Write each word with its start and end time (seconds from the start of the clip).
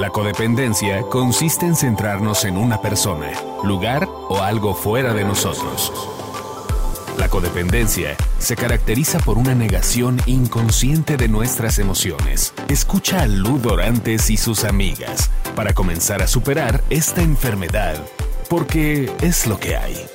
La 0.00 0.08
codependencia 0.08 1.02
consiste 1.02 1.66
en 1.66 1.76
centrarnos 1.76 2.46
en 2.46 2.56
una 2.56 2.80
persona, 2.80 3.32
lugar 3.62 4.08
o 4.30 4.40
algo 4.40 4.74
fuera 4.74 5.12
de 5.12 5.24
nosotros. 5.24 5.92
La 7.18 7.28
codependencia 7.28 8.16
se 8.38 8.56
caracteriza 8.56 9.18
por 9.18 9.36
una 9.36 9.54
negación 9.54 10.18
inconsciente 10.24 11.18
de 11.18 11.28
nuestras 11.28 11.78
emociones. 11.78 12.54
Escucha 12.68 13.20
a 13.20 13.26
Lu 13.26 13.58
Dorantes 13.58 14.30
y 14.30 14.38
sus 14.38 14.64
amigas 14.64 15.30
para 15.54 15.74
comenzar 15.74 16.22
a 16.22 16.26
superar 16.26 16.82
esta 16.88 17.20
enfermedad, 17.20 18.02
porque 18.48 19.12
es 19.20 19.46
lo 19.46 19.60
que 19.60 19.76
hay. 19.76 20.06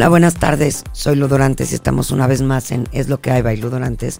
Hola, 0.00 0.08
buenas 0.08 0.36
tardes. 0.36 0.82
Soy 0.92 1.14
Ludorantes 1.16 1.72
y 1.72 1.74
estamos 1.74 2.10
una 2.10 2.26
vez 2.26 2.40
más 2.40 2.70
en 2.70 2.88
Es 2.90 3.10
lo 3.10 3.20
que 3.20 3.32
hay, 3.32 3.42
by 3.42 3.58
Ludorantes. 3.58 4.18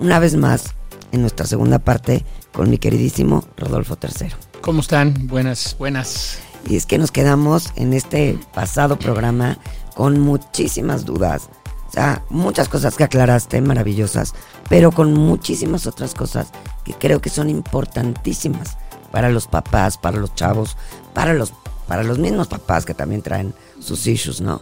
Una 0.00 0.18
vez 0.18 0.34
más 0.34 0.74
en 1.12 1.20
nuestra 1.20 1.46
segunda 1.46 1.78
parte 1.78 2.24
con 2.52 2.68
mi 2.68 2.78
queridísimo 2.78 3.44
Rodolfo 3.56 3.96
III. 4.02 4.32
¿Cómo 4.60 4.80
están? 4.80 5.28
Buenas, 5.28 5.76
buenas. 5.78 6.40
Y 6.68 6.74
es 6.74 6.84
que 6.84 6.98
nos 6.98 7.12
quedamos 7.12 7.72
en 7.76 7.92
este 7.92 8.40
pasado 8.52 8.98
programa 8.98 9.56
con 9.94 10.18
muchísimas 10.18 11.04
dudas. 11.04 11.48
O 11.88 11.92
sea, 11.92 12.24
muchas 12.28 12.68
cosas 12.68 12.96
que 12.96 13.04
aclaraste, 13.04 13.60
maravillosas, 13.60 14.34
pero 14.68 14.90
con 14.90 15.14
muchísimas 15.14 15.86
otras 15.86 16.12
cosas 16.12 16.48
que 16.84 16.94
creo 16.94 17.20
que 17.20 17.30
son 17.30 17.48
importantísimas 17.48 18.78
para 19.12 19.28
los 19.28 19.46
papás, 19.46 19.96
para 19.96 20.18
los 20.18 20.34
chavos, 20.34 20.76
para 21.14 21.34
los, 21.34 21.52
para 21.86 22.02
los 22.02 22.18
mismos 22.18 22.48
papás 22.48 22.84
que 22.84 22.94
también 22.94 23.22
traen 23.22 23.54
sus 23.78 24.08
issues, 24.08 24.40
¿no? 24.40 24.60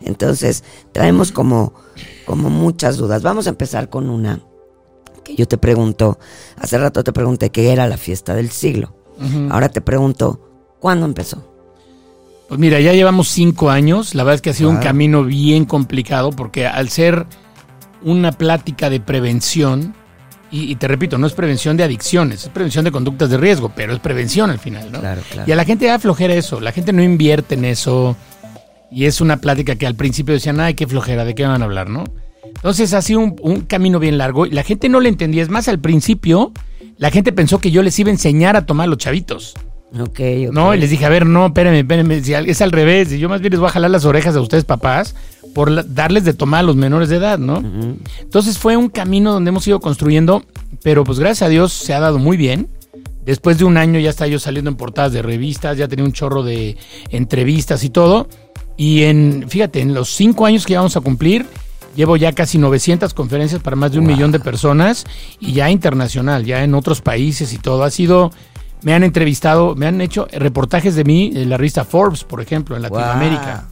Entonces, 0.00 0.64
traemos 0.92 1.32
como, 1.32 1.74
como 2.26 2.50
muchas 2.50 2.96
dudas. 2.96 3.22
Vamos 3.22 3.46
a 3.46 3.50
empezar 3.50 3.90
con 3.90 4.08
una 4.08 4.40
que 5.24 5.36
yo 5.36 5.46
te 5.46 5.58
pregunto, 5.58 6.18
hace 6.58 6.78
rato 6.78 7.04
te 7.04 7.12
pregunté 7.12 7.50
qué 7.50 7.72
era 7.72 7.86
la 7.86 7.96
fiesta 7.96 8.34
del 8.34 8.50
siglo. 8.50 8.94
Ahora 9.50 9.68
te 9.68 9.82
pregunto, 9.82 10.40
¿cuándo 10.80 11.04
empezó? 11.04 11.46
Pues 12.48 12.58
mira, 12.58 12.80
ya 12.80 12.94
llevamos 12.94 13.28
cinco 13.28 13.68
años. 13.68 14.14
La 14.14 14.24
verdad 14.24 14.36
es 14.36 14.42
que 14.42 14.50
ha 14.50 14.54
sido 14.54 14.70
un 14.70 14.78
camino 14.78 15.24
bien 15.24 15.66
complicado 15.66 16.30
porque 16.30 16.66
al 16.66 16.88
ser 16.88 17.26
una 18.02 18.32
plática 18.32 18.88
de 18.88 18.98
prevención, 18.98 19.94
y, 20.50 20.74
te 20.76 20.88
repito, 20.88 21.16
no 21.16 21.26
es 21.26 21.34
prevención 21.34 21.76
de 21.76 21.84
adicciones, 21.84 22.44
es 22.44 22.48
prevención 22.48 22.84
de 22.84 22.90
conductas 22.90 23.30
de 23.30 23.36
riesgo, 23.36 23.70
pero 23.76 23.92
es 23.92 24.00
prevención 24.00 24.50
al 24.50 24.58
final, 24.58 24.90
¿no? 24.90 24.98
Claro, 24.98 25.22
claro. 25.30 25.48
Y 25.48 25.52
a 25.52 25.56
la 25.56 25.64
gente 25.64 25.86
da 25.86 25.98
flojera 25.98 26.34
eso, 26.34 26.60
la 26.60 26.72
gente 26.72 26.92
no 26.92 27.02
invierte 27.02 27.54
en 27.54 27.66
eso. 27.66 28.16
Y 28.90 29.04
es 29.04 29.20
una 29.20 29.38
plática 29.38 29.76
que 29.76 29.86
al 29.86 29.94
principio 29.94 30.34
decían, 30.34 30.60
ay, 30.60 30.74
qué 30.74 30.86
flojera, 30.86 31.24
¿de 31.24 31.34
qué 31.34 31.46
van 31.46 31.62
a 31.62 31.64
hablar, 31.64 31.88
no? 31.88 32.04
Entonces 32.44 32.92
ha 32.92 33.02
sido 33.02 33.20
un, 33.20 33.60
camino 33.62 33.98
bien 33.98 34.18
largo 34.18 34.46
y 34.46 34.50
la 34.50 34.62
gente 34.62 34.88
no 34.88 35.00
le 35.00 35.08
entendía. 35.08 35.42
Es 35.42 35.48
más, 35.48 35.68
al 35.68 35.78
principio 35.78 36.52
la 36.98 37.10
gente 37.10 37.32
pensó 37.32 37.58
que 37.58 37.70
yo 37.70 37.82
les 37.82 37.98
iba 37.98 38.08
a 38.08 38.12
enseñar 38.12 38.56
a 38.56 38.66
tomar 38.66 38.88
los 38.88 38.98
chavitos. 38.98 39.54
Ok, 39.98 40.20
ok. 40.48 40.52
No, 40.52 40.74
y 40.74 40.78
les 40.78 40.90
dije, 40.90 41.04
a 41.04 41.08
ver, 41.08 41.26
no, 41.26 41.46
espérenme, 41.46 41.80
espérenme, 41.80 42.16
es 42.18 42.60
al 42.60 42.72
revés. 42.72 43.12
Y 43.12 43.18
yo 43.18 43.28
más 43.28 43.40
bien 43.40 43.52
les 43.52 43.60
voy 43.60 43.68
a 43.68 43.72
jalar 43.72 43.90
las 43.90 44.04
orejas 44.04 44.36
a 44.36 44.40
ustedes, 44.40 44.64
papás, 44.64 45.14
por 45.54 45.94
darles 45.94 46.24
de 46.24 46.34
tomar 46.34 46.60
a 46.60 46.62
los 46.64 46.76
menores 46.76 47.08
de 47.08 47.16
edad, 47.16 47.38
¿no? 47.38 47.62
Entonces 48.20 48.58
fue 48.58 48.76
un 48.76 48.88
camino 48.88 49.32
donde 49.32 49.48
hemos 49.48 49.66
ido 49.66 49.80
construyendo, 49.80 50.44
pero 50.82 51.04
pues 51.04 51.18
gracias 51.18 51.46
a 51.46 51.48
Dios 51.48 51.72
se 51.72 51.94
ha 51.94 52.00
dado 52.00 52.18
muy 52.18 52.36
bien. 52.36 52.68
Después 53.24 53.58
de 53.58 53.64
un 53.64 53.76
año 53.76 53.98
ya 54.00 54.10
está 54.10 54.26
yo 54.26 54.38
saliendo 54.38 54.70
en 54.70 54.76
portadas 54.76 55.12
de 55.12 55.22
revistas, 55.22 55.76
ya 55.76 55.88
tenía 55.88 56.04
un 56.04 56.12
chorro 56.12 56.42
de 56.42 56.76
entrevistas 57.10 57.84
y 57.84 57.90
todo. 57.90 58.28
Y 58.80 59.02
en, 59.02 59.44
fíjate, 59.46 59.82
en 59.82 59.92
los 59.92 60.08
cinco 60.08 60.46
años 60.46 60.64
que 60.64 60.74
vamos 60.74 60.96
a 60.96 61.02
cumplir, 61.02 61.44
llevo 61.94 62.16
ya 62.16 62.32
casi 62.32 62.56
900 62.56 63.12
conferencias 63.12 63.60
para 63.60 63.76
más 63.76 63.92
de 63.92 63.98
un 63.98 64.06
millón 64.06 64.32
de 64.32 64.40
personas 64.40 65.04
y 65.38 65.52
ya 65.52 65.68
internacional, 65.68 66.46
ya 66.46 66.64
en 66.64 66.74
otros 66.74 67.02
países 67.02 67.52
y 67.52 67.58
todo. 67.58 67.84
Ha 67.84 67.90
sido, 67.90 68.30
me 68.80 68.94
han 68.94 69.02
entrevistado, 69.02 69.74
me 69.74 69.86
han 69.86 70.00
hecho 70.00 70.28
reportajes 70.32 70.94
de 70.94 71.04
mí 71.04 71.30
en 71.34 71.50
la 71.50 71.58
revista 71.58 71.84
Forbes, 71.84 72.24
por 72.24 72.40
ejemplo, 72.40 72.74
en 72.74 72.80
Latinoamérica. 72.80 73.68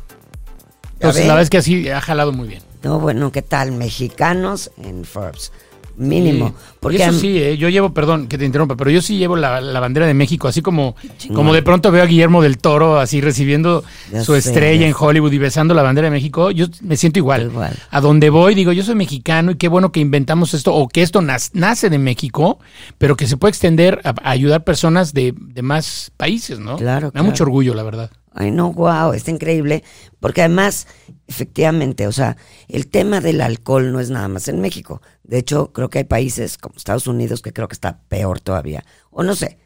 Entonces, 0.93 1.23
la 1.23 1.33
verdad 1.33 1.43
es 1.43 1.49
que 1.49 1.57
así 1.57 1.89
ha 1.89 2.03
jalado 2.03 2.33
muy 2.33 2.47
bien. 2.47 2.63
No, 2.83 3.01
bueno, 3.01 3.33
¿qué 3.33 3.41
tal? 3.41 3.73
Mexicanos 3.73 4.71
en 4.77 5.07
Forbes 5.07 5.53
mínimo. 5.99 6.55
Porque 6.81 7.03
eso 7.03 7.13
sí, 7.13 7.39
eh, 7.39 7.57
yo 7.57 7.69
llevo, 7.69 7.93
perdón 7.93 8.29
que 8.29 8.39
te 8.39 8.45
interrumpa, 8.45 8.77
pero 8.77 8.91
yo 8.91 9.03
sí 9.03 9.19
llevo 9.19 9.37
la, 9.37 9.81
bandera 9.81 10.07
de 10.07 10.15
México, 10.15 10.49
así 10.49 10.63
como, 10.63 10.97
como 11.35 11.53
de 11.53 11.63
pronto 11.63 11.91
veo 11.91 12.03
a 12.03 12.07
Guillermo 12.07 12.43
del 12.43 12.59
Toro 12.59 12.99
así 12.99 13.21
recibiendo 13.21 13.85
su 14.23 14.35
estrella 14.35 14.87
en 14.87 14.95
Hollywood 14.99 15.33
y 15.33 15.39
besando 15.39 15.75
la 15.75 15.83
bandera 15.83 16.07
de 16.07 16.13
México, 16.13 16.51
yo 16.51 16.67
me 16.83 16.97
siento 16.97 17.19
igual. 17.19 17.51
A 17.91 18.01
donde 18.01 18.31
voy, 18.31 18.55
digo, 18.55 18.73
yo 18.73 18.83
soy 18.83 18.95
mexicano 18.95 19.53
y 19.53 19.57
qué 19.57 19.69
bueno 19.69 19.93
que 19.93 20.01
inventamos 20.01 20.55
esto, 20.55 20.75
o 20.75 20.89
que 20.89 21.03
esto 21.03 21.21
nace 21.21 21.91
de 21.91 21.99
México, 21.99 22.59
pero 22.99 23.17
que 23.17 23.27
se 23.27 23.37
puede 23.37 23.51
extender 23.51 24.01
a, 24.05 24.15
ayudar 24.23 24.65
personas 24.65 25.13
de, 25.13 25.35
más 25.63 26.13
países, 26.17 26.59
¿no? 26.59 26.77
Claro. 26.77 27.11
Me 27.13 27.21
da 27.21 27.23
mucho 27.25 27.45
orgullo, 27.45 27.75
la 27.75 27.83
verdad. 27.83 28.11
Ay, 28.35 28.53
no, 28.53 28.73
wow, 28.73 29.13
está 29.15 29.33
increíble. 29.33 29.83
Porque 30.21 30.43
además, 30.43 30.87
efectivamente, 31.27 32.07
o 32.07 32.13
sea, 32.13 32.37
el 32.69 32.87
tema 32.87 33.21
del 33.21 33.41
alcohol 33.41 33.93
no 33.93 33.99
es 33.99 34.11
nada 34.11 34.29
más 34.29 34.47
en 34.47 34.61
México. 34.61 35.03
De 35.29 35.39
hecho, 35.39 35.73
creo 35.73 35.91
que 35.91 35.99
hay 35.99 36.05
países 36.05 36.59
como 36.59 36.77
Estados 36.77 37.07
Unidos 37.07 37.43
que 37.43 37.53
creo 37.53 37.69
que 37.69 37.75
está 37.75 38.01
peor 38.09 38.41
todavía. 38.41 38.85
O 39.11 39.23
no 39.23 39.37
sé. 39.37 39.59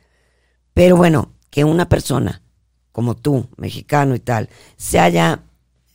Pero 0.75 0.97
bueno, 0.97 1.33
que 1.50 1.65
una 1.65 1.89
persona 1.89 2.43
como 2.93 3.17
tú, 3.17 3.49
mexicano 3.56 4.15
y 4.15 4.21
tal, 4.21 4.51
se 4.77 4.99
haya 5.01 5.45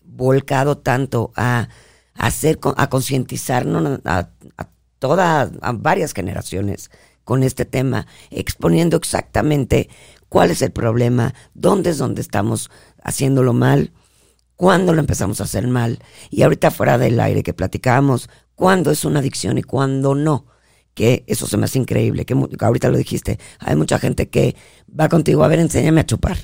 volcado 0.04 0.80
tanto 0.80 1.32
a, 1.36 1.70
hacer, 2.16 2.60
a 2.76 2.90
concientizarnos 2.90 4.00
a, 4.04 4.32
a 4.58 4.70
todas, 5.00 5.52
a 5.62 5.72
varias 5.74 6.14
generaciones 6.14 6.90
con 7.24 7.44
este 7.44 7.66
tema, 7.66 8.08
exponiendo 8.32 8.98
exactamente 8.98 9.90
cuál 10.30 10.50
es 10.50 10.62
el 10.62 10.72
problema, 10.72 11.34
dónde 11.54 11.92
es 11.92 11.98
donde 11.98 12.22
estamos 12.22 12.72
haciéndolo 13.04 13.54
mal, 13.54 13.92
cuándo 14.56 14.94
lo 14.94 15.00
empezamos 15.00 15.40
a 15.40 15.44
hacer 15.44 15.68
mal. 15.68 16.00
Y 16.30 16.44
ahorita 16.44 16.72
fuera 16.72 16.98
del 16.98 17.20
aire 17.20 17.44
que 17.44 17.54
platicábamos, 17.54 18.30
cuándo 18.58 18.90
es 18.92 19.06
una 19.06 19.20
adicción 19.20 19.58
y 19.58 19.64
cuándo 19.64 20.16
no. 20.16 20.48
Que 20.94 21.24
eso 21.28 21.46
se 21.46 21.58
me 21.58 21.66
hace 21.66 21.78
increíble, 21.78 22.26
que 22.26 22.36
ahorita 22.60 22.90
lo 22.90 22.98
dijiste, 22.98 23.40
hay 23.60 23.76
mucha 23.76 24.00
gente 24.00 24.30
que 24.30 24.56
va 25.00 25.08
contigo, 25.08 25.44
a 25.44 25.48
ver, 25.48 25.60
enséñame 25.60 26.02
a 26.02 26.06
chupar. 26.08 26.38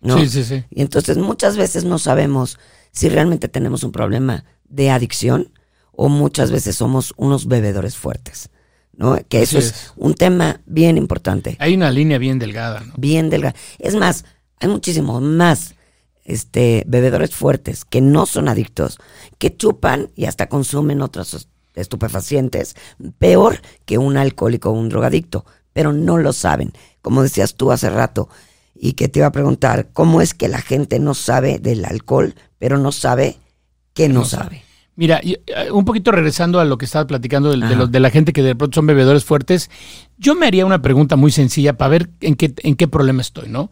¿no? 0.00 0.18
Sí, 0.18 0.28
sí, 0.28 0.44
sí. 0.44 0.64
Y 0.68 0.82
entonces 0.82 1.16
muchas 1.16 1.56
veces 1.56 1.84
no 1.84 1.98
sabemos 2.00 2.58
si 2.90 3.08
realmente 3.08 3.48
tenemos 3.48 3.84
un 3.84 3.92
problema 3.92 4.44
de 4.64 4.90
adicción 4.90 5.52
o 5.92 6.08
muchas 6.08 6.50
veces 6.50 6.74
somos 6.74 7.14
unos 7.16 7.46
bebedores 7.46 7.96
fuertes. 7.96 8.50
¿no? 8.92 9.16
Que 9.28 9.42
eso 9.42 9.58
es. 9.58 9.92
un 9.94 10.14
tema 10.14 10.60
bien 10.66 10.98
importante. 10.98 11.56
Hay 11.60 11.74
una 11.74 11.92
línea 11.92 12.18
bien 12.18 12.40
delgada, 12.40 12.80
¿no? 12.80 12.94
Bien 12.96 13.30
delgada. 13.30 13.54
Es 13.78 13.94
más, 13.94 14.24
hay 14.58 14.68
muchísimos 14.68 15.22
más 15.22 15.76
este, 16.28 16.84
bebedores 16.86 17.34
fuertes 17.34 17.86
que 17.86 18.02
no 18.02 18.26
son 18.26 18.48
adictos, 18.48 18.98
que 19.38 19.56
chupan 19.56 20.10
y 20.14 20.26
hasta 20.26 20.48
consumen 20.48 21.00
otros 21.00 21.48
estupefacientes, 21.74 22.76
peor 23.18 23.60
que 23.86 23.96
un 23.96 24.16
alcohólico 24.18 24.68
o 24.68 24.74
un 24.74 24.90
drogadicto, 24.90 25.46
pero 25.72 25.92
no 25.92 26.18
lo 26.18 26.34
saben. 26.34 26.72
Como 27.00 27.22
decías 27.22 27.54
tú 27.54 27.72
hace 27.72 27.88
rato, 27.88 28.28
y 28.74 28.92
que 28.92 29.08
te 29.08 29.20
iba 29.20 29.26
a 29.26 29.32
preguntar, 29.32 29.88
¿cómo 29.92 30.20
es 30.20 30.34
que 30.34 30.48
la 30.48 30.60
gente 30.60 30.98
no 30.98 31.14
sabe 31.14 31.58
del 31.58 31.84
alcohol, 31.84 32.34
pero 32.58 32.76
no 32.76 32.92
sabe 32.92 33.38
que 33.94 34.08
no, 34.08 34.24
sabe? 34.24 34.62
Mira, 34.96 35.20
eh, 35.22 35.40
un 35.72 35.86
poquito 35.86 36.12
regresando 36.12 36.60
a 36.60 36.64
lo 36.64 36.76
que 36.76 36.84
estaba 36.84 37.06
platicando 37.06 37.50
de, 37.50 37.86
de, 37.86 38.00
la 38.00 38.10
gente 38.10 38.34
que 38.34 38.42
de 38.42 38.54
pronto 38.54 38.76
son 38.76 38.86
bebedores 38.86 39.24
fuertes, 39.24 39.70
yo 40.18 40.34
me 40.34 40.46
haría 40.46 40.66
una 40.66 40.82
pregunta 40.82 41.16
muy 41.16 41.32
sencilla 41.32 41.78
para 41.78 41.88
ver 41.88 42.10
en 42.20 42.34
qué, 42.34 42.52
en 42.58 42.76
qué 42.76 42.86
problema 42.86 43.22
estoy, 43.22 43.48
¿no? 43.48 43.70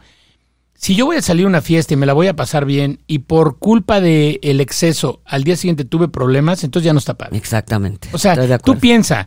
Si 0.76 0.94
yo 0.94 1.06
voy 1.06 1.16
a 1.16 1.22
salir 1.22 1.44
a 1.44 1.48
una 1.48 1.62
fiesta 1.62 1.94
y 1.94 1.96
me 1.96 2.06
la 2.06 2.12
voy 2.12 2.26
a 2.26 2.36
pasar 2.36 2.64
bien 2.64 3.00
y 3.06 3.20
por 3.20 3.58
culpa 3.58 4.00
del 4.00 4.38
el 4.42 4.60
exceso 4.60 5.20
al 5.24 5.44
día 5.44 5.56
siguiente 5.56 5.84
tuve 5.84 6.08
problemas, 6.08 6.64
entonces 6.64 6.84
ya 6.84 6.92
no 6.92 6.98
está 6.98 7.14
padre. 7.14 7.36
Exactamente. 7.36 8.08
O 8.12 8.18
sea, 8.18 8.58
tú 8.58 8.78
piensa, 8.78 9.26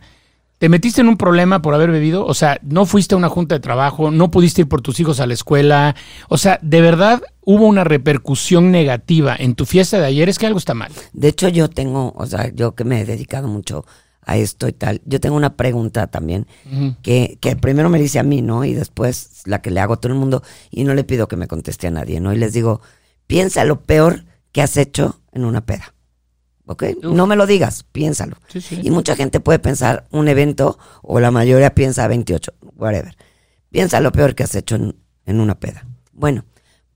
¿Te 0.60 0.68
metiste 0.68 1.00
en 1.00 1.08
un 1.08 1.16
problema 1.16 1.62
por 1.62 1.72
haber 1.72 1.90
bebido? 1.90 2.26
O 2.26 2.34
sea, 2.34 2.60
no 2.62 2.84
fuiste 2.84 3.14
a 3.14 3.18
una 3.18 3.30
junta 3.30 3.54
de 3.54 3.60
trabajo, 3.60 4.10
no 4.10 4.30
pudiste 4.30 4.60
ir 4.60 4.68
por 4.68 4.82
tus 4.82 5.00
hijos 5.00 5.18
a 5.18 5.26
la 5.26 5.32
escuela. 5.32 5.96
O 6.28 6.36
sea, 6.36 6.58
de 6.60 6.82
verdad 6.82 7.22
hubo 7.40 7.66
una 7.66 7.82
repercusión 7.82 8.70
negativa 8.70 9.34
en 9.34 9.54
tu 9.54 9.64
fiesta 9.64 9.98
de 9.98 10.04
ayer. 10.04 10.28
Es 10.28 10.38
que 10.38 10.44
algo 10.44 10.58
está 10.58 10.74
mal. 10.74 10.92
De 11.14 11.28
hecho, 11.28 11.48
yo 11.48 11.70
tengo, 11.70 12.12
o 12.14 12.26
sea, 12.26 12.52
yo 12.54 12.74
que 12.74 12.84
me 12.84 13.00
he 13.00 13.06
dedicado 13.06 13.48
mucho 13.48 13.86
a 14.22 14.36
esto 14.36 14.68
y 14.68 14.72
tal, 14.72 15.00
yo 15.04 15.18
tengo 15.20 15.36
una 15.36 15.56
pregunta 15.56 16.06
también 16.06 16.46
que, 17.02 17.38
que 17.40 17.56
primero 17.56 17.88
me 17.88 17.98
dice 17.98 18.18
a 18.18 18.22
mí, 18.22 18.42
¿no? 18.42 18.64
Y 18.64 18.74
después 18.74 19.42
la 19.46 19.62
que 19.62 19.70
le 19.70 19.80
hago 19.80 19.94
a 19.94 19.96
todo 20.00 20.12
el 20.12 20.18
mundo 20.18 20.42
y 20.70 20.84
no 20.84 20.94
le 20.94 21.04
pido 21.04 21.26
que 21.26 21.36
me 21.36 21.48
conteste 21.48 21.86
a 21.86 21.90
nadie, 21.90 22.20
¿no? 22.20 22.32
Y 22.32 22.36
les 22.36 22.52
digo, 22.52 22.80
piensa 23.26 23.64
lo 23.64 23.80
peor 23.82 24.24
que 24.52 24.62
has 24.62 24.76
hecho 24.76 25.20
en 25.32 25.44
una 25.44 25.64
peda. 25.64 25.94
¿ok? 26.70 26.84
No 27.02 27.26
me 27.26 27.34
lo 27.34 27.46
digas, 27.46 27.84
piénsalo. 27.90 28.36
Y 28.70 28.90
mucha 28.90 29.16
gente 29.16 29.40
puede 29.40 29.58
pensar 29.58 30.06
un 30.12 30.28
evento, 30.28 30.78
o 31.02 31.18
la 31.18 31.32
mayoría 31.32 31.74
piensa 31.74 32.06
28, 32.06 32.52
whatever. 32.76 33.16
Piensa 33.70 33.98
lo 34.00 34.12
peor 34.12 34.36
que 34.36 34.44
has 34.44 34.54
hecho 34.54 34.76
en, 34.76 34.94
en 35.26 35.40
una 35.40 35.58
peda. 35.58 35.84
Bueno, 36.12 36.44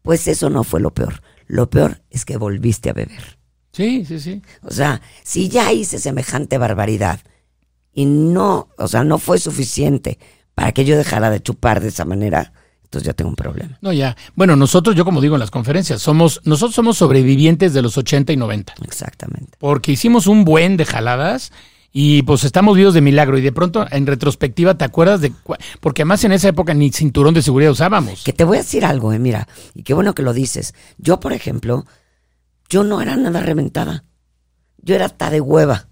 pues 0.02 0.28
eso 0.28 0.48
no 0.48 0.62
fue 0.62 0.80
lo 0.80 0.94
peor. 0.94 1.22
Lo 1.46 1.70
peor 1.70 2.02
es 2.10 2.24
que 2.24 2.36
volviste 2.36 2.90
a 2.90 2.92
beber. 2.92 3.38
Sí, 3.74 4.04
sí, 4.06 4.20
sí. 4.20 4.40
O 4.62 4.70
sea, 4.70 5.02
si 5.24 5.48
ya 5.48 5.72
hice 5.72 5.98
semejante 5.98 6.58
barbaridad 6.58 7.20
y 7.92 8.06
no, 8.06 8.68
o 8.78 8.88
sea, 8.88 9.02
no 9.02 9.18
fue 9.18 9.38
suficiente 9.38 10.18
para 10.54 10.72
que 10.72 10.84
yo 10.84 10.96
dejara 10.96 11.30
de 11.30 11.42
chupar 11.42 11.80
de 11.80 11.88
esa 11.88 12.04
manera, 12.04 12.52
entonces 12.84 13.06
ya 13.06 13.12
tengo 13.14 13.30
un 13.30 13.36
problema. 13.36 13.76
No, 13.80 13.92
ya. 13.92 14.16
Bueno, 14.36 14.54
nosotros, 14.54 14.94
yo 14.94 15.04
como 15.04 15.20
digo 15.20 15.34
en 15.34 15.40
las 15.40 15.50
conferencias, 15.50 16.00
somos, 16.00 16.40
nosotros 16.44 16.76
somos 16.76 16.96
sobrevivientes 16.96 17.74
de 17.74 17.82
los 17.82 17.98
80 17.98 18.32
y 18.32 18.36
90. 18.36 18.74
Exactamente. 18.84 19.58
Porque 19.58 19.90
hicimos 19.90 20.28
un 20.28 20.44
buen 20.44 20.76
de 20.76 20.84
jaladas 20.84 21.50
y 21.92 22.22
pues 22.22 22.44
estamos 22.44 22.76
vivos 22.76 22.94
de 22.94 23.00
milagro. 23.00 23.36
Y 23.38 23.40
de 23.40 23.50
pronto, 23.50 23.86
en 23.90 24.06
retrospectiva, 24.06 24.78
¿te 24.78 24.84
acuerdas 24.84 25.20
de 25.20 25.32
Porque 25.80 26.02
además 26.02 26.22
en 26.22 26.32
esa 26.32 26.48
época 26.48 26.74
ni 26.74 26.92
cinturón 26.92 27.34
de 27.34 27.42
seguridad 27.42 27.72
usábamos. 27.72 28.22
Que 28.22 28.32
te 28.32 28.44
voy 28.44 28.58
a 28.58 28.60
decir 28.60 28.84
algo, 28.84 29.12
eh, 29.12 29.18
mira, 29.18 29.48
y 29.74 29.82
qué 29.82 29.94
bueno 29.94 30.14
que 30.14 30.22
lo 30.22 30.32
dices. 30.32 30.74
Yo, 30.98 31.18
por 31.18 31.32
ejemplo, 31.32 31.86
yo 32.68 32.84
no 32.84 33.00
era 33.00 33.16
nada 33.16 33.40
reventada. 33.40 34.04
Yo 34.78 34.94
era 34.94 35.06
hasta 35.06 35.30
de 35.30 35.40
hueva. 35.40 35.88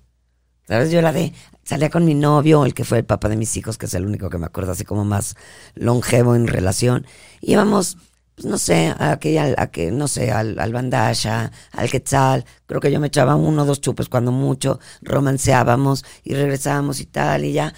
¿Sabes? 0.66 0.90
Yo 0.90 0.98
era 0.98 1.12
de. 1.12 1.32
Salía 1.64 1.90
con 1.90 2.04
mi 2.04 2.14
novio, 2.14 2.64
el 2.64 2.74
que 2.74 2.84
fue 2.84 2.98
el 2.98 3.04
papá 3.04 3.28
de 3.28 3.36
mis 3.36 3.56
hijos, 3.56 3.78
que 3.78 3.86
es 3.86 3.94
el 3.94 4.04
único 4.04 4.28
que 4.28 4.38
me 4.38 4.46
acuerdo 4.46 4.72
así 4.72 4.84
como 4.84 5.04
más 5.04 5.36
longevo 5.74 6.34
en 6.34 6.48
relación. 6.48 7.06
Íbamos, 7.40 7.98
pues 8.34 8.46
no 8.46 8.58
sé, 8.58 8.88
a 8.88 9.12
aquella, 9.12 9.54
a 9.56 9.68
que, 9.68 9.92
no 9.92 10.08
sé, 10.08 10.32
al, 10.32 10.58
al 10.58 10.72
bandasha, 10.72 11.52
al 11.70 11.88
quetzal. 11.88 12.44
Creo 12.66 12.80
que 12.80 12.90
yo 12.90 12.98
me 12.98 13.06
echaba 13.06 13.36
uno 13.36 13.62
o 13.62 13.64
dos 13.64 13.80
chupes 13.80 14.08
cuando 14.08 14.32
mucho, 14.32 14.80
romanceábamos 15.02 16.04
y 16.24 16.34
regresábamos 16.34 17.00
y 17.00 17.06
tal, 17.06 17.44
y 17.44 17.52
ya. 17.52 17.72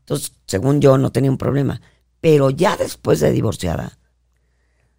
Entonces, 0.00 0.32
según 0.46 0.80
yo, 0.80 0.98
no 0.98 1.12
tenía 1.12 1.30
un 1.30 1.38
problema. 1.38 1.80
Pero 2.20 2.50
ya 2.50 2.76
después 2.76 3.20
de 3.20 3.30
divorciada, 3.30 3.98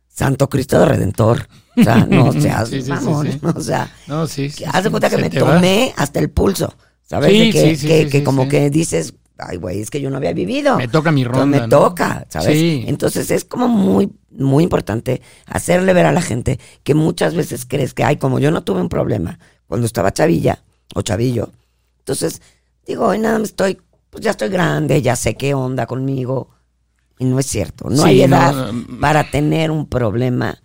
Santo 0.07 0.49
Cristo 0.49 0.79
de 0.79 0.85
Redentor. 0.85 1.47
O 1.79 1.83
sea, 1.83 2.05
no 2.05 2.31
seas 2.41 2.69
Sí, 2.69 2.75
sí, 2.77 2.81
sí, 2.83 2.89
mamón, 2.89 3.31
sí. 3.31 3.39
O 3.55 3.61
sea, 3.61 3.91
No, 4.07 4.21
haz 4.23 4.35
de 4.83 4.89
cuenta 4.89 5.09
que 5.09 5.17
me 5.17 5.29
va. 5.29 5.39
tomé 5.55 5.93
hasta 5.97 6.19
el 6.19 6.29
pulso. 6.29 6.73
¿Sabes? 7.03 7.31
De 7.31 7.77
que, 7.77 8.07
que, 8.09 8.23
como 8.23 8.47
que 8.47 8.69
dices, 8.69 9.15
ay, 9.39 9.57
güey, 9.57 9.81
es 9.81 9.89
que 9.89 9.99
yo 9.99 10.09
no 10.11 10.17
había 10.17 10.33
vivido. 10.33 10.77
Me 10.77 10.87
toca 10.87 11.11
mi 11.11 11.21
Entonces, 11.21 11.41
ronda. 11.41 11.57
me 11.57 11.63
¿no? 11.63 11.69
toca, 11.69 12.25
¿sabes? 12.29 12.53
Sí. 12.57 12.83
Entonces 12.87 13.31
es 13.31 13.45
como 13.45 13.67
muy, 13.67 14.11
muy 14.29 14.63
importante 14.63 15.21
hacerle 15.47 15.93
ver 15.93 16.05
a 16.05 16.11
la 16.11 16.21
gente 16.21 16.59
que 16.83 16.93
muchas 16.93 17.33
veces 17.33 17.65
crees 17.65 17.93
que, 17.95 18.03
ay, 18.03 18.17
como 18.17 18.39
yo 18.39 18.51
no 18.51 18.63
tuve 18.63 18.81
un 18.81 18.89
problema 18.89 19.39
cuando 19.65 19.87
estaba 19.87 20.13
chavilla 20.13 20.63
o 20.93 21.01
chavillo. 21.01 21.51
Entonces, 21.99 22.41
digo, 22.85 23.09
ay, 23.09 23.19
nada, 23.19 23.39
estoy, 23.43 23.79
pues 24.11 24.23
ya 24.23 24.31
estoy 24.31 24.49
grande, 24.49 25.01
ya 25.01 25.15
sé 25.15 25.35
qué 25.35 25.53
onda 25.55 25.87
conmigo. 25.87 26.49
Y 27.17 27.25
no 27.25 27.39
es 27.39 27.47
cierto. 27.47 27.89
No 27.89 28.03
Sí, 28.03 28.09
hay 28.09 28.27
no, 28.27 28.37
edad 28.37 28.71
para 29.01 29.29
tener 29.31 29.71
un 29.71 29.87
problema 29.87 30.61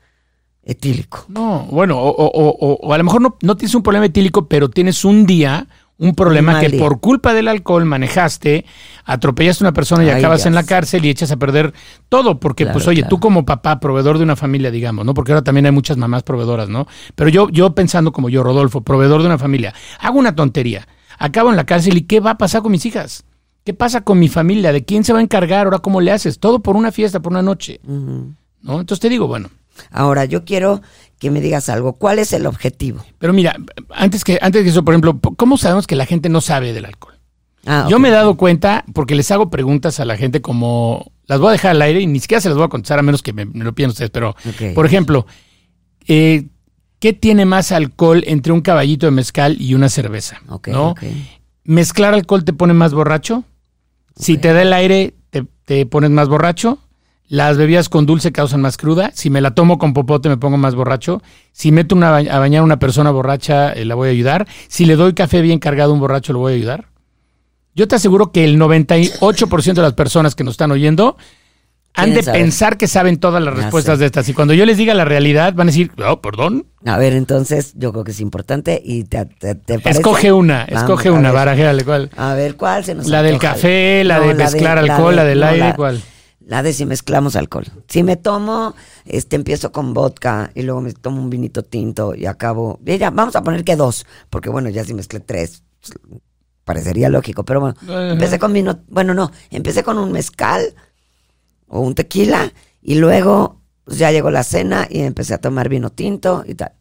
etílico. 0.64 1.24
No, 1.28 1.66
bueno, 1.70 1.98
o, 1.98 2.08
o- 2.10 2.78
o- 2.80 2.92
a 2.94 2.98
lo 2.98 3.04
mejor 3.04 3.20
no, 3.20 3.36
no 3.42 3.56
tienes 3.56 3.74
un 3.74 3.82
problema 3.82 4.06
etílico, 4.06 4.48
pero 4.48 4.68
tienes 4.70 5.04
un 5.04 5.26
día, 5.26 5.66
un 5.98 6.14
problema 6.14 6.52
mal 6.54 6.60
que 6.62 6.70
día. 6.70 6.80
por 6.80 7.00
culpa 7.00 7.34
del 7.34 7.48
alcohol 7.48 7.84
manejaste, 7.84 8.64
atropellaste 9.04 9.64
a 9.64 9.68
una 9.68 9.72
persona 9.74 10.04
y 10.04 10.08
Ay, 10.08 10.18
acabas 10.18 10.44
en 10.46 10.54
la 10.54 10.64
cárcel 10.64 11.04
y 11.04 11.10
echas 11.10 11.30
a 11.30 11.36
perder 11.36 11.72
todo, 12.08 12.40
porque 12.40 12.64
Claro, 12.64 12.72
pues 12.78 12.88
oye, 12.88 13.02
claro. 13.02 13.10
tú 13.10 13.20
como 13.20 13.44
papá, 13.44 13.78
proveedor 13.78 14.18
de 14.18 14.24
una 14.24 14.36
familia, 14.36 14.70
digamos, 14.70 15.04
¿no? 15.04 15.14
Porque 15.14 15.32
ahora 15.32 15.44
también 15.44 15.66
hay 15.66 15.72
muchas 15.72 15.96
mamás 15.96 16.22
proveedoras, 16.22 16.68
¿no? 16.68 16.86
Pero 17.14 17.30
yo, 17.30 17.48
yo 17.50 17.74
pensando 17.74 18.12
como 18.12 18.28
yo, 18.28 18.42
Rodolfo, 18.42 18.80
proveedor 18.80 19.20
de 19.20 19.26
una 19.28 19.38
familia, 19.38 19.74
hago 20.00 20.18
una 20.18 20.34
tontería, 20.34 20.88
acabo 21.18 21.50
en 21.50 21.56
la 21.56 21.64
cárcel 21.66 21.96
y 21.96 22.02
¿qué 22.02 22.20
va 22.20 22.30
a 22.32 22.38
pasar 22.38 22.62
con 22.62 22.72
mis 22.72 22.84
hijas? 22.86 23.24
¿Qué 23.64 23.72
pasa 23.72 24.02
con 24.02 24.18
mi 24.18 24.28
familia? 24.28 24.72
¿De 24.72 24.84
quién 24.84 25.04
se 25.04 25.12
va 25.14 25.20
a 25.20 25.22
encargar? 25.22 25.66
¿Ahora 25.66 25.78
cómo 25.78 26.00
le 26.02 26.10
haces? 26.12 26.38
Todo 26.38 26.58
por 26.60 26.76
una 26.76 26.90
fiesta, 26.92 27.20
por 27.20 27.32
una 27.32 27.40
noche. 27.42 27.80
¿no? 27.84 28.80
Entonces 28.80 29.00
te 29.00 29.08
digo, 29.08 29.26
bueno, 29.26 29.48
Ahora, 29.90 30.24
yo 30.24 30.44
quiero 30.44 30.82
que 31.18 31.30
me 31.30 31.40
digas 31.40 31.68
algo. 31.68 31.94
¿Cuál 31.94 32.18
es 32.18 32.32
el 32.32 32.46
objetivo? 32.46 33.04
Pero 33.18 33.32
mira, 33.32 33.56
antes 33.90 34.24
que, 34.24 34.38
antes 34.42 34.62
que 34.62 34.68
eso, 34.68 34.84
por 34.84 34.94
ejemplo, 34.94 35.18
¿cómo 35.36 35.56
sabemos 35.56 35.86
que 35.86 35.96
la 35.96 36.06
gente 36.06 36.28
no 36.28 36.40
sabe 36.40 36.72
del 36.72 36.84
alcohol? 36.84 37.14
Ah, 37.66 37.86
Yo 37.88 37.98
me 37.98 38.08
he 38.08 38.12
dado 38.12 38.36
cuenta 38.36 38.84
porque 38.92 39.14
les 39.14 39.30
hago 39.30 39.48
preguntas 39.48 39.98
a 40.00 40.04
la 40.04 40.16
gente 40.16 40.42
como, 40.42 41.12
las 41.26 41.40
voy 41.40 41.48
a 41.48 41.52
dejar 41.52 41.70
al 41.70 41.82
aire 41.82 42.00
y 42.00 42.06
ni 42.06 42.20
siquiera 42.20 42.40
se 42.40 42.48
las 42.48 42.58
voy 42.58 42.66
a 42.66 42.68
contestar 42.68 42.98
a 42.98 43.02
menos 43.02 43.22
que 43.22 43.32
me, 43.32 43.46
me 43.46 43.64
lo 43.64 43.74
pidan 43.74 43.90
ustedes, 43.90 44.10
pero, 44.10 44.36
por 44.74 44.84
ejemplo, 44.84 45.26
eh, 46.06 46.44
¿qué 46.98 47.14
tiene 47.14 47.46
más 47.46 47.72
alcohol 47.72 48.22
entre 48.26 48.52
un 48.52 48.60
caballito 48.60 49.06
de 49.06 49.12
mezcal 49.12 49.56
y 49.58 49.74
una 49.74 49.88
cerveza? 49.88 50.42
Ok, 50.48 50.68
¿no? 50.68 50.90
ok. 50.90 51.02
¿Mezclar 51.64 52.12
alcohol 52.12 52.44
te 52.44 52.52
pone 52.52 52.74
más 52.74 52.92
borracho? 52.92 53.44
Si 54.16 54.36
te 54.36 54.52
da 54.52 54.60
el 54.62 54.72
aire, 54.74 55.14
te, 55.30 55.44
te 55.64 55.86
pones 55.86 56.10
más 56.10 56.28
borracho. 56.28 56.78
Las 57.26 57.56
bebidas 57.56 57.88
con 57.88 58.04
dulce 58.06 58.32
causan 58.32 58.60
más 58.60 58.76
cruda. 58.76 59.10
Si 59.14 59.30
me 59.30 59.40
la 59.40 59.52
tomo 59.54 59.78
con 59.78 59.94
popote 59.94 60.28
me 60.28 60.36
pongo 60.36 60.56
más 60.58 60.74
borracho. 60.74 61.22
Si 61.52 61.72
meto 61.72 61.94
una, 61.94 62.10
ba- 62.10 62.18
a 62.18 62.38
bañar 62.38 62.60
a 62.60 62.64
una 62.64 62.78
persona 62.78 63.10
borracha, 63.10 63.72
eh, 63.72 63.84
la 63.86 63.94
voy 63.94 64.08
a 64.08 64.12
ayudar. 64.12 64.46
Si 64.68 64.84
le 64.84 64.94
doy 64.96 65.14
café 65.14 65.40
bien 65.40 65.58
cargado 65.58 65.90
a 65.92 65.94
un 65.94 66.00
borracho, 66.00 66.32
lo 66.34 66.40
voy 66.40 66.52
a 66.52 66.56
ayudar. 66.56 66.86
Yo 67.74 67.88
te 67.88 67.96
aseguro 67.96 68.30
que 68.30 68.44
el 68.44 68.58
98% 68.58 69.74
de 69.74 69.82
las 69.82 69.94
personas 69.94 70.34
que 70.34 70.44
nos 70.44 70.52
están 70.52 70.70
oyendo 70.70 71.16
han 71.94 72.12
de 72.12 72.22
saber. 72.22 72.42
pensar 72.42 72.76
que 72.76 72.88
saben 72.88 73.18
todas 73.18 73.42
las 73.42 73.54
respuestas 73.54 73.98
de 73.98 74.06
estas. 74.06 74.28
Y 74.28 74.34
cuando 74.34 74.52
yo 74.52 74.66
les 74.66 74.76
diga 74.76 74.94
la 74.94 75.04
realidad, 75.04 75.54
van 75.54 75.68
a 75.68 75.70
decir, 75.70 75.92
oh, 76.06 76.20
perdón. 76.20 76.66
A 76.84 76.98
ver, 76.98 77.14
entonces, 77.14 77.72
yo 77.76 77.90
creo 77.92 78.04
que 78.04 78.10
es 78.10 78.20
importante 78.20 78.80
y 78.84 79.04
te, 79.04 79.24
te, 79.26 79.54
te 79.54 79.78
parece? 79.78 80.00
Escoge 80.00 80.30
una, 80.32 80.66
Vamos, 80.66 80.82
escoge 80.82 81.10
una, 81.10 81.32
barajéale 81.32 81.84
cuál. 81.84 82.10
A 82.16 82.34
ver, 82.34 82.56
¿cuál 82.56 82.84
se 82.84 82.94
nos 82.94 83.06
La 83.08 83.22
del 83.22 83.38
café, 83.38 84.04
la 84.04 84.18
No, 84.18 84.26
de 84.28 84.34
mezclar 84.34 84.76
alcohol, 84.78 85.16
la 85.16 85.24
del 85.24 85.40
no, 85.40 85.46
aire, 85.46 85.58
la- 85.68 85.74
¿cuál? 85.76 86.02
La 86.46 86.62
de 86.62 86.72
si 86.72 86.84
mezclamos 86.84 87.36
alcohol. 87.36 87.64
Si 87.88 88.02
me 88.02 88.16
tomo, 88.16 88.74
este, 89.06 89.36
empiezo 89.36 89.72
con 89.72 89.94
vodka 89.94 90.50
y 90.54 90.62
luego 90.62 90.82
me 90.82 90.92
tomo 90.92 91.20
un 91.20 91.30
vinito 91.30 91.62
tinto 91.62 92.14
y 92.14 92.26
acabo. 92.26 92.78
y 92.84 92.98
ya, 92.98 93.10
vamos 93.10 93.34
a 93.34 93.42
poner 93.42 93.64
que 93.64 93.76
dos, 93.76 94.06
porque 94.28 94.50
bueno, 94.50 94.68
ya 94.68 94.84
si 94.84 94.92
mezclé 94.92 95.20
tres, 95.20 95.62
pues, 95.80 95.98
parecería 96.64 97.08
lógico, 97.08 97.44
pero 97.44 97.60
bueno, 97.60 97.76
Ajá. 97.82 98.10
empecé 98.10 98.38
con 98.38 98.52
vino, 98.52 98.80
bueno, 98.88 99.14
no, 99.14 99.30
empecé 99.50 99.82
con 99.82 99.98
un 99.98 100.12
mezcal 100.12 100.74
o 101.66 101.80
un 101.80 101.94
tequila 101.94 102.52
y 102.82 102.96
luego 102.96 103.60
pues, 103.84 103.98
ya 103.98 104.10
llegó 104.10 104.30
la 104.30 104.42
cena 104.42 104.86
y 104.90 105.00
empecé 105.00 105.34
a 105.34 105.38
tomar 105.38 105.68
vino 105.68 105.90
tinto 105.90 106.44
y 106.46 106.54
tal. 106.54 106.72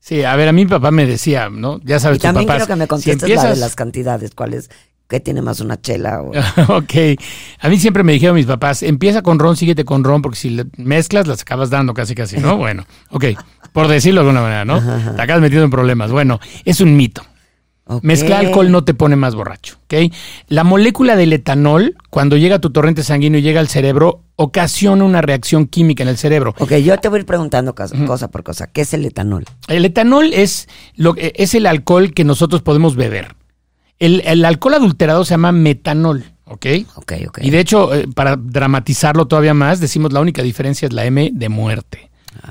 Sí, 0.00 0.24
a 0.24 0.34
ver, 0.34 0.48
a 0.48 0.52
mi 0.52 0.66
papá 0.66 0.90
me 0.90 1.06
decía, 1.06 1.48
¿no? 1.48 1.80
Ya 1.84 2.00
sabes, 2.00 2.16
Y 2.16 2.18
tus 2.18 2.24
también 2.24 2.46
papás, 2.48 2.66
quiero 2.66 2.74
que 2.74 2.76
me 2.76 2.84
si 3.00 3.10
contestes 3.10 3.36
la 3.36 3.50
de 3.50 3.56
las 3.56 3.76
cantidades, 3.76 4.34
cuál 4.34 4.54
es, 4.54 4.68
qué 5.08 5.20
tiene 5.20 5.42
más 5.42 5.60
una 5.60 5.80
chela 5.80 6.22
o... 6.22 6.30
ok. 6.76 6.94
A 7.60 7.68
mí 7.68 7.78
siempre 7.78 8.02
me 8.02 8.12
dijeron 8.12 8.36
mis 8.36 8.46
papás, 8.46 8.82
empieza 8.82 9.22
con 9.22 9.38
ron, 9.38 9.56
síguete 9.56 9.84
con 9.84 10.04
ron, 10.04 10.22
porque 10.22 10.38
si 10.38 10.58
mezclas 10.76 11.26
las 11.26 11.42
acabas 11.42 11.70
dando 11.70 11.94
casi 11.94 12.14
casi, 12.14 12.38
¿no? 12.38 12.56
Bueno, 12.62 12.86
ok. 13.10 13.26
Por 13.72 13.88
decirlo 13.88 14.22
de 14.22 14.28
alguna 14.28 14.42
manera, 14.42 14.64
¿no? 14.64 15.14
Te 15.14 15.22
acabas 15.22 15.42
metiendo 15.42 15.64
en 15.64 15.70
problemas. 15.70 16.12
Bueno, 16.12 16.38
es 16.64 16.80
un 16.80 16.96
mito. 16.96 17.22
Ok. 17.84 18.04
Mezclar 18.04 18.44
alcohol 18.46 18.70
no 18.70 18.84
te 18.84 18.94
pone 18.94 19.16
más 19.16 19.34
borracho, 19.34 19.76
¿ok? 19.84 20.12
La 20.48 20.62
molécula 20.62 21.16
del 21.16 21.32
etanol, 21.32 21.96
cuando 22.10 22.36
llega 22.36 22.56
a 22.56 22.60
tu 22.60 22.70
torrente 22.70 23.02
sanguíneo 23.02 23.40
y 23.40 23.42
llega 23.42 23.60
al 23.60 23.68
cerebro, 23.68 24.22
ocasiona 24.36 25.04
una 25.04 25.20
reacción 25.20 25.66
química 25.66 26.02
en 26.02 26.08
el 26.08 26.16
cerebro. 26.16 26.54
Ok, 26.58 26.74
yo 26.76 26.96
te 26.98 27.08
voy 27.08 27.18
a 27.18 27.20
ir 27.20 27.26
preguntando 27.26 27.74
cosa, 27.74 27.96
cosa 28.06 28.30
por 28.30 28.44
cosa. 28.44 28.68
¿Qué 28.68 28.82
es 28.82 28.94
el 28.94 29.04
etanol? 29.04 29.44
El 29.68 29.84
etanol 29.84 30.32
es, 30.32 30.68
lo, 30.94 31.14
es 31.16 31.54
el 31.54 31.66
alcohol 31.66 32.14
que 32.14 32.24
nosotros 32.24 32.62
podemos 32.62 32.94
beber. 32.94 33.34
El, 34.02 34.20
el 34.24 34.44
alcohol 34.44 34.74
adulterado 34.74 35.24
se 35.24 35.34
llama 35.34 35.52
metanol, 35.52 36.24
¿ok? 36.46 36.66
Ok, 36.96 37.12
ok. 37.28 37.38
Y 37.42 37.50
de 37.50 37.60
hecho, 37.60 37.94
eh, 37.94 38.08
para 38.12 38.34
dramatizarlo 38.34 39.26
todavía 39.26 39.54
más, 39.54 39.78
decimos 39.78 40.12
la 40.12 40.18
única 40.18 40.42
diferencia 40.42 40.88
es 40.88 40.92
la 40.92 41.04
M 41.04 41.30
de 41.32 41.48
muerte. 41.48 42.10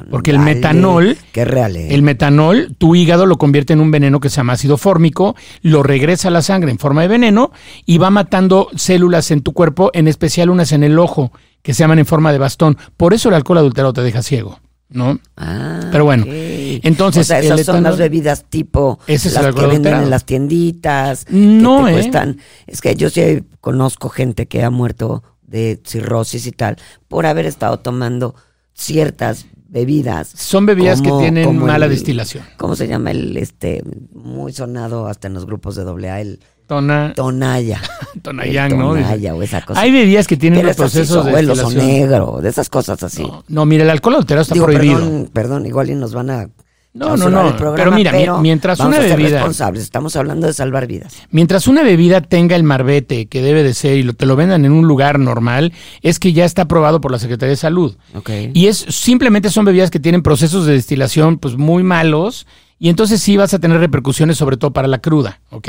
Porque 0.10 0.32
el 0.32 0.40
metanol, 0.40 1.18
Qué 1.34 1.44
real, 1.44 1.76
¿eh? 1.76 1.94
el 1.94 2.04
metanol, 2.04 2.74
tu 2.78 2.96
hígado 2.96 3.26
lo 3.26 3.38
convierte 3.38 3.74
en 3.74 3.82
un 3.82 3.92
veneno 3.92 4.22
que 4.22 4.30
se 4.30 4.38
llama 4.38 4.54
ácido 4.54 4.78
fórmico, 4.78 5.36
lo 5.62 5.84
regresa 5.84 6.30
a 6.30 6.32
la 6.32 6.42
sangre 6.42 6.72
en 6.72 6.80
forma 6.80 7.02
de 7.02 7.10
veneno 7.10 7.52
y 7.86 7.98
va 7.98 8.10
matando 8.10 8.70
células 8.76 9.32
en 9.32 9.42
tu 9.42 9.52
cuerpo, 9.52 9.92
en 9.94 10.08
especial 10.08 10.50
unas 10.52 10.72
en 10.72 10.84
el 10.84 10.98
ojo, 11.00 11.34
que 11.62 11.74
se 11.74 11.84
llaman 11.84 12.00
en 12.00 12.06
forma 12.06 12.32
de 12.32 12.38
bastón. 12.38 12.78
Por 12.96 13.14
eso 13.14 13.28
el 13.28 13.36
alcohol 13.36 13.58
adulterado 13.58 13.92
te 13.92 14.04
deja 14.04 14.24
ciego, 14.24 14.61
¿no? 14.92 15.20
Ah, 15.38 15.80
Pero 15.92 16.06
bueno, 16.06 16.26
entonces, 16.28 17.22
O 17.22 17.28
sea, 17.28 17.40
esas 17.40 17.66
son 17.66 17.84
las 17.84 17.98
bebidas 17.98 18.46
tipo 18.50 19.00
Ese 19.08 19.30
es 19.30 19.36
el 19.36 19.44
las 19.46 19.56
que 19.56 19.66
venden 19.66 19.96
en 19.96 20.10
las 20.10 20.26
tienditas. 20.26 21.26
No, 21.30 21.80
que 21.80 21.84
te 21.86 21.90
¿eh? 21.90 21.94
cuestan. 21.94 22.38
Es 22.68 22.82
que 22.82 22.96
yo 22.96 23.10
sí 23.10 23.44
conozco 23.62 24.10
gente 24.10 24.48
que 24.48 24.64
ha 24.64 24.70
muerto 24.70 25.24
de 25.44 25.82
cirrosis 25.86 26.46
y 26.48 26.52
tal 26.52 26.78
por 27.08 27.26
haber 27.26 27.46
estado 27.46 27.80
tomando 27.80 28.36
ciertas 28.74 29.46
bebidas. 29.68 30.28
Son 30.36 30.66
bebidas 30.66 31.02
como- 31.02 31.20
que 31.20 31.24
tienen 31.32 31.58
mala 31.58 31.86
el- 31.86 31.92
destilación. 31.92 32.44
¿Cómo 32.58 32.76
se 32.76 32.88
llama 32.88 33.12
el 33.12 33.38
este 33.38 33.84
muy 34.14 34.52
sonado 34.54 35.08
hasta 35.08 35.28
en 35.28 35.34
los 35.34 35.46
grupos 35.46 35.76
de 35.76 35.84
doble 35.84 36.10
A? 36.10 36.20
El 36.22 36.40
Tona, 36.72 37.12
Tonaya. 37.14 37.82
Tonayán, 38.22 38.78
¿no? 38.78 38.94
Tonaya 38.94 39.36
o 39.36 39.44
esa 39.44 39.60
cosa. 39.62 39.82
Hay 39.82 39.92
bebidas 39.92 40.26
que 40.26 40.38
tienen 40.38 40.66
los 40.66 40.78
procesos 40.78 41.26
de 41.26 41.34
o 41.34 41.38
el 41.38 41.50
oso 41.50 41.64
destilación. 41.64 41.86
negro, 42.02 42.40
de 42.42 42.48
esas 42.48 42.70
cosas 42.70 43.04
así. 43.04 43.24
No, 43.24 43.44
no, 43.50 43.66
mira, 43.66 43.84
el 43.84 43.90
alcohol 43.90 44.14
adulterado 44.14 44.44
está 44.44 44.54
Digo, 44.54 44.68
prohibido. 44.68 44.96
perdón, 44.96 45.30
perdón, 45.34 45.66
igual 45.66 45.90
y 45.90 45.96
nos 45.96 46.14
van 46.14 46.30
a 46.30 46.48
No, 46.94 47.18
no, 47.18 47.30
no, 47.30 47.58
programa, 47.58 47.76
pero 47.76 47.92
mira, 47.92 48.12
mi- 48.14 48.42
mientras 48.42 48.78
vamos 48.78 48.96
una 48.96 49.04
a 49.04 49.08
ser 49.10 49.18
bebida- 49.18 49.40
responsables, 49.40 49.84
estamos 49.84 50.16
hablando 50.16 50.48
de 50.48 50.54
salvar 50.54 50.88
vidas. 50.88 51.14
Mientras 51.30 51.68
una 51.68 51.84
bebida 51.84 52.22
tenga 52.22 52.56
el 52.56 52.64
marbete 52.64 53.26
que 53.26 53.42
debe 53.42 53.64
de 53.64 53.74
ser 53.74 53.98
y 53.98 54.04
lo, 54.04 54.14
te 54.14 54.26
lo 54.26 54.38
vendan 54.38 54.64
en 54.64 54.72
un 54.72 54.88
lugar 54.88 55.20
normal, 55.20 55.74
es 56.02 56.20
que 56.20 56.32
ya 56.32 56.46
está 56.46 56.62
aprobado 56.62 57.02
por 57.02 57.12
la 57.12 57.20
Secretaría 57.20 57.52
de 57.52 57.58
Salud. 57.58 57.98
Okay. 58.16 58.52
Y 58.54 58.68
es 58.68 58.78
simplemente 58.88 59.50
son 59.50 59.66
bebidas 59.66 59.92
que 59.92 60.00
tienen 60.00 60.22
procesos 60.24 60.66
de 60.66 60.72
destilación 60.72 61.38
pues 61.38 61.58
muy 61.58 61.84
malos 61.84 62.48
Y 62.80 62.88
entonces 62.90 63.22
sí 63.22 63.36
vas 63.38 63.54
a 63.54 63.60
tener 63.60 63.78
repercusiones 63.80 64.38
sobre 64.38 64.56
todo 64.58 64.72
para 64.72 64.88
la 64.88 65.00
cruda, 65.00 65.40
¿ok? 65.52 65.68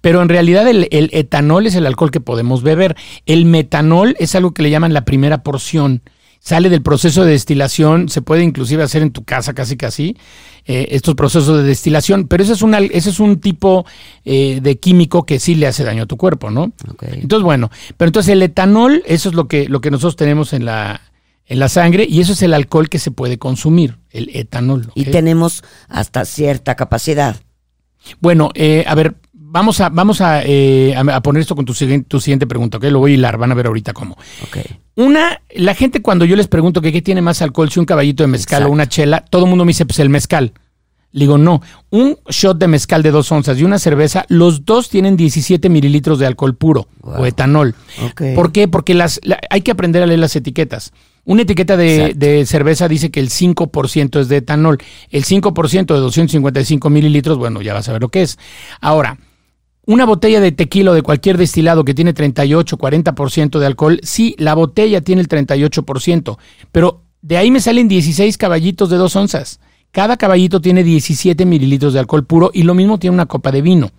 Pero 0.00 0.22
en 0.22 0.28
realidad 0.28 0.68
el, 0.68 0.88
el 0.90 1.10
etanol 1.12 1.66
es 1.66 1.74
el 1.74 1.86
alcohol 1.86 2.10
que 2.10 2.20
podemos 2.20 2.62
beber. 2.62 2.96
El 3.26 3.44
metanol 3.44 4.16
es 4.18 4.34
algo 4.34 4.52
que 4.52 4.62
le 4.62 4.70
llaman 4.70 4.92
la 4.92 5.04
primera 5.04 5.42
porción 5.42 6.02
sale 6.46 6.68
del 6.68 6.80
proceso 6.80 7.24
de 7.24 7.32
destilación, 7.32 8.08
se 8.08 8.22
puede 8.22 8.44
inclusive 8.44 8.84
hacer 8.84 9.02
en 9.02 9.10
tu 9.10 9.24
casa 9.24 9.52
casi 9.52 9.76
casi, 9.76 10.16
eh, 10.64 10.86
estos 10.92 11.16
procesos 11.16 11.56
de 11.56 11.64
destilación, 11.64 12.28
pero 12.28 12.44
ese 12.44 12.52
es, 12.52 12.62
una, 12.62 12.78
ese 12.78 13.10
es 13.10 13.18
un 13.18 13.40
tipo 13.40 13.84
eh, 14.24 14.60
de 14.62 14.78
químico 14.78 15.26
que 15.26 15.40
sí 15.40 15.56
le 15.56 15.66
hace 15.66 15.82
daño 15.82 16.04
a 16.04 16.06
tu 16.06 16.16
cuerpo, 16.16 16.52
¿no? 16.52 16.72
Entonces, 17.00 17.42
bueno, 17.42 17.68
pero 17.96 18.10
entonces 18.10 18.32
el 18.32 18.42
etanol, 18.42 19.02
eso 19.06 19.28
es 19.28 19.34
lo 19.34 19.48
que, 19.48 19.68
lo 19.68 19.80
que 19.80 19.90
nosotros 19.90 20.14
tenemos 20.14 20.52
en 20.52 20.64
la, 20.66 21.00
en 21.46 21.58
la 21.58 21.68
sangre 21.68 22.06
y 22.08 22.20
eso 22.20 22.32
es 22.32 22.42
el 22.42 22.54
alcohol 22.54 22.88
que 22.88 23.00
se 23.00 23.10
puede 23.10 23.38
consumir, 23.38 23.98
el 24.12 24.30
etanol. 24.32 24.92
Y 24.94 25.06
tenemos 25.06 25.64
hasta 25.88 26.24
cierta 26.24 26.76
capacidad. 26.76 27.36
Bueno, 28.20 28.50
eh, 28.54 28.84
a 28.86 28.94
ver, 28.94 29.16
vamos 29.56 29.80
a, 29.80 29.88
vamos 29.88 30.20
eh, 30.22 30.94
a, 30.94 31.20
poner 31.22 31.40
esto 31.40 31.56
con 31.56 31.64
tu, 31.64 31.72
tu 32.06 32.20
siguiente 32.20 32.46
pregunta, 32.46 32.76
¿ok? 32.76 32.84
Lo 32.84 32.98
voy 32.98 33.12
a 33.12 33.14
hilar, 33.14 33.38
van 33.38 33.52
a 33.52 33.54
ver 33.54 33.66
ahorita 33.66 33.94
cómo. 33.94 34.16
Una, 34.94 35.40
la 35.54 35.74
gente 35.74 36.02
cuando 36.02 36.24
yo 36.24 36.36
les 36.36 36.46
pregunto 36.46 36.82
que 36.82 36.92
qué 36.92 37.00
tiene 37.00 37.22
más 37.22 37.40
alcohol, 37.40 37.70
si 37.70 37.80
un 37.80 37.86
caballito 37.86 38.22
de 38.22 38.28
mezcal 38.28 38.64
o 38.64 38.70
una 38.70 38.86
chela, 38.86 39.24
todo 39.30 39.44
el 39.44 39.48
mundo 39.48 39.64
me 39.64 39.70
dice, 39.70 39.86
pues 39.86 39.98
el 39.98 40.10
mezcal. 40.10 40.52
Le 41.12 41.20
digo, 41.20 41.38
no, 41.38 41.62
un 41.88 42.18
shot 42.28 42.58
de 42.58 42.68
mezcal 42.68 43.02
de 43.02 43.10
dos 43.10 43.32
onzas 43.32 43.58
y 43.58 43.64
una 43.64 43.78
cerveza, 43.78 44.26
los 44.28 44.66
dos 44.66 44.90
tienen 44.90 45.16
17 45.16 45.70
mililitros 45.70 46.18
de 46.18 46.26
alcohol 46.26 46.54
puro 46.54 46.88
o 47.00 47.24
etanol. 47.24 47.74
¿Por 48.34 48.52
qué? 48.52 48.68
Porque 48.68 48.92
las, 48.92 49.20
hay 49.48 49.62
que 49.62 49.70
aprender 49.70 50.02
a 50.02 50.06
leer 50.06 50.18
las 50.18 50.36
etiquetas. 50.36 50.92
Una 51.24 51.42
etiqueta 51.42 51.78
de, 51.78 52.12
de, 52.14 52.44
cerveza 52.44 52.86
dice 52.86 53.10
que 53.10 53.20
el 53.20 53.30
5% 53.30 54.20
es 54.20 54.28
de 54.28 54.36
etanol. 54.36 54.78
El 55.10 55.24
5% 55.24 55.86
de 55.86 56.00
255 56.00 56.90
mililitros, 56.90 57.38
bueno, 57.38 57.62
ya 57.62 57.72
vas 57.72 57.88
a 57.88 57.92
ver 57.92 58.02
lo 58.02 58.10
que 58.10 58.22
es. 58.22 58.38
Ahora, 58.80 59.16
una 59.86 60.04
botella 60.04 60.40
de 60.40 60.52
tequila 60.52 60.90
o 60.90 60.94
de 60.94 61.02
cualquier 61.02 61.38
destilado 61.38 61.84
que 61.84 61.94
tiene 61.94 62.12
38, 62.12 62.76
40% 62.76 63.58
de 63.58 63.66
alcohol, 63.66 64.00
sí, 64.02 64.34
la 64.38 64.54
botella 64.54 65.00
tiene 65.00 65.22
el 65.22 65.28
38%, 65.28 66.36
pero 66.72 67.04
de 67.22 67.36
ahí 67.36 67.50
me 67.50 67.60
salen 67.60 67.88
16 67.88 68.36
caballitos 68.36 68.90
de 68.90 68.96
2 68.96 69.16
onzas. 69.16 69.60
Cada 69.92 70.16
caballito 70.16 70.60
tiene 70.60 70.84
17 70.84 71.46
mililitros 71.46 71.94
de 71.94 72.00
alcohol 72.00 72.26
puro 72.26 72.50
y 72.52 72.64
lo 72.64 72.74
mismo 72.74 72.98
tiene 72.98 73.14
una 73.14 73.26
copa 73.26 73.50
de 73.50 73.62
vino. 73.62 73.90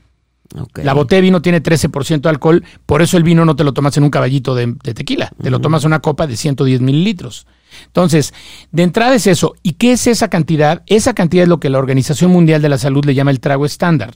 La 0.75 0.93
botella 0.93 1.17
de 1.17 1.21
vino 1.23 1.41
tiene 1.41 1.61
13% 1.61 2.21
de 2.21 2.29
alcohol, 2.29 2.63
por 2.85 3.01
eso 3.01 3.17
el 3.17 3.23
vino 3.23 3.43
no 3.43 3.55
te 3.55 3.63
lo 3.63 3.73
tomas 3.73 3.97
en 3.97 4.03
un 4.03 4.09
caballito 4.09 4.55
de, 4.55 4.73
tequila, 4.93 5.31
te 5.41 5.49
lo 5.49 5.59
tomas 5.59 5.83
en 5.83 5.87
una 5.87 5.99
copa 5.99 6.27
de 6.27 6.37
110 6.37 6.81
mililitros. 6.81 7.47
Entonces, 7.87 8.33
de 8.71 8.83
entrada 8.83 9.15
es 9.15 9.27
eso. 9.27 9.55
¿Y 9.61 9.73
qué 9.73 9.91
es 9.93 10.07
esa 10.07 10.29
cantidad? 10.29 10.83
Esa 10.85 11.13
cantidad 11.13 11.43
es 11.43 11.49
lo 11.49 11.59
que 11.59 11.69
la 11.69 11.79
Organización 11.79 12.31
Mundial 12.31 12.61
de 12.61 12.69
la 12.69 12.77
Salud 12.77 13.03
le 13.05 13.13
llama 13.13 13.31
el 13.31 13.39
trago 13.39 13.65
estándar. 13.65 14.15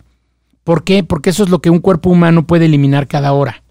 ¿Por 0.63 0.83
qué? 0.83 1.03
Porque 1.03 1.31
eso 1.31 1.43
es 1.43 1.49
lo 1.49 1.59
que 1.59 1.69
un 1.69 1.79
cuerpo 1.79 2.09
humano 2.09 2.45
puede 2.45 2.65
eliminar 2.65 3.07
cada 3.07 3.33
hora. 3.33 3.63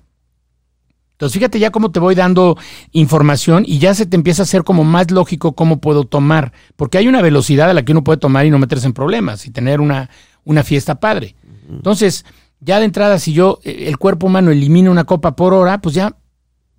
Entonces, 1.13 1.35
fíjate 1.35 1.59
ya 1.59 1.71
cómo 1.71 1.91
te 1.91 2.01
voy 2.01 2.15
dando 2.15 2.57
información 2.93 3.65
y 3.67 3.79
ya 3.79 3.93
se 3.93 4.07
te 4.07 4.17
empieza 4.17 4.41
a 4.41 4.45
hacer 4.45 4.65
como 4.65 4.85
más 4.85 5.11
lógico 5.11 5.53
cómo 5.53 5.79
puedo 5.79 6.05
tomar, 6.05 6.55
porque 6.77 6.97
hay 6.97 7.09
una 7.09 7.21
velocidad 7.21 7.69
a 7.69 7.75
la 7.75 7.85
que 7.85 7.93
uno 7.93 8.03
puede 8.03 8.17
tomar 8.17 8.47
y 8.47 8.51
no 8.51 8.59
meterse 8.59 8.87
en 8.87 8.95
problemas 8.95 9.45
y 9.45 9.51
tener 9.51 9.83
una, 9.83 10.09
una 10.45 10.65
fiesta 10.65 10.99
padre. 10.99 11.35
Entonces, 11.69 12.25
ya 12.61 12.79
de 12.79 12.87
entrada, 12.87 13.19
si 13.19 13.35
yo, 13.35 13.59
eh, 13.65 13.85
el 13.89 13.99
cuerpo 13.99 14.29
humano 14.29 14.51
elimina 14.51 14.91
una 14.91 15.05
copa 15.05 15.37
por 15.37 15.53
hora, 15.53 15.83
pues 15.83 15.95
ya 15.95 16.17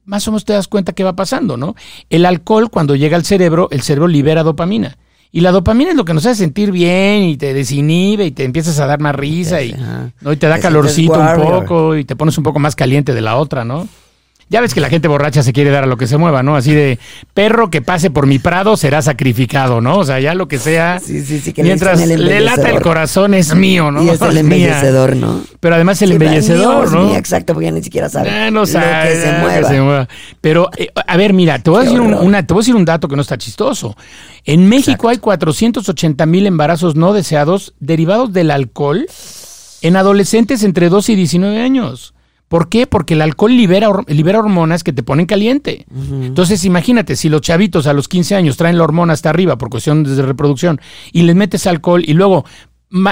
más 0.05 0.27
o 0.27 0.31
menos 0.31 0.43
te 0.43 0.53
das 0.53 0.67
cuenta 0.67 0.93
qué 0.93 1.03
va 1.03 1.15
pasando, 1.15 1.55
¿no? 1.55 1.75
El 2.09 2.25
alcohol, 2.25 2.71
cuando 2.71 2.95
llega 2.95 3.17
al 3.17 3.25
cerebro, 3.25 3.67
el 3.69 3.81
cerebro 3.83 4.07
libera 4.07 4.41
dopamina. 4.41 4.97
Y 5.33 5.41
la 5.41 5.51
dopamina 5.51 5.91
es 5.91 5.95
lo 5.95 6.03
que 6.03 6.13
nos 6.13 6.25
hace 6.25 6.43
sentir 6.43 6.71
bien 6.71 7.23
y 7.23 7.37
te 7.37 7.53
desinhibe 7.53 8.25
y 8.25 8.31
te 8.31 8.43
empiezas 8.43 8.79
a 8.79 8.85
dar 8.85 8.99
más 8.99 9.15
risa 9.15 9.61
y, 9.61 9.73
¿no? 10.19 10.33
y 10.33 10.37
te 10.37 10.47
da 10.47 10.59
calorcito 10.59 11.19
un 11.19 11.35
poco 11.35 11.95
y 11.95 12.03
te 12.03 12.17
pones 12.17 12.37
un 12.37 12.43
poco 12.43 12.59
más 12.59 12.75
caliente 12.75 13.13
de 13.13 13.21
la 13.21 13.37
otra, 13.37 13.63
¿no? 13.63 13.87
Ya 14.51 14.59
ves 14.59 14.73
que 14.73 14.81
la 14.81 14.89
gente 14.89 15.07
borracha 15.07 15.43
se 15.43 15.53
quiere 15.53 15.69
dar 15.69 15.85
a 15.85 15.87
lo 15.87 15.95
que 15.95 16.07
se 16.07 16.17
mueva, 16.17 16.43
¿no? 16.43 16.57
Así 16.57 16.73
de 16.73 16.99
perro 17.33 17.69
que 17.69 17.81
pase 17.81 18.11
por 18.11 18.27
mi 18.27 18.37
prado 18.37 18.75
será 18.75 19.01
sacrificado, 19.01 19.79
¿no? 19.79 19.99
O 19.99 20.03
sea, 20.03 20.19
ya 20.19 20.35
lo 20.35 20.49
que 20.49 20.59
sea. 20.59 20.99
Sí, 20.99 21.23
sí, 21.23 21.39
sí, 21.39 21.53
mientras 21.63 22.05
le 22.05 22.41
lata 22.41 22.69
el 22.69 22.81
corazón 22.81 23.33
es 23.33 23.55
mío, 23.55 23.91
¿no? 23.91 24.03
Y 24.03 24.09
es 24.09 24.21
el 24.21 24.37
embellecedor, 24.39 25.15
¿no? 25.15 25.39
Pero 25.61 25.75
además 25.75 26.01
el 26.01 26.11
embellecedor, 26.11 26.91
¿no? 26.91 27.15
exacto, 27.15 27.53
porque 27.53 27.67
ya 27.67 27.71
ni 27.71 27.81
siquiera 27.81 28.09
sabe. 28.09 28.29
Ya 28.29 28.51
no 28.51 28.65
sabe, 28.65 29.13
que 29.13 29.21
se, 29.63 29.79
mueva. 29.79 30.09
Pero, 30.41 30.69
eh, 30.75 30.89
a 31.07 31.15
ver, 31.15 31.31
mira, 31.31 31.59
te 31.59 31.69
voy 31.69 31.79
a, 31.79 31.83
decir 31.85 32.01
un, 32.01 32.13
una, 32.13 32.45
te 32.45 32.53
voy 32.53 32.59
a 32.59 32.63
decir 32.63 32.75
un 32.75 32.83
dato 32.83 33.07
que 33.07 33.15
no 33.15 33.21
está 33.21 33.37
chistoso. 33.37 33.95
En 34.43 34.67
México 34.67 35.07
hay 35.07 35.19
480 35.19 36.25
mil 36.25 36.45
embarazos 36.45 36.97
no 36.97 37.13
deseados 37.13 37.73
derivados 37.79 38.33
del 38.33 38.51
alcohol 38.51 39.05
en 39.81 39.95
adolescentes 39.95 40.63
entre 40.63 40.89
12 40.89 41.13
y 41.13 41.15
19 41.15 41.61
años. 41.61 42.13
¿Por 42.51 42.67
qué? 42.67 42.85
Porque 42.85 43.13
el 43.13 43.21
alcohol 43.21 43.55
libera, 43.55 43.89
libera 44.07 44.39
hormonas 44.39 44.83
que 44.83 44.91
te 44.91 45.03
ponen 45.03 45.25
caliente. 45.25 45.85
Entonces, 45.89 46.65
imagínate, 46.65 47.15
si 47.15 47.29
los 47.29 47.39
chavitos 47.39 47.87
a 47.87 47.93
los 47.93 48.09
15 48.09 48.35
años 48.35 48.57
traen 48.57 48.77
la 48.77 48.83
hormona 48.83 49.13
hasta 49.13 49.29
arriba 49.29 49.57
por 49.57 49.69
cuestión 49.69 50.03
de 50.03 50.21
reproducción 50.21 50.81
y 51.13 51.21
les 51.21 51.33
metes 51.33 51.65
alcohol 51.65 52.03
y 52.05 52.11
luego 52.11 52.43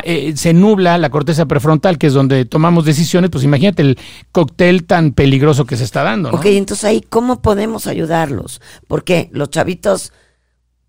eh, 0.04 0.34
se 0.36 0.54
nubla 0.54 0.98
la 0.98 1.10
corteza 1.10 1.46
prefrontal, 1.46 1.98
que 1.98 2.08
es 2.08 2.14
donde 2.14 2.44
tomamos 2.44 2.84
decisiones, 2.84 3.30
pues 3.30 3.46
imagínate 3.46 3.82
el 3.82 3.98
cóctel 4.34 4.84
tan 4.84 5.14
peligroso 5.14 5.64
que 5.66 5.78
se 5.78 5.86
está 5.86 6.04
dando. 6.04 6.34
¿no? 6.34 6.38
Ok, 6.38 6.48
entonces 6.48 6.84
ahí, 6.84 7.00
¿cómo 7.00 7.42
podemos 7.42 7.88
ayudarlos? 7.88 8.60
Porque 8.90 9.30
los 9.32 9.52
chavitos, 9.52 10.12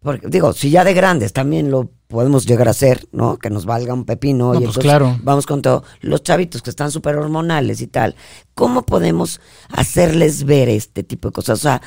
porque, 0.02 0.28
digo, 0.28 0.52
si 0.52 0.70
ya 0.70 0.82
de 0.82 0.94
grandes 0.94 1.32
también 1.32 1.70
lo 1.70 1.90
podemos 2.08 2.46
llegar 2.46 2.68
a 2.68 2.72
ser, 2.72 3.06
¿no? 3.12 3.36
Que 3.36 3.50
nos 3.50 3.66
valga 3.66 3.92
un 3.92 4.04
pepino 4.04 4.54
y 4.54 4.64
pues 4.64 4.78
claro. 4.78 5.18
vamos 5.22 5.46
con 5.46 5.60
todo. 5.60 5.84
Los 6.00 6.22
chavitos 6.22 6.62
que 6.62 6.70
están 6.70 6.90
súper 6.90 7.16
hormonales 7.16 7.82
y 7.82 7.86
tal, 7.86 8.16
¿cómo 8.54 8.86
podemos 8.86 9.40
hacerles 9.68 10.44
ver 10.44 10.70
este 10.70 11.02
tipo 11.02 11.28
de 11.28 11.32
cosas? 11.32 11.58
O 11.58 11.62
sea, 11.62 11.82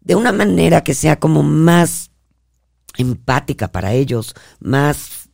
de 0.00 0.14
una 0.14 0.32
manera 0.32 0.82
que 0.84 0.94
sea 0.94 1.18
como 1.18 1.42
más 1.42 2.12
empática 2.96 3.68
para 3.68 3.92
ellos, 3.92 4.34
más 4.60 5.28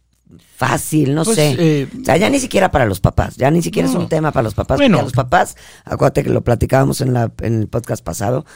fácil, 0.56 1.14
no 1.14 1.24
pues, 1.24 1.36
sé. 1.36 1.56
Eh, 1.58 1.88
o 2.00 2.04
sea, 2.04 2.16
ya 2.16 2.30
ni 2.30 2.38
siquiera 2.38 2.70
para 2.70 2.86
los 2.86 3.00
papás, 3.00 3.36
ya 3.36 3.50
ni 3.50 3.62
siquiera 3.62 3.88
es 3.88 3.94
un 3.94 4.08
tema 4.08 4.32
para 4.32 4.44
los 4.44 4.54
papás, 4.54 4.78
bueno. 4.78 4.96
porque 4.96 5.02
a 5.02 5.04
los 5.04 5.12
papás, 5.12 5.56
acuérdate 5.84 6.24
que 6.24 6.30
lo 6.30 6.42
platicábamos 6.42 7.00
en, 7.00 7.12
la, 7.12 7.30
en 7.42 7.60
el 7.60 7.68
podcast 7.68 8.02
pasado, 8.02 8.46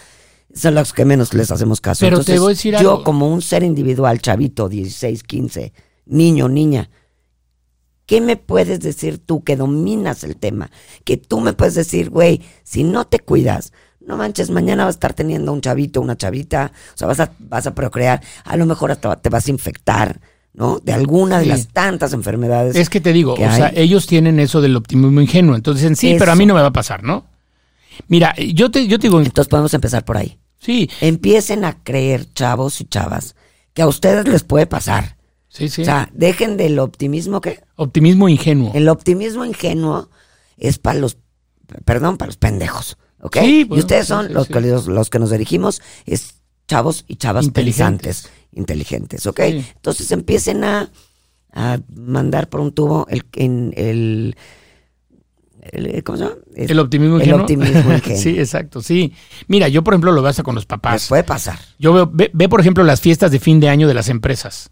son 0.55 0.75
los 0.75 0.93
que 0.93 1.05
menos 1.05 1.35
les 1.35 1.51
hacemos 1.51 1.81
caso. 1.81 2.05
Pero 2.05 2.25
te 2.25 2.39
voy 2.39 2.49
a 2.49 2.55
decir 2.55 2.77
yo 2.81 3.05
como 3.05 3.33
un 3.33 3.43
ser 3.43 3.63
individual, 3.63 4.21
chavito, 4.21 4.69
16, 4.69 5.23
15, 5.23 5.73
niño, 6.07 6.49
niña, 6.49 6.91
¿qué 8.07 8.21
me 8.21 8.37
puedes 8.37 8.81
decir 8.81 9.19
tú 9.19 9.45
que 9.45 9.57
dominas 9.57 10.25
el 10.25 10.37
tema? 10.37 10.71
Que 11.05 11.17
tú 11.17 11.41
me 11.41 11.53
puedes 11.53 11.75
decir, 11.75 12.11
güey, 12.11 12.43
si 12.65 12.85
no 12.85 13.07
te 13.07 13.21
cuidas, 13.21 13.73
no 14.01 14.17
manches, 14.17 14.51
mañana 14.51 14.85
vas 14.85 14.95
a 14.95 14.97
estar 14.97 15.15
teniendo 15.15 15.53
un 15.53 15.61
chavito, 15.61 16.01
una 16.01 16.17
chavita, 16.17 16.73
o 16.95 16.97
sea, 16.97 17.07
vas 17.07 17.21
a, 17.21 17.33
vas 17.39 17.67
a 17.67 17.75
procrear, 17.75 18.23
a 18.45 18.57
lo 18.57 18.65
mejor 18.65 18.91
hasta 18.91 19.17
te 19.17 19.29
vas 19.29 19.47
a 19.47 19.51
infectar. 19.51 20.21
¿no? 20.55 20.81
De 20.83 20.93
alguna 20.93 21.39
de 21.39 21.47
las 21.47 21.69
tantas 21.69 22.13
enfermedades. 22.15 22.75
Es 22.75 22.91
que 22.91 23.01
te 23.01 23.13
digo, 23.13 23.35
o 23.35 23.37
sea, 23.37 23.71
ellos 23.77 24.09
tienen 24.09 24.41
eso 24.41 24.61
del 24.61 24.75
optimismo 24.75 25.21
ingenuo. 25.21 25.55
Entonces 25.55 25.83
dicen, 25.83 25.95
sí, 25.95 26.17
pero 26.19 26.33
a 26.33 26.35
mí 26.35 26.47
no 26.47 26.55
me 26.55 26.61
va 26.63 26.69
a 26.69 26.73
pasar, 26.73 27.05
¿no? 27.05 27.27
Mira, 28.07 28.35
yo 28.37 28.71
te, 28.71 28.87
yo 28.87 28.99
te 28.99 29.09
digo. 29.09 29.21
Entonces 29.21 29.49
podemos 29.49 29.75
empezar 29.75 30.05
por 30.05 30.17
ahí. 30.17 30.39
Sí. 30.59 30.91
Empiecen 31.01 31.65
a 31.65 31.83
creer, 31.83 32.33
chavos 32.33 32.81
y 32.81 32.85
chavas, 32.85 33.35
que 33.75 33.83
a 33.83 33.87
ustedes 33.87 34.27
les 34.29 34.45
puede 34.45 34.67
pasar. 34.67 35.17
Sí, 35.49 35.69
sí. 35.69 35.83
O 35.83 35.85
sea, 35.85 36.11
dejen 36.13 36.57
del 36.57 36.79
optimismo 36.79 37.41
que. 37.41 37.61
Optimismo 37.77 38.29
ingenuo. 38.29 38.73
El 38.75 38.89
optimismo 38.89 39.45
ingenuo 39.45 40.11
es 40.57 40.79
para 40.79 40.99
los. 40.99 41.19
Perdón, 41.85 42.17
para 42.17 42.29
los 42.29 42.37
pendejos. 42.37 42.97
¿Ok? 43.21 43.39
Sí, 43.41 43.67
y 43.69 43.79
ustedes 43.79 44.07
son 44.07 44.33
los, 44.33 44.47
Que, 44.47 44.61
los, 44.61 45.11
que 45.11 45.19
nos 45.19 45.31
dirigimos, 45.31 45.83
es 46.07 46.37
chavos 46.69 47.05
y 47.09 47.17
chavas 47.17 47.47
inteligentes. 47.47 48.31
Inteligentes, 48.53 49.27
¿ok? 49.27 49.41
Entonces 49.41 50.11
empiecen 50.13 50.65
a, 50.65 50.91
a 51.53 51.79
mandar 51.95 52.49
por 52.49 52.61
un 52.61 52.73
tubo 52.73 53.07
el, 53.11 53.25
en 53.35 53.73
el 53.77 54.37
el, 55.73 56.03
¿cómo 56.05 56.19
se 56.19 56.25
llama? 56.25 56.37
el 56.55 56.79
optimismo 56.79 57.21
el 57.21 57.33
optimismo 57.33 57.93
sí, 58.17 58.39
exacto, 58.39 58.83
sí. 58.83 59.15
Mira, 59.47 59.69
yo 59.69 59.85
por 59.85 59.95
ejemplo 59.95 60.13
lo 60.13 60.23
veo 60.23 60.31
hasta 60.31 60.43
con 60.43 60.55
los 60.55 60.67
papás. 60.67 61.09
puede 61.09 61.25
pasar. 61.25 61.59
Yo 61.79 61.93
veo, 61.93 62.11
ve, 62.13 62.49
por 62.49 62.61
ejemplo 62.61 62.85
las 62.85 63.01
fiestas 63.01 63.31
de 63.31 63.39
fin 63.39 63.61
de 63.61 63.69
año 63.69 63.89
de 63.89 63.95
las 63.95 64.09
empresas. 64.09 64.71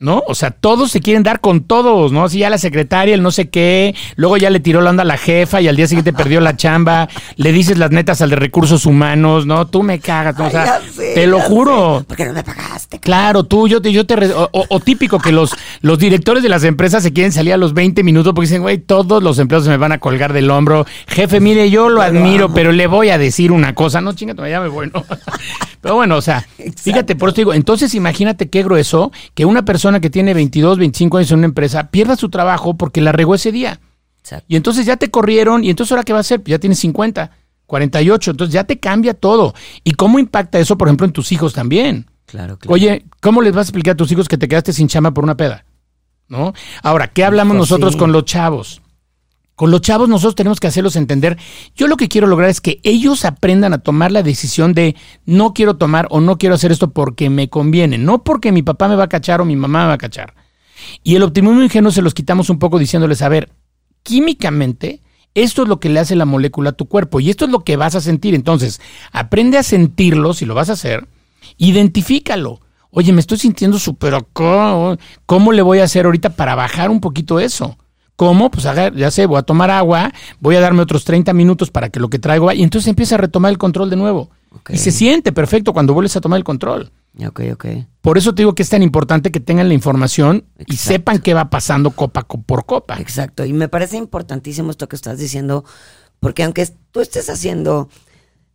¿No? 0.00 0.22
O 0.26 0.34
sea, 0.34 0.50
todos 0.50 0.92
se 0.92 1.00
quieren 1.00 1.22
dar 1.22 1.40
con 1.40 1.62
todos, 1.64 2.12
¿no? 2.12 2.28
Si 2.28 2.38
ya 2.38 2.50
la 2.50 2.58
secretaria, 2.58 3.14
el 3.14 3.22
no 3.22 3.30
sé 3.30 3.48
qué, 3.48 3.94
luego 4.16 4.36
ya 4.36 4.50
le 4.50 4.60
tiró 4.60 4.80
la 4.80 4.90
onda 4.90 5.02
a 5.02 5.06
la 5.06 5.16
jefa 5.16 5.60
y 5.60 5.68
al 5.68 5.76
día 5.76 5.88
siguiente 5.88 6.12
perdió 6.12 6.40
la 6.40 6.56
chamba, 6.56 7.08
le 7.36 7.52
dices 7.52 7.78
las 7.78 7.90
netas 7.90 8.20
al 8.20 8.30
de 8.30 8.36
recursos 8.36 8.86
humanos, 8.86 9.46
¿no? 9.46 9.66
Tú 9.66 9.82
me 9.82 9.98
cagas, 9.98 10.38
o 10.38 10.50
sea, 10.50 10.80
te 10.96 11.26
lo 11.26 11.40
juro. 11.40 12.04
¿Por 12.06 12.16
qué 12.16 12.26
no 12.26 12.32
me 12.32 12.44
pagaste? 12.44 13.00
Claro, 13.00 13.44
tú, 13.44 13.66
yo 13.66 13.82
te, 13.82 13.92
yo 13.92 14.06
te, 14.06 14.14
o, 14.32 14.80
típico 14.80 15.18
que 15.18 15.32
los, 15.32 15.54
los 15.80 15.98
directores 15.98 16.42
de 16.42 16.48
las 16.48 16.62
empresas 16.64 17.02
se 17.02 17.12
quieren 17.12 17.32
salir 17.32 17.52
a 17.52 17.56
los 17.56 17.74
20 17.74 18.04
minutos 18.04 18.32
porque 18.34 18.46
dicen, 18.46 18.62
güey, 18.62 18.78
todos 18.78 19.22
los 19.22 19.38
empleados 19.38 19.64
se 19.64 19.70
me 19.70 19.78
van 19.78 19.92
a 19.92 19.98
colgar 19.98 20.32
del 20.32 20.50
hombro. 20.50 20.86
Jefe, 21.08 21.40
mire, 21.40 21.70
yo 21.70 21.88
lo 21.88 22.02
admiro, 22.02 22.54
pero 22.54 22.70
le 22.70 22.86
voy 22.86 23.10
a 23.10 23.18
decir 23.18 23.50
una 23.50 23.74
cosa, 23.74 24.00
no 24.00 24.12
chinga, 24.12 24.48
ya 24.48 24.60
me 24.60 24.68
voy, 24.68 24.90
¿no? 24.94 25.04
Pero 25.80 25.94
bueno, 25.94 26.16
o 26.16 26.22
sea, 26.22 26.46
fíjate, 26.76 27.16
por 27.16 27.28
eso 27.28 27.34
te 27.36 27.40
digo, 27.42 27.54
entonces 27.54 27.94
imagínate 27.94 28.48
qué 28.48 28.62
grueso 28.62 29.12
que 29.34 29.44
una 29.44 29.64
persona 29.64 30.00
que 30.00 30.10
tiene 30.10 30.34
22, 30.34 30.78
25 30.78 31.18
años 31.18 31.30
en 31.30 31.38
una 31.38 31.46
empresa 31.46 31.90
pierda 31.90 32.16
su 32.16 32.28
trabajo 32.28 32.76
porque 32.76 33.00
la 33.00 33.12
regó 33.12 33.34
ese 33.34 33.52
día. 33.52 33.80
Exacto. 34.20 34.46
Y 34.48 34.56
entonces 34.56 34.86
ya 34.86 34.96
te 34.96 35.10
corrieron, 35.10 35.64
y 35.64 35.70
entonces 35.70 35.92
ahora 35.92 36.04
qué 36.04 36.12
va 36.12 36.18
a 36.18 36.20
hacer? 36.20 36.42
Ya 36.44 36.58
tienes 36.58 36.78
50, 36.80 37.30
48, 37.66 38.30
entonces 38.30 38.52
ya 38.52 38.64
te 38.64 38.78
cambia 38.78 39.14
todo. 39.14 39.54
¿Y 39.84 39.92
cómo 39.92 40.18
impacta 40.18 40.58
eso, 40.58 40.76
por 40.76 40.88
ejemplo, 40.88 41.06
en 41.06 41.12
tus 41.12 41.32
hijos 41.32 41.52
también? 41.52 42.06
Claro, 42.26 42.58
claro. 42.58 42.74
Oye, 42.74 43.04
¿cómo 43.20 43.40
les 43.40 43.52
vas 43.52 43.66
a 43.66 43.68
explicar 43.68 43.92
a 43.94 43.96
tus 43.96 44.12
hijos 44.12 44.28
que 44.28 44.36
te 44.36 44.48
quedaste 44.48 44.72
sin 44.72 44.88
chama 44.88 45.14
por 45.14 45.24
una 45.24 45.36
peda? 45.36 45.64
¿No? 46.28 46.52
Ahora, 46.82 47.08
¿qué 47.08 47.24
hablamos 47.24 47.56
nosotros 47.56 47.94
sí. 47.94 47.98
con 47.98 48.12
los 48.12 48.24
chavos? 48.24 48.82
Con 49.58 49.72
los 49.72 49.80
chavos 49.80 50.08
nosotros 50.08 50.36
tenemos 50.36 50.60
que 50.60 50.68
hacerlos 50.68 50.94
entender. 50.94 51.36
Yo 51.74 51.88
lo 51.88 51.96
que 51.96 52.06
quiero 52.06 52.28
lograr 52.28 52.48
es 52.48 52.60
que 52.60 52.78
ellos 52.84 53.24
aprendan 53.24 53.72
a 53.72 53.78
tomar 53.78 54.12
la 54.12 54.22
decisión 54.22 54.72
de 54.72 54.94
no 55.26 55.52
quiero 55.52 55.76
tomar 55.76 56.06
o 56.10 56.20
no 56.20 56.38
quiero 56.38 56.54
hacer 56.54 56.70
esto 56.70 56.92
porque 56.92 57.28
me 57.28 57.50
conviene, 57.50 57.98
no 57.98 58.22
porque 58.22 58.52
mi 58.52 58.62
papá 58.62 58.86
me 58.86 58.94
va 58.94 59.02
a 59.02 59.08
cachar 59.08 59.40
o 59.40 59.44
mi 59.44 59.56
mamá 59.56 59.80
me 59.80 59.88
va 59.88 59.94
a 59.94 59.98
cachar. 59.98 60.32
Y 61.02 61.16
el 61.16 61.24
optimismo 61.24 61.60
ingenuo 61.60 61.90
se 61.90 62.02
los 62.02 62.14
quitamos 62.14 62.50
un 62.50 62.60
poco 62.60 62.78
diciéndoles, 62.78 63.20
a 63.20 63.28
ver, 63.28 63.50
químicamente 64.04 65.02
esto 65.34 65.64
es 65.64 65.68
lo 65.68 65.80
que 65.80 65.88
le 65.88 65.98
hace 65.98 66.14
la 66.14 66.24
molécula 66.24 66.70
a 66.70 66.74
tu 66.74 66.86
cuerpo 66.86 67.18
y 67.18 67.28
esto 67.28 67.44
es 67.46 67.50
lo 67.50 67.64
que 67.64 67.76
vas 67.76 67.96
a 67.96 68.00
sentir. 68.00 68.36
Entonces, 68.36 68.80
aprende 69.10 69.58
a 69.58 69.64
sentirlo 69.64 70.34
si 70.34 70.46
lo 70.46 70.54
vas 70.54 70.70
a 70.70 70.74
hacer, 70.74 71.08
identifícalo. 71.56 72.60
Oye, 72.90 73.12
me 73.12 73.18
estoy 73.18 73.38
sintiendo 73.38 73.80
súper. 73.80 74.24
¿Cómo 74.32 75.50
le 75.50 75.62
voy 75.62 75.80
a 75.80 75.84
hacer 75.84 76.06
ahorita 76.06 76.36
para 76.36 76.54
bajar 76.54 76.90
un 76.90 77.00
poquito 77.00 77.40
eso? 77.40 77.76
¿Cómo? 78.18 78.50
Pues 78.50 78.64
ya 78.64 79.10
sé, 79.12 79.26
voy 79.26 79.38
a 79.38 79.42
tomar 79.42 79.70
agua, 79.70 80.12
voy 80.40 80.56
a 80.56 80.60
darme 80.60 80.82
otros 80.82 81.04
30 81.04 81.32
minutos 81.34 81.70
para 81.70 81.88
que 81.88 82.00
lo 82.00 82.10
que 82.10 82.18
traigo 82.18 82.46
vaya. 82.46 82.58
Y 82.58 82.64
entonces 82.64 82.88
empieza 82.88 83.14
a 83.14 83.18
retomar 83.18 83.52
el 83.52 83.58
control 83.58 83.90
de 83.90 83.94
nuevo. 83.94 84.28
Y 84.70 84.78
se 84.78 84.90
siente 84.90 85.30
perfecto 85.30 85.72
cuando 85.72 85.94
vuelves 85.94 86.16
a 86.16 86.20
tomar 86.20 86.38
el 86.38 86.42
control. 86.42 86.90
Ok, 87.24 87.42
ok. 87.52 87.66
Por 88.00 88.18
eso 88.18 88.34
te 88.34 88.42
digo 88.42 88.56
que 88.56 88.64
es 88.64 88.68
tan 88.70 88.82
importante 88.82 89.30
que 89.30 89.38
tengan 89.38 89.68
la 89.68 89.74
información 89.74 90.46
y 90.66 90.74
sepan 90.78 91.20
qué 91.20 91.32
va 91.32 91.48
pasando 91.48 91.92
copa 91.92 92.24
co- 92.24 92.42
por 92.42 92.66
copa. 92.66 92.96
Exacto. 92.98 93.44
Y 93.44 93.52
me 93.52 93.68
parece 93.68 93.96
importantísimo 93.96 94.72
esto 94.72 94.88
que 94.88 94.96
estás 94.96 95.18
diciendo, 95.18 95.64
porque 96.18 96.42
aunque 96.42 96.68
tú 96.90 97.00
estés 97.00 97.30
haciendo 97.30 97.88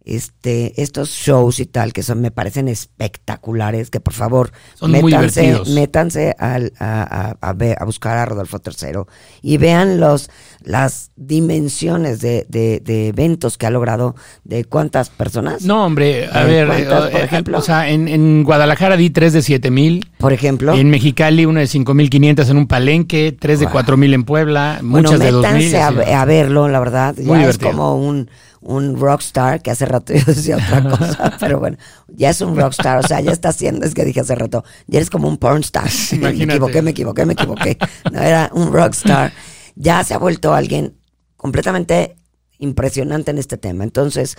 este 0.05 0.81
estos 0.81 1.09
shows 1.09 1.59
y 1.59 1.65
tal, 1.65 1.93
que 1.93 2.03
son, 2.03 2.21
me 2.21 2.31
parecen 2.31 2.67
espectaculares, 2.67 3.89
que 3.89 3.99
por 3.99 4.13
favor, 4.13 4.51
Son 4.75 4.91
métanse, 4.91 6.35
a, 6.39 6.57
a- 6.79 7.35
a 7.41 7.53
ver- 7.53 7.77
a 7.79 7.85
buscar 7.85 8.17
a 8.17 8.25
Rodolfo 8.25 8.59
III 8.65 9.01
y 9.41 9.57
vean 9.57 9.99
los 9.99 10.29
las 10.61 11.11
dimensiones 11.17 12.21
de, 12.21 12.45
de- 12.47 12.79
de 12.83 13.09
eventos 13.09 13.57
que 13.57 13.65
ha 13.65 13.69
logrado, 13.69 14.15
de 14.45 14.63
cuántas 14.63 15.09
personas. 15.09 15.63
No, 15.63 15.85
hombre, 15.85 16.27
a 16.31 16.43
ver, 16.43 16.67
¿cuántas, 16.67 17.05
eh, 17.07 17.11
por 17.11 17.21
eh, 17.21 17.23
ejemplo? 17.25 17.57
o 17.57 17.61
sea, 17.61 17.89
en, 17.89 18.07
en 18.07 18.43
Guadalajara 18.43 18.95
di 18.95 19.09
3 19.09 19.33
de 19.33 19.41
7 19.41 19.71
mil, 19.71 20.09
Por 20.19 20.31
ejemplo. 20.31 20.73
en 20.73 20.89
Mexicali 20.89 21.45
una 21.45 21.59
de 21.59 21.65
5.500 21.67 22.49
en 22.49 22.57
un 22.57 22.67
palenque, 22.67 23.35
3 23.37 23.59
de. 23.59 23.67
4 23.67 23.97
mil 23.97 24.13
en 24.13 24.23
Puebla, 24.23 24.79
Bueno, 24.81 25.09
muchas 25.09 25.19
de 25.19 25.31
2 25.31 25.45
mil. 25.53 25.65
métanse 25.71 26.13
a, 26.13 26.25
verlo, 26.25 26.67
la 26.69 26.79
verdad. 26.79 27.15
Muy 27.17 27.39
ya 27.41 27.49
es 27.49 27.57
como 27.57 27.95
un, 27.95 28.29
un 28.65 28.99
rockstar, 28.99 29.61
que 29.61 29.71
hace 29.71 29.85
rato 29.85 30.13
yo 30.13 30.23
decía 30.25 30.57
otra 30.57 30.83
cosa, 30.89 31.37
pero 31.39 31.59
bueno, 31.59 31.77
ya 32.07 32.29
es 32.29 32.41
un 32.41 32.55
rockstar, 32.55 32.99
o 32.99 33.07
sea, 33.07 33.21
ya 33.21 33.31
está 33.31 33.49
haciendo, 33.49 33.85
es 33.85 33.93
que 33.93 34.05
dije 34.05 34.21
hace 34.21 34.35
rato, 34.35 34.63
ya 34.87 34.99
eres 34.99 35.09
como 35.09 35.27
un 35.27 35.37
pornstar. 35.37 35.89
me 36.11 36.17
Imagínate. 36.17 36.53
equivoqué, 36.53 36.81
me 36.81 36.91
equivoqué, 36.91 37.25
me 37.25 37.33
equivoqué. 37.33 37.77
No, 38.11 38.21
era 38.21 38.49
un 38.53 38.71
rockstar. 38.71 39.33
Ya 39.75 40.03
se 40.03 40.13
ha 40.13 40.17
vuelto 40.17 40.53
alguien 40.53 40.97
completamente 41.35 42.15
impresionante 42.59 43.31
en 43.31 43.37
este 43.37 43.57
tema. 43.57 43.83
Entonces, 43.83 44.37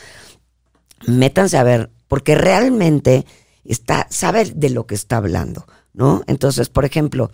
métanse 1.06 1.58
a 1.58 1.62
ver, 1.62 1.90
porque 2.08 2.34
realmente 2.34 3.26
está, 3.64 4.06
sabe 4.10 4.44
de 4.44 4.70
lo 4.70 4.86
que 4.86 4.94
está 4.94 5.16
hablando, 5.16 5.66
¿no? 5.92 6.22
Entonces, 6.26 6.68
por 6.68 6.84
ejemplo, 6.84 7.30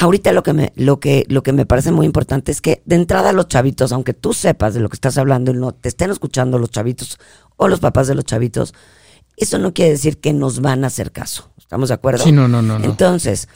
ahorita 0.00 0.32
lo 0.32 0.42
que 0.42 0.54
me, 0.54 0.72
lo 0.76 0.98
que, 0.98 1.24
lo 1.28 1.42
que 1.42 1.52
me 1.52 1.66
parece 1.66 1.92
muy 1.92 2.06
importante 2.06 2.50
es 2.50 2.60
que 2.60 2.82
de 2.86 2.96
entrada 2.96 3.32
los 3.32 3.48
chavitos, 3.48 3.92
aunque 3.92 4.14
tú 4.14 4.32
sepas 4.32 4.72
de 4.74 4.80
lo 4.80 4.88
que 4.88 4.94
estás 4.94 5.18
hablando 5.18 5.50
y 5.52 5.54
no 5.54 5.72
te 5.72 5.90
estén 5.90 6.10
escuchando 6.10 6.58
los 6.58 6.70
chavitos 6.70 7.18
o 7.56 7.68
los 7.68 7.80
papás 7.80 8.08
de 8.08 8.14
los 8.14 8.24
chavitos, 8.24 8.74
eso 9.36 9.58
no 9.58 9.74
quiere 9.74 9.92
decir 9.92 10.18
que 10.18 10.32
nos 10.32 10.60
van 10.60 10.84
a 10.84 10.86
hacer 10.86 11.12
caso. 11.12 11.52
¿Estamos 11.58 11.90
de 11.90 11.94
acuerdo? 11.96 12.24
Sí, 12.24 12.32
no, 12.32 12.48
no, 12.48 12.62
no. 12.62 12.82
Entonces, 12.82 13.46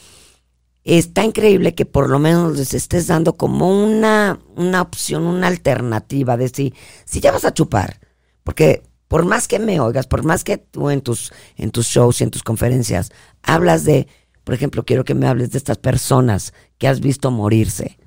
está 0.83 1.23
increíble 1.23 1.73
que 1.73 1.85
por 1.87 2.09
lo 2.09 2.19
menos 2.19 2.55
les 2.57 2.75
estés 2.75 3.07
dando 3.07 3.33
como 3.33 3.83
una, 3.83 4.39
una 4.55 4.83
opción, 4.83 5.23
una 5.23 5.47
alternativa 5.47 6.37
de 6.37 6.49
si, 6.49 6.75
si 7.05 7.21
ya 7.21 7.31
vas 7.31 7.45
a 7.45 7.55
chupar, 7.55 7.99
porque 8.43 8.83
por 9.07 9.25
más 9.25 9.47
que 9.47 9.57
me 9.57 9.79
oigas, 9.79 10.05
por 10.05 10.23
más 10.23 10.43
que 10.43 10.59
tú 10.59 10.91
en 10.91 11.01
tus, 11.01 11.33
en 11.57 11.71
tus 11.71 11.87
shows 11.87 12.21
y 12.21 12.23
en 12.23 12.29
tus 12.29 12.43
conferencias 12.43 13.11
hablas 13.41 13.83
de, 13.83 14.07
por 14.45 14.53
ejemplo, 14.53 14.85
quiero 14.85 15.03
que 15.03 15.15
me 15.15 15.27
hables 15.27 15.51
de 15.51 15.57
estas 15.57 15.77
personas 15.79 16.53
que 16.77 16.87
has 16.87 17.01
visto 17.01 17.31
morirse, 17.31 17.97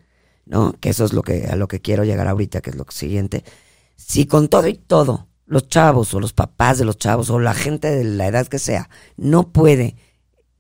¿no? 0.46 0.72
Que 0.81 0.90
eso 0.90 1.05
es 1.05 1.12
lo 1.12 1.22
que, 1.22 1.48
a 1.48 1.57
lo 1.57 1.66
que 1.66 1.81
quiero 1.81 2.05
llegar 2.05 2.29
ahorita, 2.29 2.61
que 2.61 2.70
es 2.70 2.77
lo 2.77 2.87
siguiente. 2.88 3.44
Si 3.96 4.24
con 4.24 4.48
todo 4.48 4.68
y 4.68 4.74
todo, 4.74 5.27
los 5.46 5.68
chavos 5.68 6.14
o 6.14 6.20
los 6.20 6.33
papás 6.33 6.79
de 6.79 6.85
los 6.85 6.96
chavos 6.96 7.29
o 7.29 7.40
la 7.40 7.55
gente 7.55 7.90
de 7.90 8.05
la 8.05 8.29
edad 8.29 8.46
que 8.46 8.61
sea, 8.61 8.88
no 9.16 9.51
puede 9.51 9.96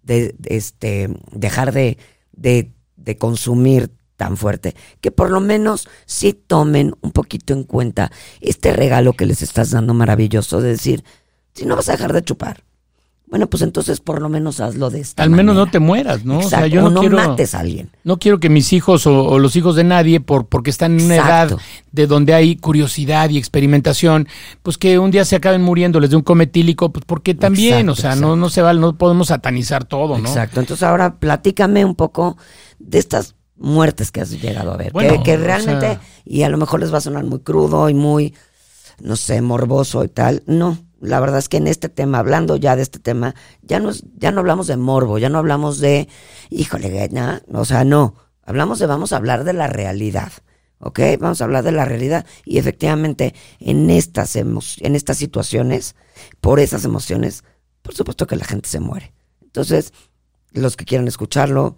de, 0.02 0.34
este, 0.46 1.08
dejar 1.30 1.72
de, 1.72 1.96
de, 2.32 2.72
de 2.96 3.16
consumir 3.16 3.92
tan 4.16 4.36
fuerte, 4.36 4.74
que 5.00 5.12
por 5.12 5.30
lo 5.30 5.40
menos 5.40 5.88
sí 6.06 6.32
tomen 6.32 6.92
un 7.02 7.12
poquito 7.12 7.52
en 7.52 7.62
cuenta 7.62 8.10
este 8.40 8.72
regalo 8.72 9.12
que 9.12 9.26
les 9.26 9.42
estás 9.42 9.70
dando 9.70 9.94
maravilloso, 9.94 10.60
de 10.60 10.70
decir, 10.70 11.04
si 11.54 11.66
no 11.66 11.76
vas 11.76 11.88
a 11.88 11.92
dejar 11.92 12.12
de 12.12 12.24
chupar, 12.24 12.64
bueno, 13.30 13.46
pues 13.48 13.62
entonces 13.62 14.00
por 14.00 14.22
lo 14.22 14.28
menos 14.30 14.58
hazlo 14.60 14.88
de 14.88 15.00
esta 15.00 15.22
Al 15.22 15.28
menos 15.30 15.54
no 15.54 15.70
te 15.70 15.78
mueras, 15.80 16.24
¿no? 16.24 16.36
Exacto, 16.40 16.46
O 16.56 16.58
sea, 16.60 16.66
yo 16.66 16.80
no, 16.80 16.86
o 16.86 16.90
no 16.90 17.00
quiero 17.00 17.16
mates 17.16 17.54
a 17.54 17.60
alguien. 17.60 17.90
no 18.04 18.18
quiero 18.18 18.40
que 18.40 18.48
mis 18.48 18.72
hijos 18.72 19.06
o, 19.06 19.24
o 19.24 19.38
los 19.38 19.54
hijos 19.56 19.76
de 19.76 19.84
nadie 19.84 20.20
por 20.20 20.46
porque 20.46 20.70
están 20.70 20.98
en 20.98 21.04
una 21.06 21.16
Exacto. 21.16 21.54
edad 21.56 21.62
de 21.92 22.06
donde 22.06 22.32
hay 22.34 22.56
curiosidad 22.56 23.28
y 23.30 23.36
experimentación, 23.38 24.28
pues 24.62 24.78
que 24.78 24.98
un 24.98 25.10
día 25.10 25.24
se 25.24 25.36
acaben 25.36 25.62
muriendo 25.62 26.00
les 26.00 26.10
de 26.10 26.16
un 26.16 26.22
cometílico, 26.22 26.90
pues 26.92 27.04
porque 27.04 27.34
también, 27.34 27.88
Exacto, 27.88 27.92
o 27.92 27.96
sea, 27.96 28.14
no 28.16 28.36
no 28.36 28.48
se 28.48 28.62
vale, 28.62 28.80
no 28.80 28.96
podemos 28.96 29.28
satanizar 29.28 29.84
todo, 29.84 30.18
¿no? 30.18 30.28
Exacto. 30.28 30.60
Entonces 30.60 30.82
ahora 30.82 31.16
platícame 31.18 31.84
un 31.84 31.94
poco 31.96 32.36
de 32.78 32.98
estas 32.98 33.34
muertes 33.56 34.10
que 34.10 34.20
has 34.20 34.30
llegado 34.30 34.72
a 34.72 34.76
ver. 34.76 34.92
Bueno, 34.92 35.14
que, 35.14 35.22
que 35.24 35.34
o 35.34 35.40
realmente, 35.40 35.86
sea- 35.86 36.00
y 36.24 36.42
a 36.44 36.48
lo 36.48 36.56
mejor 36.58 36.80
les 36.80 36.92
va 36.92 36.98
a 36.98 37.02
sonar 37.02 37.24
muy 37.24 37.40
crudo 37.40 37.88
y 37.90 37.94
muy, 37.94 38.34
no 39.00 39.16
sé, 39.16 39.42
morboso 39.42 40.04
y 40.04 40.08
tal. 40.08 40.42
No, 40.46 40.78
la 41.00 41.20
verdad 41.20 41.38
es 41.38 41.48
que 41.48 41.58
en 41.58 41.66
este 41.66 41.88
tema, 41.88 42.18
hablando 42.18 42.56
ya 42.56 42.76
de 42.76 42.82
este 42.82 42.98
tema, 42.98 43.34
ya 43.62 43.78
no, 43.80 43.90
ya 44.16 44.32
no 44.32 44.40
hablamos 44.40 44.66
de 44.66 44.76
morbo, 44.76 45.18
ya 45.18 45.28
no 45.28 45.38
hablamos 45.38 45.78
de, 45.78 46.08
híjole, 46.50 47.08
na, 47.10 47.42
o 47.52 47.64
sea, 47.64 47.84
no. 47.84 48.14
Hablamos 48.44 48.78
de, 48.78 48.86
vamos 48.86 49.12
a 49.12 49.16
hablar 49.16 49.44
de 49.44 49.52
la 49.52 49.66
realidad. 49.66 50.32
¿Ok? 50.80 51.00
Vamos 51.18 51.40
a 51.40 51.44
hablar 51.44 51.64
de 51.64 51.72
la 51.72 51.84
realidad. 51.84 52.24
Y 52.44 52.58
efectivamente, 52.58 53.34
en 53.58 53.90
estas, 53.90 54.36
en 54.36 54.94
estas 54.94 55.16
situaciones, 55.16 55.96
por 56.40 56.60
esas 56.60 56.84
emociones, 56.84 57.42
por 57.82 57.94
supuesto 57.94 58.26
que 58.26 58.36
la 58.36 58.44
gente 58.44 58.68
se 58.68 58.80
muere. 58.80 59.12
Entonces, 59.42 59.92
los 60.52 60.76
que 60.76 60.84
quieran 60.84 61.08
escucharlo, 61.08 61.76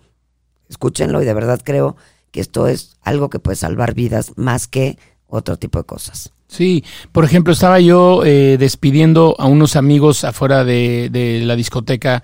escúchenlo 0.69 1.23
y 1.23 1.25
de 1.25 1.35
verdad 1.35 1.61
creo 1.65 1.97
que 2.31 2.41
esto 2.41 2.67
es 2.67 2.99
algo 3.01 3.31
que 3.31 3.39
puede 3.39 3.57
salvar 3.57 3.95
vidas 3.95 4.33
más 4.37 4.69
que 4.69 4.99
otro 5.27 5.59
tipo 5.59 5.79
de 5.79 5.85
cosas. 5.85 6.33
Sí, 6.51 6.85
por 7.13 7.25
ejemplo, 7.25 7.53
estaba 7.53 7.79
yo 7.79 8.23
eh, 8.25 8.57
despidiendo 8.59 9.37
a 9.39 9.47
unos 9.47 9.77
amigos 9.77 10.25
afuera 10.25 10.65
de, 10.65 11.09
de 11.11 11.41
la 11.45 11.55
discoteca. 11.55 12.23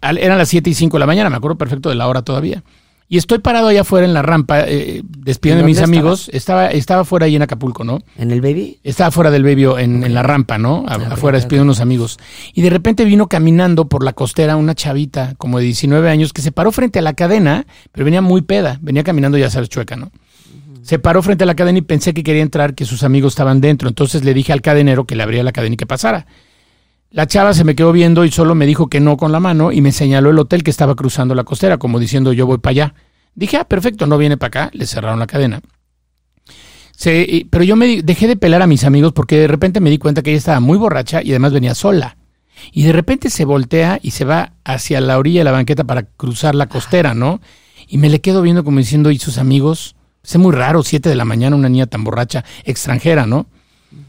Al- 0.00 0.18
Eran 0.18 0.36
las 0.38 0.48
7 0.48 0.68
y 0.70 0.74
5 0.74 0.96
de 0.96 1.00
la 1.00 1.06
mañana, 1.06 1.30
me 1.30 1.36
acuerdo 1.36 1.56
perfecto 1.56 1.88
de 1.88 1.94
la 1.94 2.08
hora 2.08 2.22
todavía. 2.22 2.64
Y 3.08 3.18
estoy 3.18 3.38
parado 3.38 3.68
allá 3.68 3.82
afuera 3.82 4.04
en 4.04 4.12
la 4.12 4.22
rampa, 4.22 4.62
eh, 4.66 5.00
despidiendo 5.06 5.60
a 5.60 5.62
¿En 5.62 5.66
mis 5.66 5.78
amigos. 5.80 6.28
Estaba, 6.32 6.66
estaba 6.72 7.04
fuera 7.04 7.26
ahí 7.26 7.36
en 7.36 7.42
Acapulco, 7.42 7.84
¿no? 7.84 8.00
¿En 8.18 8.32
el 8.32 8.40
baby? 8.40 8.80
Estaba 8.82 9.12
fuera 9.12 9.30
del 9.30 9.44
baby 9.44 9.62
en, 9.80 10.02
en 10.02 10.12
la 10.12 10.24
rampa, 10.24 10.58
¿no? 10.58 10.84
A- 10.88 10.94
afuera 11.12 11.38
despidiendo 11.38 11.62
a 11.62 11.66
unos 11.66 11.78
amigos. 11.80 12.18
Y 12.52 12.62
de 12.62 12.70
repente 12.70 13.04
vino 13.04 13.28
caminando 13.28 13.88
por 13.88 14.02
la 14.02 14.12
costera 14.12 14.56
una 14.56 14.74
chavita 14.74 15.36
como 15.38 15.58
de 15.60 15.66
19 15.66 16.10
años 16.10 16.32
que 16.32 16.42
se 16.42 16.50
paró 16.50 16.72
frente 16.72 16.98
a 16.98 17.02
la 17.02 17.14
cadena, 17.14 17.64
pero 17.92 18.04
venía 18.04 18.22
muy 18.22 18.42
peda. 18.42 18.78
Venía 18.82 19.04
caminando, 19.04 19.38
ya 19.38 19.50
sabes, 19.50 19.68
chueca, 19.68 19.94
¿no? 19.94 20.10
Se 20.86 21.00
paró 21.00 21.20
frente 21.20 21.42
a 21.42 21.48
la 21.48 21.56
cadena 21.56 21.78
y 21.78 21.82
pensé 21.82 22.14
que 22.14 22.22
quería 22.22 22.42
entrar, 22.42 22.76
que 22.76 22.84
sus 22.84 23.02
amigos 23.02 23.32
estaban 23.32 23.60
dentro. 23.60 23.88
Entonces 23.88 24.24
le 24.24 24.32
dije 24.34 24.52
al 24.52 24.62
cadenero 24.62 25.04
que 25.04 25.16
le 25.16 25.24
abría 25.24 25.42
la 25.42 25.50
cadena 25.50 25.74
y 25.74 25.76
que 25.76 25.84
pasara. 25.84 26.28
La 27.10 27.26
chava 27.26 27.54
se 27.54 27.64
me 27.64 27.74
quedó 27.74 27.90
viendo 27.90 28.24
y 28.24 28.30
solo 28.30 28.54
me 28.54 28.66
dijo 28.66 28.86
que 28.86 29.00
no 29.00 29.16
con 29.16 29.32
la 29.32 29.40
mano 29.40 29.72
y 29.72 29.80
me 29.80 29.90
señaló 29.90 30.30
el 30.30 30.38
hotel 30.38 30.62
que 30.62 30.70
estaba 30.70 30.94
cruzando 30.94 31.34
la 31.34 31.42
costera, 31.42 31.78
como 31.78 31.98
diciendo 31.98 32.32
yo 32.32 32.46
voy 32.46 32.58
para 32.58 32.70
allá. 32.70 32.94
Dije, 33.34 33.56
ah, 33.56 33.64
perfecto, 33.64 34.06
no 34.06 34.16
viene 34.16 34.36
para 34.36 34.46
acá. 34.46 34.70
Le 34.74 34.86
cerraron 34.86 35.18
la 35.18 35.26
cadena. 35.26 35.60
Pero 37.02 37.64
yo 37.64 37.74
me 37.74 38.02
dejé 38.02 38.28
de 38.28 38.36
pelar 38.36 38.62
a 38.62 38.68
mis 38.68 38.84
amigos 38.84 39.12
porque 39.12 39.40
de 39.40 39.48
repente 39.48 39.80
me 39.80 39.90
di 39.90 39.98
cuenta 39.98 40.22
que 40.22 40.30
ella 40.30 40.38
estaba 40.38 40.60
muy 40.60 40.78
borracha 40.78 41.20
y 41.20 41.30
además 41.30 41.52
venía 41.52 41.74
sola. 41.74 42.16
Y 42.70 42.84
de 42.84 42.92
repente 42.92 43.30
se 43.30 43.44
voltea 43.44 43.98
y 44.00 44.12
se 44.12 44.24
va 44.24 44.52
hacia 44.62 45.00
la 45.00 45.18
orilla 45.18 45.40
de 45.40 45.44
la 45.46 45.50
banqueta 45.50 45.82
para 45.82 46.04
cruzar 46.04 46.54
la 46.54 46.68
costera, 46.68 47.12
¿no? 47.12 47.40
Y 47.88 47.98
me 47.98 48.08
le 48.08 48.20
quedo 48.20 48.40
viendo 48.40 48.62
como 48.62 48.78
diciendo, 48.78 49.10
¿y 49.10 49.18
sus 49.18 49.38
amigos? 49.38 49.95
Es 50.26 50.36
muy 50.36 50.52
raro, 50.52 50.82
siete 50.82 51.08
de 51.08 51.14
la 51.14 51.24
mañana, 51.24 51.56
una 51.56 51.68
niña 51.68 51.86
tan 51.86 52.04
borracha, 52.04 52.44
extranjera, 52.64 53.26
¿no? 53.26 53.46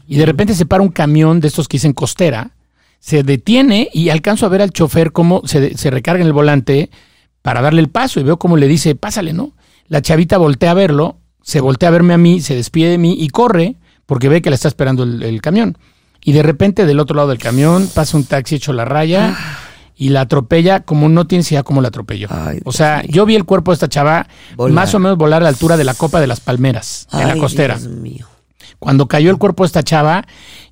Y 0.06 0.16
de 0.16 0.26
repente 0.26 0.54
se 0.54 0.66
para 0.66 0.82
un 0.82 0.90
camión 0.90 1.40
de 1.40 1.48
estos 1.48 1.68
que 1.68 1.76
dicen 1.76 1.92
costera, 1.92 2.50
se 2.98 3.22
detiene 3.22 3.88
y 3.92 4.08
alcanzo 4.08 4.44
a 4.44 4.48
ver 4.48 4.62
al 4.62 4.72
chofer 4.72 5.12
cómo 5.12 5.42
se, 5.44 5.76
se 5.76 5.90
recarga 5.90 6.22
en 6.22 6.26
el 6.26 6.32
volante 6.32 6.90
para 7.42 7.62
darle 7.62 7.80
el 7.80 7.88
paso 7.88 8.18
y 8.18 8.24
veo 8.24 8.38
cómo 8.38 8.56
le 8.56 8.66
dice, 8.66 8.96
pásale, 8.96 9.32
¿no? 9.32 9.52
La 9.86 10.02
chavita 10.02 10.38
voltea 10.38 10.72
a 10.72 10.74
verlo, 10.74 11.18
se 11.42 11.60
voltea 11.60 11.88
a 11.88 11.92
verme 11.92 12.14
a 12.14 12.18
mí, 12.18 12.40
se 12.40 12.56
despide 12.56 12.90
de 12.90 12.98
mí 12.98 13.16
y 13.18 13.28
corre 13.28 13.76
porque 14.06 14.28
ve 14.28 14.42
que 14.42 14.50
le 14.50 14.56
está 14.56 14.68
esperando 14.68 15.04
el, 15.04 15.22
el 15.22 15.40
camión. 15.40 15.78
Y 16.24 16.32
de 16.32 16.42
repente 16.42 16.84
del 16.84 16.98
otro 16.98 17.14
lado 17.14 17.28
del 17.28 17.38
camión 17.38 17.88
pasa 17.94 18.16
un 18.16 18.24
taxi 18.24 18.56
hecho 18.56 18.72
la 18.72 18.84
raya 18.84 19.36
y 20.00 20.10
la 20.10 20.20
atropella 20.22 20.80
como 20.80 21.08
no 21.08 21.26
tienes 21.26 21.50
idea 21.52 21.64
cómo 21.64 21.80
la 21.82 21.88
atropelló. 21.88 22.28
Ay, 22.30 22.60
o 22.64 22.72
sea, 22.72 23.02
yo 23.06 23.26
vi 23.26 23.34
el 23.34 23.44
cuerpo 23.44 23.72
de 23.72 23.74
esta 23.74 23.88
chava 23.88 24.28
Volar. 24.56 24.72
más 24.74 24.94
o 24.94 24.98
menos 25.00 25.18
volar 25.18 25.42
a 25.42 25.44
la 25.44 25.48
altura 25.50 25.76
de 25.76 25.84
la 25.84 25.92
copa 25.94 26.20
de 26.20 26.28
las 26.28 26.38
palmeras 26.40 27.08
en 27.12 27.26
la 27.28 27.36
costera. 27.36 27.76
Dios 27.76 27.88
mío. 27.90 28.26
Cuando 28.78 29.08
cayó 29.08 29.32
el 29.32 29.38
cuerpo 29.38 29.64
de 29.64 29.66
esta 29.66 29.82
chava, 29.82 30.24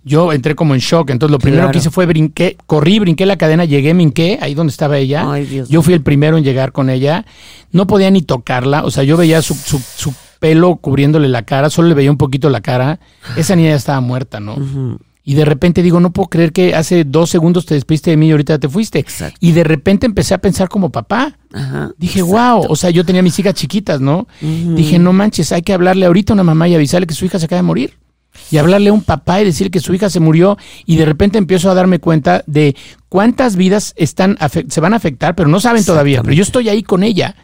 yo 0.04 0.32
entré 0.32 0.54
como 0.54 0.74
en 0.74 0.80
shock. 0.80 1.10
Entonces 1.10 1.32
lo 1.32 1.40
primero 1.40 1.62
Claro. 1.62 1.72
que 1.72 1.78
hice 1.78 1.90
fue 1.90 2.06
brinqué, 2.06 2.56
corrí, 2.66 3.00
brinqué 3.00 3.26
la 3.26 3.36
cadena, 3.36 3.64
llegué, 3.64 3.94
me 3.94 4.04
hinqué, 4.04 4.38
ahí 4.40 4.54
donde 4.54 4.70
estaba 4.70 4.96
ella. 4.96 5.24
Ay, 5.32 5.44
Dios 5.44 5.68
yo 5.68 5.82
fui 5.82 5.92
el 5.92 6.02
primero 6.02 6.38
en 6.38 6.44
llegar 6.44 6.70
con 6.70 6.88
ella. 6.88 7.24
No 7.72 7.88
podía 7.88 8.08
ni 8.12 8.22
tocarla. 8.22 8.84
O 8.84 8.92
sea, 8.92 9.02
yo 9.02 9.16
veía 9.16 9.42
su, 9.42 9.54
su, 9.54 9.80
su 9.80 10.14
pelo 10.38 10.76
cubriéndole 10.76 11.26
la 11.28 11.42
cara, 11.42 11.68
solo 11.68 11.88
le 11.88 11.94
veía 11.94 12.12
un 12.12 12.16
poquito 12.18 12.48
la 12.48 12.60
cara. 12.60 13.00
Esa 13.36 13.56
niña 13.56 13.70
ya 13.70 13.76
estaba 13.76 14.00
muerta, 14.00 14.38
¿no? 14.38 14.54
Y 15.28 15.34
de 15.34 15.44
repente 15.44 15.82
digo, 15.82 15.98
no 15.98 16.12
puedo 16.12 16.28
creer 16.28 16.52
que 16.52 16.76
hace 16.76 17.02
dos 17.02 17.30
segundos 17.30 17.66
te 17.66 17.74
despiste 17.74 18.10
de 18.12 18.16
mí 18.16 18.28
y 18.28 18.30
ahorita 18.30 18.60
te 18.60 18.68
fuiste. 18.68 19.00
Exacto. 19.00 19.36
Y 19.40 19.50
de 19.50 19.64
repente 19.64 20.06
empecé 20.06 20.34
a 20.34 20.38
pensar 20.38 20.68
como 20.68 20.90
papá. 20.90 21.36
Ajá. 21.52 21.90
Dije, 21.98 22.22
wow, 22.22 22.64
o 22.68 22.76
sea, 22.76 22.90
yo 22.90 23.04
tenía 23.04 23.22
mis 23.22 23.36
hijas 23.40 23.54
chiquitas, 23.54 24.00
¿no? 24.00 24.28
Dije, 24.40 25.00
no 25.00 25.12
manches, 25.12 25.50
hay 25.50 25.62
que 25.62 25.72
hablarle 25.72 26.06
ahorita 26.06 26.32
a 26.32 26.34
una 26.34 26.44
mamá 26.44 26.68
y 26.68 26.76
avisarle 26.76 27.08
que 27.08 27.14
su 27.14 27.24
hija 27.24 27.40
se 27.40 27.46
acaba 27.46 27.58
de 27.58 27.66
morir. 27.66 27.94
Y 28.52 28.58
hablarle 28.58 28.90
a 28.90 28.92
un 28.92 29.02
papá 29.02 29.40
y 29.42 29.46
decir 29.46 29.72
que 29.72 29.80
su 29.80 29.92
hija 29.92 30.10
se 30.10 30.20
murió. 30.20 30.58
Y 30.84 30.94
de 30.94 31.04
repente 31.04 31.38
empiezo 31.38 31.72
a 31.72 31.74
darme 31.74 31.98
cuenta 31.98 32.44
de 32.46 32.76
cuántas 33.08 33.56
vidas 33.56 33.94
están 33.96 34.38
se 34.68 34.80
van 34.80 34.92
a 34.92 34.96
afectar, 34.96 35.34
pero 35.34 35.48
no 35.48 35.58
saben 35.58 35.84
todavía. 35.84 36.22
Pero 36.22 36.34
yo 36.34 36.44
estoy 36.44 36.68
ahí 36.68 36.84
con 36.84 37.02
ella. 37.02 37.34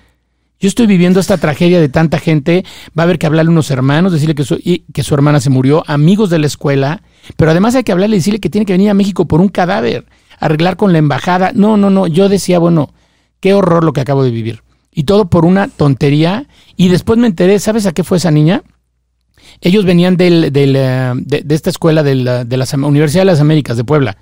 Yo 0.63 0.69
estoy 0.69 0.87
viviendo 0.87 1.19
esta 1.19 1.39
tragedia 1.39 1.81
de 1.81 1.89
tanta 1.89 2.19
gente. 2.21 2.65
Va 2.97 3.03
a 3.03 3.05
haber 3.05 3.19
que 3.19 3.27
hablarle 3.27 3.49
a 3.51 3.53
unos 3.53 3.71
hermanos, 3.73 4.13
decirle 4.13 4.37
que 4.37 4.45
su, 4.45 4.55
y- 4.63 4.85
que 4.93 5.03
su 5.03 5.13
hermana 5.13 5.41
se 5.41 5.51
murió, 5.51 5.83
amigos 5.89 6.31
de 6.31 6.39
la 6.39 6.47
escuela. 6.47 7.03
Pero 7.37 7.51
además 7.51 7.75
hay 7.75 7.83
que 7.83 7.91
hablarle 7.91 8.15
y 8.15 8.21
decirle 8.21 8.39
que 8.39 8.49
tiene 8.49 8.65
que 8.65 8.73
venir 8.73 8.89
a 8.89 8.95
México 8.95 9.27
por 9.27 9.41
un 9.41 9.49
cadáver, 9.49 10.07
arreglar 10.39 10.77
con 10.77 10.93
la 10.93 10.99
embajada. 10.99 11.51
No, 11.53 11.77
no, 11.77 11.91
no. 11.91 12.07
Yo 12.07 12.29
decía, 12.29 12.61
bueno, 12.61 12.95
qué 13.41 13.55
horror 13.55 13.83
lo 13.83 13.93
que 13.93 14.03
acabo 14.03 14.23
de 14.23 14.31
vivir. 14.31 14.63
Y 14.93 15.03
todo 15.03 15.29
por 15.29 15.45
una 15.45 15.67
tontería. 15.67 16.47
Y 16.77 16.89
después 16.91 17.19
me 17.19 17.27
enteré, 17.27 17.59
¿sabes 17.59 17.85
a 17.87 17.93
qué 17.93 18.05
fue 18.05 18.19
esa 18.19 18.31
niña? 18.31 18.63
Ellos 19.61 19.85
venían 19.85 20.17
del, 20.17 20.53
del, 20.53 20.77
eh, 20.77 21.13
de, 21.17 21.43
de 21.43 21.55
esta 21.57 21.71
escuela 21.71 22.05
de 22.05 22.15
la, 22.15 22.45
de 22.45 22.57
la 22.57 22.67
Universidad 22.85 23.23
de 23.23 23.27
las 23.27 23.41
Américas 23.41 23.77
de 23.77 23.83
Puebla. 23.85 24.17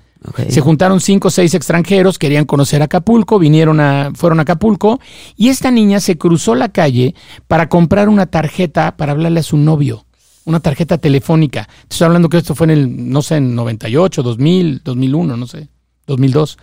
Se 0.49 0.61
juntaron 0.61 1.01
cinco 1.01 1.29
o 1.29 1.31
seis 1.31 1.55
extranjeros, 1.55 2.19
querían 2.19 2.45
conocer 2.45 2.83
Acapulco, 2.83 3.39
vinieron 3.39 3.79
a, 3.79 4.11
fueron 4.13 4.39
a 4.39 4.43
Acapulco, 4.43 4.99
y 5.35 5.49
esta 5.49 5.71
niña 5.71 5.99
se 5.99 6.17
cruzó 6.17 6.53
la 6.53 6.69
calle 6.69 7.15
para 7.47 7.69
comprar 7.69 8.07
una 8.07 8.27
tarjeta 8.27 8.95
para 8.97 9.13
hablarle 9.13 9.39
a 9.39 9.43
su 9.43 9.57
novio, 9.57 10.05
una 10.45 10.59
tarjeta 10.59 10.99
telefónica. 10.99 11.67
Te 11.87 11.95
estoy 11.95 12.05
hablando 12.05 12.29
que 12.29 12.37
esto 12.37 12.53
fue 12.53 12.65
en 12.65 12.71
el, 12.71 13.09
no 13.09 13.23
sé, 13.23 13.37
en 13.37 13.55
98, 13.55 14.21
2000, 14.21 14.81
2001, 14.83 15.37
no 15.37 15.47
sé, 15.47 15.69
2002. 16.05 16.59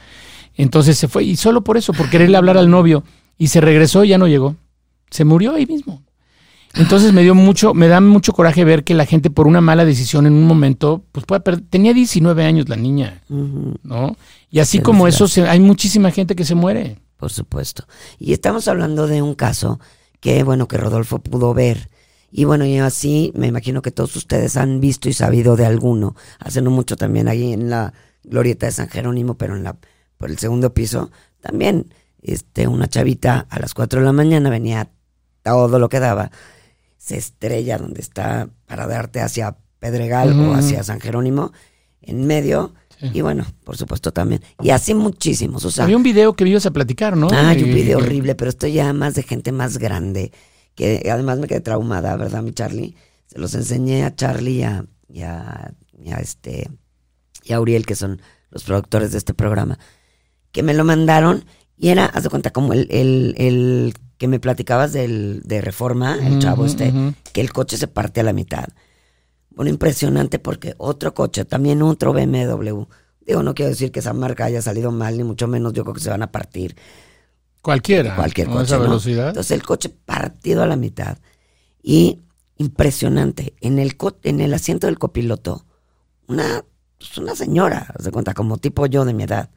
Entonces 0.54 0.96
se 0.96 1.08
fue, 1.08 1.24
y 1.24 1.34
solo 1.34 1.64
por 1.64 1.76
eso, 1.76 1.92
por 1.92 2.08
quererle 2.10 2.36
hablar 2.36 2.58
al 2.58 2.70
novio, 2.70 3.02
y 3.38 3.48
se 3.48 3.60
regresó 3.60 4.04
y 4.04 4.08
ya 4.08 4.18
no 4.18 4.28
llegó. 4.28 4.54
Se 5.10 5.24
murió 5.24 5.54
ahí 5.54 5.66
mismo. 5.66 6.02
Entonces 6.78 7.12
me 7.12 7.22
dio 7.22 7.34
mucho, 7.34 7.74
me 7.74 7.88
da 7.88 8.00
mucho 8.00 8.32
coraje 8.32 8.64
ver 8.64 8.84
que 8.84 8.94
la 8.94 9.04
gente 9.04 9.30
por 9.30 9.46
una 9.46 9.60
mala 9.60 9.84
decisión 9.84 10.26
en 10.26 10.32
un 10.32 10.44
momento, 10.44 11.04
pues 11.12 11.26
puede 11.26 11.40
perder. 11.40 11.64
Tenía 11.68 11.92
19 11.92 12.44
años 12.44 12.68
la 12.68 12.76
niña. 12.76 13.22
¿no? 13.28 14.16
Y 14.50 14.60
así 14.60 14.78
como 14.80 15.08
eso, 15.08 15.26
se- 15.28 15.48
hay 15.48 15.60
muchísima 15.60 16.10
gente 16.10 16.36
que 16.36 16.44
se 16.44 16.54
muere. 16.54 16.98
Por 17.16 17.30
supuesto. 17.32 17.84
Y 18.20 18.32
estamos 18.32 18.68
hablando 18.68 19.08
de 19.08 19.22
un 19.22 19.34
caso 19.34 19.80
que, 20.20 20.44
bueno, 20.44 20.68
que 20.68 20.76
Rodolfo 20.76 21.18
pudo 21.18 21.52
ver. 21.52 21.88
Y 22.30 22.44
bueno, 22.44 22.64
yo 22.64 22.84
así 22.84 23.32
me 23.34 23.48
imagino 23.48 23.82
que 23.82 23.90
todos 23.90 24.14
ustedes 24.14 24.56
han 24.56 24.78
visto 24.80 25.08
y 25.08 25.12
sabido 25.12 25.56
de 25.56 25.66
alguno. 25.66 26.14
Hace 26.38 26.62
no 26.62 26.70
mucho 26.70 26.96
también 26.96 27.26
ahí 27.26 27.52
en 27.52 27.70
la 27.70 27.92
glorieta 28.22 28.66
de 28.66 28.72
San 28.72 28.88
Jerónimo, 28.88 29.34
pero 29.34 29.56
en 29.56 29.64
la 29.64 29.76
por 30.16 30.30
el 30.30 30.38
segundo 30.38 30.74
piso, 30.74 31.10
también 31.40 31.92
este 32.22 32.66
una 32.68 32.86
chavita 32.88 33.46
a 33.50 33.58
las 33.60 33.72
4 33.74 34.00
de 34.00 34.06
la 34.06 34.12
mañana 34.12 34.50
venía 34.50 34.90
todo 35.42 35.78
lo 35.78 35.88
que 35.88 36.00
daba. 36.00 36.30
Se 36.98 37.16
estrella 37.16 37.78
donde 37.78 38.00
está 38.02 38.50
para 38.66 38.86
darte 38.86 39.20
hacia 39.20 39.56
Pedregal 39.78 40.38
o 40.38 40.54
hacia 40.54 40.82
San 40.82 41.00
Jerónimo, 41.00 41.52
en 42.02 42.26
medio. 42.26 42.74
Sí. 43.00 43.10
Y 43.14 43.20
bueno, 43.20 43.46
por 43.64 43.76
supuesto 43.76 44.12
también. 44.12 44.42
Y 44.60 44.70
así 44.70 44.92
muchísimos. 44.92 45.64
O 45.64 45.70
sea, 45.70 45.84
Había 45.84 45.96
un 45.96 46.02
video 46.02 46.34
que 46.34 46.46
ibas 46.46 46.66
a 46.66 46.72
platicar, 46.72 47.16
¿no? 47.16 47.28
Ah, 47.32 47.54
pide 47.56 47.92
eh, 47.92 47.96
horrible, 47.96 48.34
pero 48.34 48.50
esto 48.50 48.66
ya 48.66 48.92
más 48.92 49.14
de 49.14 49.22
gente 49.22 49.52
más 49.52 49.78
grande, 49.78 50.32
que 50.74 51.08
además 51.10 51.38
me 51.38 51.46
quedé 51.46 51.60
traumada, 51.60 52.16
¿verdad, 52.16 52.42
mi 52.42 52.52
Charlie? 52.52 52.96
Se 53.26 53.38
los 53.38 53.54
enseñé 53.54 54.04
a 54.04 54.14
Charlie 54.16 54.58
y 54.58 54.62
a, 54.64 54.84
y 55.08 55.22
a- 55.22 55.72
y 56.02 56.10
a 56.12 56.16
este, 56.16 56.70
y 57.44 57.52
a 57.52 57.60
Uriel, 57.60 57.86
que 57.86 57.94
son 57.94 58.20
los 58.50 58.64
productores 58.64 59.12
de 59.12 59.18
este 59.18 59.34
programa, 59.34 59.78
que 60.52 60.62
me 60.64 60.74
lo 60.74 60.84
mandaron 60.84 61.44
y 61.76 61.88
era, 61.90 62.06
haz 62.06 62.24
de 62.24 62.30
cuenta, 62.30 62.50
como 62.50 62.72
el, 62.72 62.88
el, 62.90 63.34
el 63.38 63.94
que 64.18 64.28
me 64.28 64.40
platicabas 64.40 64.92
del, 64.92 65.42
de 65.44 65.60
Reforma, 65.60 66.18
el 66.26 66.38
chavo 66.40 66.66
este, 66.66 66.92
que 67.32 67.40
el 67.40 67.52
coche 67.52 67.76
se 67.76 67.88
parte 67.88 68.20
a 68.20 68.24
la 68.24 68.32
mitad. 68.32 68.66
Bueno, 69.50 69.70
impresionante 69.70 70.38
porque 70.38 70.74
otro 70.78 71.14
coche, 71.14 71.44
también 71.44 71.82
otro 71.82 72.12
BMW, 72.12 72.84
digo, 73.26 73.42
no 73.42 73.54
quiero 73.54 73.70
decir 73.70 73.90
que 73.92 74.00
esa 74.00 74.12
marca 74.12 74.44
haya 74.44 74.60
salido 74.62 74.90
mal, 74.92 75.16
ni 75.16 75.24
mucho 75.24 75.48
menos, 75.48 75.72
yo 75.72 75.84
creo 75.84 75.94
que 75.94 76.00
se 76.00 76.10
van 76.10 76.22
a 76.22 76.30
partir 76.32 76.76
Cualquiera. 77.62 78.14
cualquier 78.16 78.48
coche. 78.48 78.62
Esa 78.64 78.76
¿no? 78.78 78.82
velocidad. 78.84 79.28
Entonces 79.28 79.52
el 79.52 79.62
coche 79.62 79.88
partido 79.88 80.62
a 80.62 80.66
la 80.66 80.76
mitad. 80.76 81.18
Y 81.82 82.20
impresionante, 82.56 83.54
en 83.60 83.78
el, 83.78 83.96
co- 83.96 84.18
en 84.22 84.40
el 84.40 84.52
asiento 84.54 84.86
del 84.86 84.98
copiloto, 84.98 85.64
una, 86.28 86.64
pues, 86.98 87.18
una 87.18 87.34
señora, 87.34 87.94
de 88.02 88.10
cuenta, 88.10 88.34
como 88.34 88.58
tipo 88.58 88.86
yo 88.86 89.04
de 89.04 89.14
mi 89.14 89.24
edad. 89.24 89.50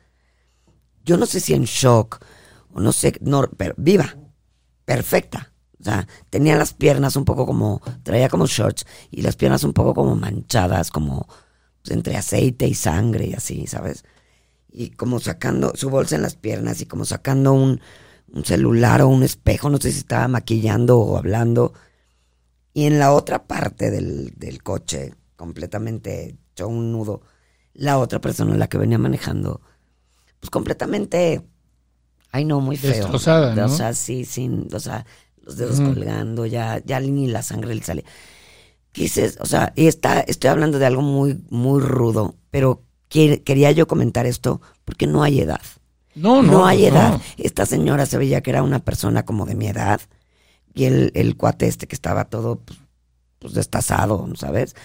Yo 1.04 1.18
no 1.18 1.26
sé 1.26 1.40
si 1.40 1.54
en 1.54 1.64
shock, 1.64 2.20
o 2.74 2.80
no 2.80 2.92
sé, 2.92 3.14
no, 3.22 3.50
pero 3.58 3.74
viva, 3.78 4.16
perfecta. 4.86 5.54
O 5.80 5.84
sea, 5.84 6.08
tenía 6.30 6.56
las 6.56 6.74
piernas 6.74 7.16
un 7.16 7.26
poco 7.26 7.46
como, 7.46 7.82
traía 8.04 8.30
como 8.30 8.46
shorts, 8.46 8.86
y 9.10 9.22
las 9.24 9.36
piernas 9.36 9.64
un 9.64 9.74
poco 9.74 9.94
como 9.94 10.16
manchadas, 10.16 10.92
como 10.92 11.28
pues, 11.82 11.96
entre 11.96 12.16
aceite 12.18 12.68
y 12.68 12.76
sangre 12.76 13.28
y 13.28 13.34
así, 13.34 13.66
¿sabes? 13.68 14.06
Y 14.70 14.92
como 14.92 15.20
sacando 15.20 15.74
su 15.76 15.90
bolsa 15.90 16.16
en 16.16 16.22
las 16.22 16.36
piernas 16.36 16.82
y 16.82 16.86
como 16.86 17.06
sacando 17.06 17.54
un, 17.54 17.82
un 18.32 18.46
celular 18.46 19.02
o 19.02 19.08
un 19.08 19.24
espejo, 19.24 19.70
no 19.70 19.78
sé 19.78 19.92
si 19.92 20.00
estaba 20.00 20.28
maquillando 20.28 21.00
o 21.00 21.18
hablando. 21.18 21.74
Y 22.74 22.86
en 22.86 23.00
la 23.00 23.12
otra 23.12 23.48
parte 23.48 23.92
del, 23.92 24.34
del 24.38 24.64
coche, 24.64 25.16
completamente 25.36 26.38
hecho 26.54 26.68
un 26.68 26.92
nudo, 26.92 27.22
la 27.74 27.98
otra 27.98 28.22
persona, 28.22 28.56
la 28.56 28.68
que 28.68 28.78
venía 28.78 28.98
manejando, 28.98 29.62
pues 30.40 30.50
completamente, 30.50 31.42
ay 32.32 32.46
no, 32.46 32.60
muy 32.62 32.78
feo. 32.78 32.92
Destrozada, 32.94 33.56
¿no? 33.56 33.66
O 33.66 33.70
sea, 33.70 33.94
sí, 33.94 34.26
sin, 34.26 34.68
o 34.74 34.80
sea, 34.80 35.06
los 35.42 35.58
dedos 35.58 35.80
colgando, 35.82 36.46
ya, 36.46 36.82
ya 36.86 37.00
ni 37.00 37.28
la 37.28 37.42
sangre 37.44 37.76
le 37.76 37.84
sale. 37.84 38.06
¿Qué 38.92 39.04
dices? 39.04 39.38
O 39.40 39.46
sea, 39.46 39.74
y 39.76 39.88
está, 39.88 40.20
estoy 40.22 40.50
hablando 40.50 40.78
de 40.80 40.86
algo 40.86 41.02
muy, 41.02 41.42
muy 41.50 41.82
rudo, 41.82 42.36
pero 42.50 42.84
quería 43.10 43.72
yo 43.72 43.88
comentar 43.88 44.26
esto 44.26 44.62
porque 44.86 45.08
no 45.08 45.24
hay 45.24 45.40
edad. 45.42 45.62
No, 46.16 46.42
No, 46.42 46.52
no. 46.52 46.66
hay 46.66 46.82
no. 46.82 46.88
edad. 46.88 47.22
Esta 47.38 47.66
señora 47.66 48.06
se 48.06 48.18
veía 48.18 48.42
que 48.42 48.50
era 48.52 48.64
una 48.64 48.80
persona 48.80 49.24
como 49.26 49.46
de 49.46 49.56
mi 49.56 49.68
edad. 49.68 50.02
Y 50.74 50.86
el, 50.86 51.12
el 51.16 51.36
cuate 51.38 51.68
este 51.68 51.88
que 51.88 51.96
estaba 51.96 52.26
todo 52.26 52.60
pues, 52.60 52.80
pues, 53.40 53.54
destazado, 53.54 54.28
¿sabes? 54.36 54.76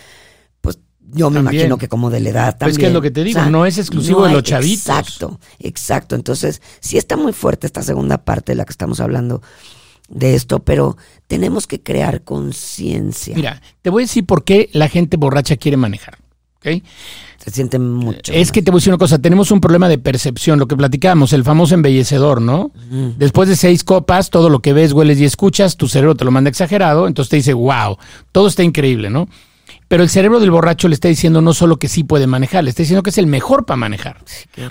Pues 1.09 1.19
yo 1.19 1.31
me 1.31 1.37
También. 1.37 1.55
imagino 1.55 1.79
que 1.79 1.89
como 1.89 2.11
de 2.11 2.21
la 2.21 2.29
edad 2.31 2.45
Pues 2.59 2.59
también. 2.59 2.79
que 2.81 2.87
es 2.87 2.93
lo 2.93 3.03
que 3.03 3.11
te 3.11 3.25
digo, 3.25 3.41
no 3.47 3.65
es 3.67 3.79
exclusivo 3.79 4.27
de 4.27 4.33
los 4.33 4.43
chavitos. 4.43 4.89
Exacto, 4.89 5.41
exacto. 5.59 6.15
Entonces, 6.17 6.61
sí 6.81 6.99
está 6.99 7.17
muy 7.17 7.33
fuerte 7.33 7.67
esta 7.67 7.83
segunda 7.83 8.19
parte 8.19 8.53
de 8.53 8.57
la 8.57 8.65
que 8.65 8.73
estamos 8.73 9.01
hablando 9.01 9.43
de 10.09 10.35
esto, 10.35 10.61
pero 10.61 10.97
tenemos 11.27 11.67
que 11.67 11.83
crear 11.83 12.23
conciencia. 12.23 13.35
Mira, 13.35 13.61
te 13.83 13.91
voy 13.91 14.03
a 14.03 14.07
decir 14.07 14.25
por 14.27 14.45
qué 14.45 14.69
la 14.73 14.89
gente 14.89 15.17
borracha 15.17 15.57
quiere 15.57 15.77
manejar. 15.77 16.19
¿ok? 16.59 16.83
Se 17.39 17.51
siente 17.51 17.79
mucho. 17.79 18.33
Es 18.33 18.51
que 18.51 18.63
te 18.63 18.71
voy 18.71 18.79
a 18.79 18.81
decir 18.81 18.93
una 18.93 18.99
cosa, 18.99 19.19
tenemos 19.21 19.51
un 19.53 19.61
problema 19.61 19.89
de 19.89 19.99
percepción, 19.99 20.59
lo 20.59 20.67
que 20.67 20.77
platicábamos, 20.77 21.33
el 21.33 21.45
famoso 21.45 21.75
embellecedor, 21.75 22.41
¿no? 22.41 22.73
Después 23.19 23.49
de 23.49 23.55
seis 23.57 23.85
copas, 23.85 24.31
todo 24.31 24.49
lo 24.51 24.61
que 24.61 24.73
ves, 24.73 24.93
hueles 24.93 25.19
y 25.21 25.25
escuchas, 25.25 25.77
tu 25.77 25.87
cerebro 25.87 26.17
te 26.17 26.25
lo 26.25 26.31
manda 26.33 26.51
exagerado, 26.51 27.07
entonces 27.07 27.31
te 27.31 27.37
dice, 27.37 27.53
wow, 27.53 27.99
todo 28.33 28.49
está 28.49 28.63
increíble, 28.65 29.11
¿no? 29.11 29.29
Pero 29.89 30.03
el 30.03 30.09
cerebro 30.09 30.41
del 30.41 30.51
borracho 30.51 30.89
le 30.89 30.95
está 30.95 31.09
diciendo 31.09 31.41
no 31.41 31.55
solo 31.55 31.79
que 31.79 31.89
sí 31.89 32.03
puede 32.03 32.27
manejar, 32.27 32.65
le 32.65 32.71
está 32.71 32.83
diciendo 32.83 33.03
que 33.03 33.11
es 33.11 33.19
el 33.19 33.27
mejor 33.27 33.67
para 33.67 33.77
manejar. 33.77 34.19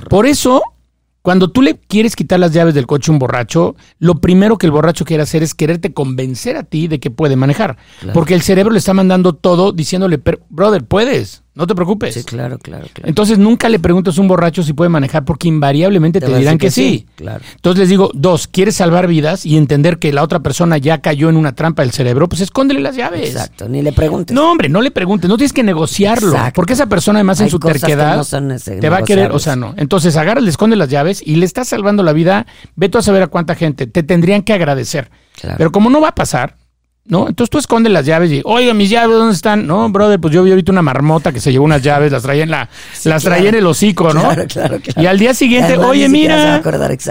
Por 0.10 0.26
eso, 0.26 0.62
cuando 1.22 1.50
tú 1.50 1.62
le 1.62 1.78
quieres 1.78 2.16
quitar 2.16 2.40
las 2.40 2.52
llaves 2.52 2.74
del 2.74 2.86
coche 2.86 3.12
a 3.12 3.14
un 3.14 3.20
borracho, 3.20 3.76
lo 3.98 4.16
primero 4.20 4.58
que 4.58 4.66
el 4.66 4.72
borracho 4.72 5.06
quiere 5.06 5.24
hacer 5.24 5.42
es 5.42 5.54
quererte 5.56 5.94
convencer 5.94 6.58
a 6.58 6.64
ti 6.64 6.88
de 6.88 7.00
que 7.00 7.12
puede 7.12 7.38
manejar. 7.38 7.78
Claro. 8.00 8.14
Porque 8.14 8.34
el 8.34 8.42
cerebro 8.42 8.74
le 8.74 8.80
está 8.80 8.94
mandando 8.94 9.34
todo 9.34 9.72
diciéndole, 9.72 10.18
"Pero, 10.18 10.40
brother, 10.50 10.84
puedes. 10.86 11.44
No 11.56 11.66
te 11.66 11.74
preocupes. 11.74 12.14
Sí, 12.14 12.24
claro, 12.26 12.58
claro, 12.60 12.86
claro. 12.92 13.08
Entonces 13.08 13.38
nunca 13.38 13.70
le 13.70 13.80
preguntes 13.80 14.18
a 14.18 14.22
un 14.22 14.28
borracho 14.28 14.62
si 14.62 14.74
puede 14.74 14.90
manejar 14.90 15.24
porque 15.24 15.48
invariablemente 15.48 16.20
te, 16.20 16.38
dirán 16.38 16.58
que, 16.58 16.70
sí. 16.70 17.08
Claro. 17.16 17.44
Entonces 17.56 17.80
les 17.80 17.90
digo, 17.90 18.12
dos, 18.14 18.48
quieres 18.48 18.76
salvar 18.76 19.08
vidas 19.08 19.46
y 19.46 19.56
entender 19.56 19.98
que 19.98 20.12
la 20.12 20.22
otra 20.22 20.42
persona 20.42 20.78
ya 20.78 21.00
cayó 21.00 21.30
en 21.30 21.38
una 21.38 21.56
trampa 21.56 21.84
del 21.84 21.92
cerebro, 21.92 22.28
pues 22.28 22.42
escóndele 22.42 22.82
las 22.82 22.98
llaves. 22.98 23.30
Exacto, 23.30 23.70
ni 23.70 23.82
le 23.82 23.94
preguntes. 23.94 24.36
No, 24.36 24.52
hombre, 24.52 24.68
no 24.68 24.82
le 24.82 24.92
preguntes, 24.92 25.30
no 25.30 25.38
tienes 25.38 25.54
que 25.54 25.64
negociarlo, 25.64 26.32
Exacto. 26.34 26.54
porque 26.56 26.74
esa 26.74 26.88
persona 26.88 27.20
además 27.20 27.40
en 27.40 27.46
Hay 27.46 27.52
su 27.52 27.60
cosas 27.60 27.76
que 27.76 27.80
terquedad 27.88 28.18
no 28.18 28.24
son 28.26 28.52
ese- 28.52 28.76
te 28.76 28.90
va 28.90 28.98
a 28.98 29.04
querer, 29.04 29.32
o 29.32 29.40
sea, 29.40 29.56
no. 29.56 29.74
Entonces 29.78 30.18
agarra, 30.18 30.42
le 30.42 30.50
esconde 30.50 30.76
las 30.76 30.90
llaves 30.90 31.24
y 31.26 31.38
le 31.38 31.46
estás 31.46 31.70
salvando 31.70 32.04
la 32.04 32.12
vida, 32.12 32.48
ve 32.76 32.90
tú 32.90 32.98
a 32.98 33.02
saber 33.02 33.24
a 33.24 33.28
cuánta 33.28 33.56
gente 33.56 33.88
te 33.88 34.04
tendrían 34.04 34.42
que 34.44 34.52
agradecer. 34.52 35.10
Claro. 35.40 35.56
Pero 35.58 35.72
como 35.72 35.90
no 35.90 36.02
va 36.02 36.10
a 36.10 36.16
pasar, 36.16 36.58
¿no? 37.06 37.28
Entonces 37.28 37.50
tú 37.50 37.58
escondes 37.58 37.94
las 37.94 38.06
llaves 38.06 38.32
y, 38.32 38.42
oiga, 38.44 38.74
mis 38.74 38.90
llaves, 38.90 39.16
¿dónde 39.16 39.34
están? 39.34 39.68
No, 39.68 39.88
brother, 39.90 40.20
pues 40.20 40.34
yo 40.34 40.44
vi 40.44 40.52
ahorita 40.52 40.72
una 40.72 40.82
marmota 40.82 41.32
que 41.32 41.40
se 41.40 41.52
llevó 41.52 41.66
unas 41.66 41.82
llaves, 41.82 42.12
las 42.12 42.24
traía 42.24 42.44
en 42.44 42.52
la, 42.52 42.70
las 43.04 43.24
traía 43.24 43.42
claro. 43.42 43.58
en 43.58 43.64
el 43.64 43.68
hocico, 43.68 44.14
¿no? 44.14 44.22
Claro, 44.22 44.46
claro, 44.48 44.80
claro. 44.80 45.02
Y 45.02 45.06
al 45.06 45.20
día 45.20 45.34
siguiente, 45.34 45.78
oye, 45.78 46.10
mira, 46.10 46.62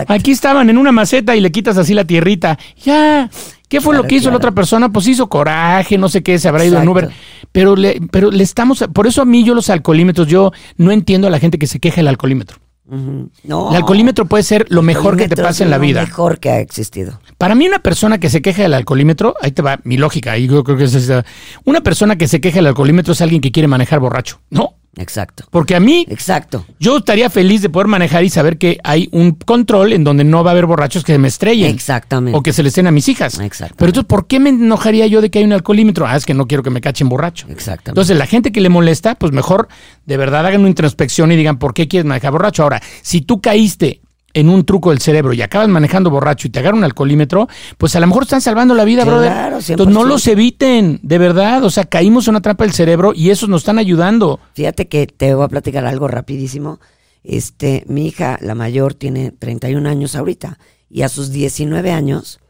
aquí 0.08 0.32
estaban 0.32 0.68
en 0.68 0.78
una 0.78 0.92
maceta 0.92 1.36
y 1.36 1.40
le 1.40 1.52
quitas 1.52 1.78
así 1.78 1.94
la 1.94 2.04
tierrita. 2.04 2.58
Ya. 2.84 3.30
¿Qué 3.68 3.80
fue 3.80 3.96
lo 3.96 4.04
que 4.04 4.16
hizo 4.16 4.30
la 4.30 4.36
otra 4.36 4.52
persona? 4.52 4.90
Pues 4.90 5.06
hizo 5.08 5.28
coraje, 5.28 5.98
no 5.98 6.08
sé 6.08 6.22
qué, 6.22 6.38
se 6.38 6.48
habrá 6.48 6.64
ido 6.64 6.80
en. 6.80 6.88
Uber. 6.88 7.10
Pero 7.50 7.76
le, 7.76 8.00
pero 8.10 8.30
le 8.30 8.42
estamos, 8.44 8.84
por 8.92 9.06
eso 9.06 9.22
a 9.22 9.24
mí 9.24 9.42
yo 9.44 9.54
los 9.54 9.70
alcoholímetros, 9.70 10.28
yo 10.28 10.52
no 10.76 10.92
entiendo 10.92 11.28
a 11.28 11.30
la 11.30 11.38
gente 11.38 11.58
que 11.58 11.66
se 11.66 11.80
queja 11.80 11.96
del 11.96 12.08
alcoholímetro. 12.08 12.58
No. 12.86 13.70
El 13.70 13.76
alcoholímetro 13.76 14.26
puede 14.26 14.42
ser 14.42 14.66
lo 14.68 14.82
mejor 14.82 15.16
que 15.16 15.28
te 15.28 15.40
es 15.40 15.60
en 15.60 15.70
la 15.70 15.78
lo 15.78 15.82
vida. 15.82 16.02
mejor 16.02 16.38
que 16.38 16.50
ha 16.50 16.60
existido. 16.60 17.18
Para 17.44 17.54
mí 17.54 17.66
una 17.68 17.80
persona 17.80 18.16
que 18.16 18.30
se 18.30 18.40
queja 18.40 18.62
del 18.62 18.72
alcoholímetro, 18.72 19.34
ahí 19.38 19.50
te 19.50 19.60
va 19.60 19.78
mi 19.84 19.98
lógica, 19.98 20.32
ahí 20.32 20.46
yo 20.46 20.64
creo 20.64 20.78
que 20.78 20.84
es 20.84 20.94
esa. 20.94 21.26
Una 21.66 21.82
persona 21.82 22.16
que 22.16 22.26
se 22.26 22.40
queja 22.40 22.56
del 22.56 22.68
alcoholímetro 22.68 23.12
es 23.12 23.20
alguien 23.20 23.42
que 23.42 23.52
quiere 23.52 23.68
manejar 23.68 24.00
borracho. 24.00 24.40
No, 24.48 24.76
Exacto. 24.96 25.44
porque 25.50 25.76
a 25.76 25.80
mí 25.80 26.06
Exacto. 26.08 26.64
yo 26.80 26.96
estaría 26.96 27.28
feliz 27.28 27.60
de 27.60 27.68
poder 27.68 27.86
manejar 27.86 28.24
y 28.24 28.30
saber 28.30 28.56
que 28.56 28.78
hay 28.82 29.10
un 29.12 29.32
control 29.32 29.92
en 29.92 30.04
donde 30.04 30.24
no 30.24 30.42
va 30.42 30.52
a 30.52 30.52
haber 30.52 30.64
borrachos 30.64 31.04
que 31.04 31.18
me 31.18 31.28
estrellen. 31.28 31.74
Exactamente. 31.74 32.34
O 32.34 32.42
que 32.42 32.54
se 32.54 32.62
le 32.62 32.70
estén 32.70 32.86
a 32.86 32.90
mis 32.90 33.10
hijas. 33.10 33.38
Exactamente. 33.38 33.74
Pero 33.76 33.88
entonces, 33.90 34.08
¿por 34.08 34.26
qué 34.26 34.40
me 34.40 34.48
enojaría 34.48 35.06
yo 35.06 35.20
de 35.20 35.30
que 35.30 35.40
hay 35.40 35.44
un 35.44 35.52
alcoholímetro? 35.52 36.06
Ah, 36.06 36.16
es 36.16 36.24
que 36.24 36.32
no 36.32 36.46
quiero 36.46 36.62
que 36.62 36.70
me 36.70 36.80
cachen 36.80 37.10
borracho. 37.10 37.46
Exactamente. 37.50 37.90
Entonces, 37.90 38.16
la 38.16 38.24
gente 38.26 38.52
que 38.52 38.62
le 38.62 38.70
molesta, 38.70 39.16
pues 39.16 39.32
mejor 39.32 39.68
de 40.06 40.16
verdad 40.16 40.46
hagan 40.46 40.60
una 40.60 40.70
introspección 40.70 41.30
y 41.30 41.36
digan, 41.36 41.58
¿por 41.58 41.74
qué 41.74 41.88
quieres 41.88 42.06
manejar 42.06 42.32
borracho? 42.32 42.62
Ahora, 42.62 42.80
si 43.02 43.20
tú 43.20 43.42
caíste 43.42 44.00
en 44.34 44.48
un 44.48 44.64
truco 44.64 44.90
del 44.90 44.98
cerebro 45.00 45.32
y 45.32 45.40
acabas 45.40 45.68
manejando 45.68 46.10
borracho 46.10 46.46
y 46.48 46.50
te 46.50 46.58
agarran 46.58 46.78
un 46.78 46.84
alcoholímetro, 46.84 47.48
pues 47.78 47.94
a 47.96 48.00
lo 48.00 48.06
mejor 48.08 48.24
están 48.24 48.40
salvando 48.40 48.74
la 48.74 48.84
vida, 48.84 49.04
Claro, 49.04 49.18
brother. 49.20 49.32
100%. 49.62 49.70
Entonces, 49.70 49.94
no 49.94 50.04
los 50.04 50.26
eviten, 50.26 51.00
de 51.02 51.18
verdad. 51.18 51.64
O 51.64 51.70
sea, 51.70 51.84
caímos 51.84 52.26
en 52.26 52.32
una 52.32 52.40
trampa 52.42 52.64
del 52.64 52.72
cerebro 52.74 53.12
y 53.14 53.30
esos 53.30 53.48
nos 53.48 53.62
están 53.62 53.78
ayudando. 53.78 54.40
Fíjate 54.54 54.88
que 54.88 55.06
te 55.06 55.34
voy 55.34 55.44
a 55.44 55.48
platicar 55.48 55.86
algo 55.86 56.08
rapidísimo. 56.08 56.80
Este, 57.22 57.84
mi 57.86 58.06
hija, 58.08 58.38
la 58.42 58.54
mayor, 58.54 58.92
tiene 58.94 59.30
31 59.30 59.88
años 59.88 60.14
ahorita. 60.16 60.58
Y 60.90 61.02
a 61.02 61.08
sus 61.08 61.30
19 61.30 61.90
años 61.92 62.40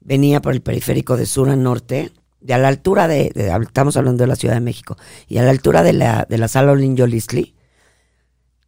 venía 0.00 0.40
por 0.40 0.52
el 0.54 0.60
periférico 0.62 1.16
de 1.16 1.26
sur 1.26 1.48
a 1.50 1.56
norte, 1.56 2.10
de 2.40 2.54
a 2.54 2.58
la 2.58 2.68
altura 2.68 3.06
de, 3.08 3.30
de- 3.34 3.52
estamos 3.62 3.96
hablando 3.96 4.22
de 4.24 4.28
la 4.28 4.36
Ciudad 4.36 4.54
de 4.54 4.60
México, 4.60 4.96
y 5.28 5.38
a 5.38 5.42
la 5.42 5.50
altura 5.50 5.82
de 5.82 5.92
la, 5.92 6.26
de 6.28 6.38
la 6.38 6.48
sala 6.48 6.72
Olin 6.72 6.96
Yolisli, 6.96 7.54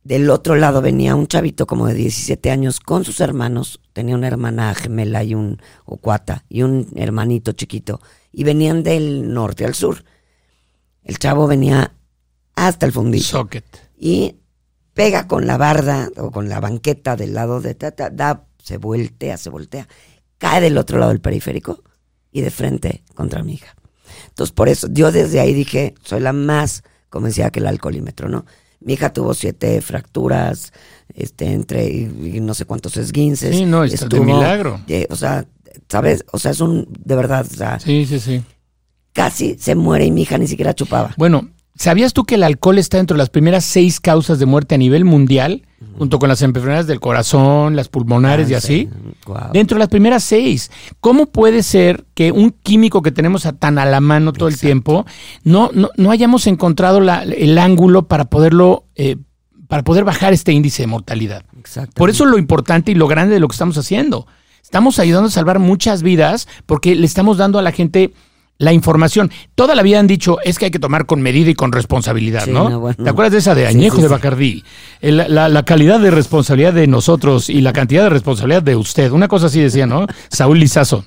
del 0.03 0.31
otro 0.31 0.57
lado 0.57 0.81
venía 0.81 1.15
un 1.15 1.27
chavito 1.27 1.67
como 1.67 1.87
de 1.87 1.95
17 1.95 2.51
años 2.51 2.81
con 2.81 3.05
sus 3.05 3.21
hermanos, 3.21 3.81
tenía 3.93 4.15
una 4.15 4.29
hermana 4.29 4.75
gemela 4.75 5.23
y 5.23 5.35
un 5.35 5.61
o 5.85 5.99
cuata 5.99 6.45
y 6.49 6.63
un 6.63 6.89
hermanito 6.97 7.53
chiquito, 7.53 8.01
y 8.33 8.45
venían 8.45 8.83
del 8.83 9.33
norte 9.33 9.65
al 9.65 9.75
sur. 9.75 10.05
El 11.03 11.19
chavo 11.19 11.47
venía 11.47 11.95
hasta 12.55 12.87
el 12.87 12.93
fundillo 12.93 13.25
Socket. 13.25 13.65
y 13.97 14.37
pega 14.95 15.27
con 15.27 15.47
la 15.47 15.57
barda 15.57 16.11
o 16.17 16.31
con 16.31 16.49
la 16.49 16.61
banqueta 16.61 17.17
del 17.17 17.35
lado 17.35 17.61
de 17.61 17.75
tata, 17.75 18.11
da, 18.11 18.47
se 18.63 18.79
voltea, 18.79 19.37
se 19.37 19.51
voltea, 19.51 19.89
cae 20.39 20.61
del 20.61 20.79
otro 20.79 20.99
lado 20.99 21.11
del 21.11 21.21
periférico 21.21 21.83
y 22.33 22.41
de 22.41 22.51
frente 22.51 23.05
contra 23.15 23.43
mi 23.43 23.55
hija. 23.55 23.75
Entonces, 24.29 24.53
por 24.53 24.69
eso, 24.69 24.89
yo 24.91 25.13
desde 25.13 25.41
ahí 25.41 25.53
dije, 25.55 25.95
soy 26.03 26.21
la 26.21 26.33
más 26.33 26.85
convencida 27.09 27.51
que 27.51 27.61
el 27.61 27.67
alcoholímetro, 27.67 28.29
¿no? 28.29 28.47
Mi 28.81 28.95
hija 28.95 29.13
tuvo 29.13 29.35
siete 29.35 29.81
fracturas, 29.83 30.73
este, 31.15 31.53
entre, 31.53 31.87
y, 31.89 32.33
y 32.37 32.41
no 32.41 32.55
sé 32.55 32.65
cuántos 32.65 32.97
esguinces. 32.97 33.55
Sí, 33.57 33.65
no, 33.67 33.85
está 33.85 34.07
de 34.07 34.21
milagro. 34.21 34.81
eh, 34.89 35.07
o 35.11 35.17
sea, 35.17 35.47
¿sabes? 35.89 36.25
O 36.33 36.39
sea, 36.39 36.51
es 36.53 36.61
un, 36.61 36.89
de 37.05 37.15
verdad, 37.15 37.47
o 37.51 37.55
sea, 37.55 37.79
Sí, 37.79 38.07
sí, 38.07 38.19
sí. 38.21 38.43
casi 39.13 39.57
se 39.59 39.75
muere 39.75 40.07
y 40.07 40.11
mi 40.11 40.23
hija 40.23 40.39
ni 40.39 40.47
siquiera 40.47 40.75
chupaba. 40.75 41.15
Bueno, 41.19 41.51
¿sabías 41.81 42.13
tú 42.13 42.25
que 42.25 42.35
el 42.37 42.43
alcohol 42.43 42.79
está 42.79 42.99
dentro 42.99 43.15
de 43.17 43.19
las 43.19 43.31
primeras 43.31 43.65
seis 43.65 44.01
causas 44.01 44.39
de 44.39 44.47
muerte 44.47 44.75
a 44.75 44.79
nivel 44.79 45.05
mundial? 45.05 45.63
Junto 45.97 46.19
con 46.19 46.29
las 46.29 46.43
enfermedades 46.43 46.87
del 46.87 47.01
corazón, 47.01 47.75
las 47.75 47.89
pulmonares 47.89 48.51
y 48.51 48.55
así. 48.55 48.89
Guau. 49.27 49.51
Dentro 49.53 49.77
de 49.77 49.79
las 49.81 49.89
primeras 49.89 50.23
seis. 50.23 50.71
¿Cómo 51.01 51.27
puede 51.27 51.63
ser 51.63 52.05
que 52.15 52.33
un 52.33 52.51
químico 52.51 53.01
que 53.03 53.13
tenemos 53.13 53.47
a 53.47 53.53
tan 53.53 53.79
a 53.79 53.87
la 53.87 54.01
mano 54.01 54.33
todo 54.33 54.49
el 54.49 54.59
tiempo 54.59 55.07
no, 55.43 55.71
no, 55.73 55.89
no 55.97 56.11
hayamos 56.11 56.47
encontrado 56.47 57.01
la- 57.01 57.23
el 57.23 57.57
ángulo 57.59 58.07
para 58.09 58.27
poderlo, 58.27 58.85
eh, 58.95 59.17
para 59.69 59.83
poder 59.83 60.05
bajar 60.05 60.33
este 60.35 60.53
índice 60.53 60.83
de 60.83 60.87
mortalidad? 60.89 61.45
Por 61.95 62.11
eso 62.11 62.27
lo 62.27 62.37
importante 62.39 62.93
y 62.93 62.95
lo 62.95 63.09
grande 63.09 63.35
de 63.35 63.41
lo 63.41 63.49
que 63.49 63.55
estamos 63.55 63.79
haciendo. 63.79 64.27
Estamos 64.63 64.99
ayudando 64.99 65.29
a 65.29 65.33
salvar 65.33 65.59
muchas 65.59 66.03
vidas 66.03 66.47
porque 66.67 66.95
le 66.95 67.07
estamos 67.07 67.39
dando 67.39 67.59
a 67.59 67.63
la 67.63 67.73
gente 67.73 68.13
la 68.61 68.75
información. 68.75 69.33
Toda 69.55 69.75
la 69.75 69.83
vida 69.83 69.99
han 69.99 70.07
dicho 70.07 70.37
es 70.45 70.59
que 70.59 70.67
hay 70.67 70.71
que 70.71 70.79
tomar 70.79 71.07
con 71.07 71.23
medida 71.23 71.51
y 71.51 71.55
con 71.55 71.73
responsabilidad, 71.73 72.45
Sí, 72.45 72.51
¿no? 72.53 72.69
no, 72.69 72.81
bueno. 72.81 73.03
¿Te 73.03 73.09
acuerdas 73.09 73.33
de 73.33 73.39
esa 73.39 73.55
de 73.55 73.67
añejo 73.67 73.97
sí, 73.97 74.03
de. 74.03 74.09
Bacardí? 74.09 74.65
La, 75.01 75.49
la 75.49 75.63
calidad 75.65 75.99
de 75.99 76.11
responsabilidad 76.11 76.75
de 76.75 76.87
nosotros 76.87 77.49
y 77.49 77.63
la 77.63 77.73
cantidad 77.73 78.03
de 78.05 78.11
responsabilidad 78.11 78.63
de 78.63 78.77
usted. 78.77 79.11
Una 79.13 79.29
cosa 79.29 79.47
así 79.47 79.61
decía, 79.61 79.87
¿no? 79.87 80.07
Saúl 80.29 80.61
Lizazo. 80.61 81.05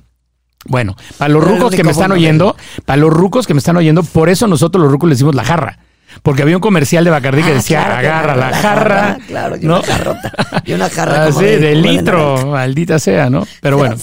Bueno, 0.66 0.96
para 1.18 1.30
los 1.30 1.44
rucos 1.44 1.76
que 1.76 1.84
me 1.84 1.92
están 1.92 2.12
oyendo, 2.12 2.56
para 2.86 2.98
los 2.98 3.12
rucos 3.14 3.46
que 3.46 3.54
me 3.54 3.60
están 3.60 3.78
oyendo, 3.78 4.02
por 4.02 4.30
eso 4.30 4.48
nosotros 4.48 4.82
los 4.82 4.92
rucos 4.92 5.10
le 5.10 5.14
decimos 5.16 5.36
la 5.36 5.44
jarra. 5.44 5.78
Porque 6.24 6.42
había 6.42 6.58
un 6.58 6.62
comercial 6.62 7.04
de 7.04 7.10
Bacardí 7.12 7.44
que 7.44 7.52
Ah, 7.52 7.54
decía, 7.54 7.84
claro, 7.86 8.00
agarra 8.00 8.36
la, 8.36 8.58
jarra. 8.58 9.18
Claro, 9.28 9.58
y 9.58 9.66
¿no? 9.66 9.78
una 9.80 9.84
jarrota. 9.86 10.34
Y 10.66 10.74
una 10.74 10.90
jarra 10.90 11.14
Ah, 11.24 11.28
como 11.28 11.40
sí, 11.40 11.46
de, 11.46 11.76
litro, 11.76 12.48
maldita 12.48 12.98
sea, 13.00 13.30
¿no? 13.30 13.46
Pero 13.62 13.78
bueno. 13.80 13.96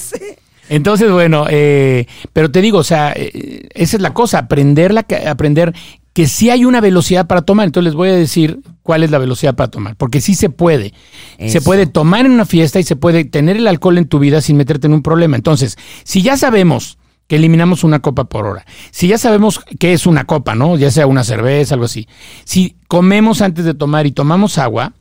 Entonces, 0.71 1.11
bueno, 1.11 1.47
eh, 1.51 2.07
pero 2.33 2.49
te 2.51 2.63
digo, 2.63 2.79
o 2.79 2.85
sea, 2.85 3.13
eh, 3.17 3.69
esa 3.75 3.97
es 3.97 4.01
la 4.01 4.15
cosa, 4.15 4.39
aprender, 4.39 4.95
la, 4.95 5.05
aprender 5.29 5.75
que 6.13 6.29
sí 6.29 6.49
hay 6.49 6.65
una 6.65 6.81
velocidad 6.81 7.27
para 7.27 7.43
tomar. 7.43 7.67
Entonces 7.67 7.87
les 7.87 7.95
voy 7.95 8.09
a 8.09 8.15
decir 8.15 8.61
cuál 8.85 9.03
es 9.03 9.11
la 9.11 9.19
velocidad 9.19 9.57
para 9.57 9.69
tomar, 9.69 9.97
porque 9.97 10.21
sí 10.21 10.35
se 10.35 10.49
puede. 10.49 10.95
Se 11.45 11.61
puede 11.61 11.87
tomar 11.87 12.25
en 12.25 12.31
una 12.31 12.47
fiesta 12.47 12.79
y 12.79 12.85
se 12.85 12.95
puede 12.95 13.25
tener 13.25 13.57
el 13.57 13.67
alcohol 13.67 13.99
en 13.99 14.07
tu 14.07 14.21
vida 14.21 14.41
sin 14.41 14.57
meterte 14.57 14.87
en 14.87 14.95
un 14.95 15.03
problema. 15.03 15.35
Entonces, 15.35 15.77
si 16.05 16.23
ya 16.23 16.37
sabemos 16.37 16.99
que 17.27 17.37
eliminamos 17.37 17.83
una 17.83 17.99
copa 18.01 18.25
por 18.25 18.47
hora, 18.47 18.65
si 18.93 19.09
ya 19.09 19.19
sabemos 19.19 19.61
qué 19.81 19.93
es 19.93 20.07
una 20.07 20.25
copa, 20.25 20.55
¿no? 20.55 20.77
Ya 20.77 20.93
sea 20.93 21.09
una 21.09 21.25
cerveza, 21.25 21.75
algo 21.75 21.87
así. 21.87 22.07
Si 22.45 22.77
comemos 22.87 23.43
antes 23.43 23.65
de 23.65 23.75
tomar 23.75 24.07
y 24.07 24.13
tomamos 24.13 24.57
agua, 24.57 24.93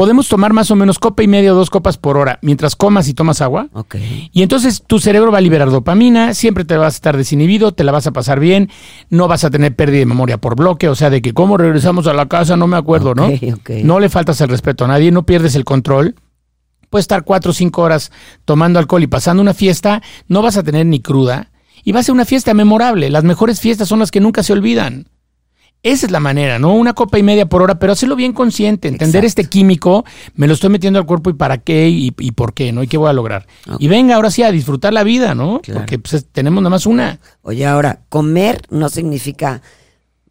podemos 0.00 0.28
tomar 0.28 0.54
más 0.54 0.70
o 0.70 0.76
menos 0.76 0.98
copa 0.98 1.22
y 1.22 1.28
media 1.28 1.52
o 1.52 1.54
dos 1.54 1.68
copas 1.68 1.98
por 1.98 2.16
hora 2.16 2.38
mientras 2.40 2.74
comas 2.74 3.06
y 3.06 3.12
tomas 3.12 3.42
agua. 3.42 3.68
Ok. 3.74 3.96
Y 4.32 4.42
entonces 4.42 4.82
tu 4.86 4.98
cerebro 4.98 5.30
va 5.30 5.36
a 5.36 5.40
liberar 5.42 5.68
dopamina, 5.70 6.32
siempre 6.32 6.64
te 6.64 6.74
vas 6.78 6.94
a 6.94 6.96
estar 6.96 7.18
desinhibido, 7.18 7.72
te 7.72 7.84
la 7.84 7.92
vas 7.92 8.06
a 8.06 8.10
pasar 8.10 8.40
bien, 8.40 8.70
no 9.10 9.28
vas 9.28 9.44
a 9.44 9.50
tener 9.50 9.76
pérdida 9.76 9.98
de 9.98 10.06
memoria 10.06 10.38
por 10.38 10.56
bloque, 10.56 10.88
o 10.88 10.94
sea, 10.94 11.10
de 11.10 11.20
que 11.20 11.34
cómo 11.34 11.58
regresamos 11.58 12.06
a 12.06 12.14
la 12.14 12.24
casa, 12.28 12.56
no 12.56 12.66
me 12.66 12.78
acuerdo, 12.78 13.10
Ok, 13.10 13.16
¿no? 13.18 13.26
ok. 13.26 13.70
No 13.84 14.00
le 14.00 14.08
faltas 14.08 14.40
el 14.40 14.48
respeto 14.48 14.86
a 14.86 14.88
nadie, 14.88 15.12
no 15.12 15.26
pierdes 15.26 15.54
el 15.54 15.66
control. 15.66 16.14
Puedes 16.88 17.04
estar 17.04 17.22
cuatro 17.24 17.50
o 17.50 17.52
cinco 17.52 17.82
horas 17.82 18.10
tomando 18.46 18.78
alcohol 18.78 19.02
y 19.02 19.06
pasando 19.06 19.42
una 19.42 19.52
fiesta, 19.52 20.00
no 20.28 20.40
vas 20.40 20.56
a 20.56 20.62
tener 20.62 20.86
ni 20.86 21.00
cruda 21.00 21.50
y 21.84 21.92
va 21.92 22.00
a 22.00 22.02
ser 22.02 22.14
una 22.14 22.24
fiesta 22.24 22.54
memorable. 22.54 23.10
Las 23.10 23.24
mejores 23.24 23.60
fiestas 23.60 23.86
son 23.88 23.98
las 23.98 24.10
que 24.10 24.20
nunca 24.20 24.42
se 24.42 24.54
olvidan. 24.54 25.08
Esa 25.82 26.04
es 26.06 26.12
la 26.12 26.20
manera, 26.20 26.58
¿no? 26.58 26.74
Una 26.74 26.92
copa 26.92 27.18
y 27.18 27.22
media 27.22 27.46
por 27.46 27.62
hora, 27.62 27.78
pero 27.78 27.92
hacerlo 27.92 28.14
bien 28.14 28.34
consciente, 28.34 28.88
entender 28.88 29.24
Exacto. 29.24 29.40
este 29.42 29.50
químico, 29.50 30.04
me 30.34 30.46
lo 30.46 30.52
estoy 30.52 30.68
metiendo 30.68 30.98
al 30.98 31.06
cuerpo 31.06 31.30
y 31.30 31.32
para 31.32 31.56
qué 31.58 31.88
y, 31.88 32.12
y 32.18 32.32
por 32.32 32.52
qué, 32.52 32.70
¿no? 32.70 32.82
Y 32.82 32.86
qué 32.86 32.98
voy 32.98 33.08
a 33.08 33.14
lograr. 33.14 33.46
Y 33.78 33.88
venga, 33.88 34.16
ahora 34.16 34.30
sí, 34.30 34.42
a 34.42 34.52
disfrutar 34.52 34.92
la 34.92 35.04
vida, 35.04 35.34
¿no? 35.34 35.60
Claro. 35.62 35.80
Porque 35.80 35.98
pues, 35.98 36.12
es- 36.14 36.26
tenemos 36.30 36.62
nada 36.62 36.68
más 36.70 36.84
una. 36.84 37.18
Oye, 37.42 37.64
ahora, 37.66 38.00
comer 38.10 38.60
no 38.68 38.90
significa 38.90 39.62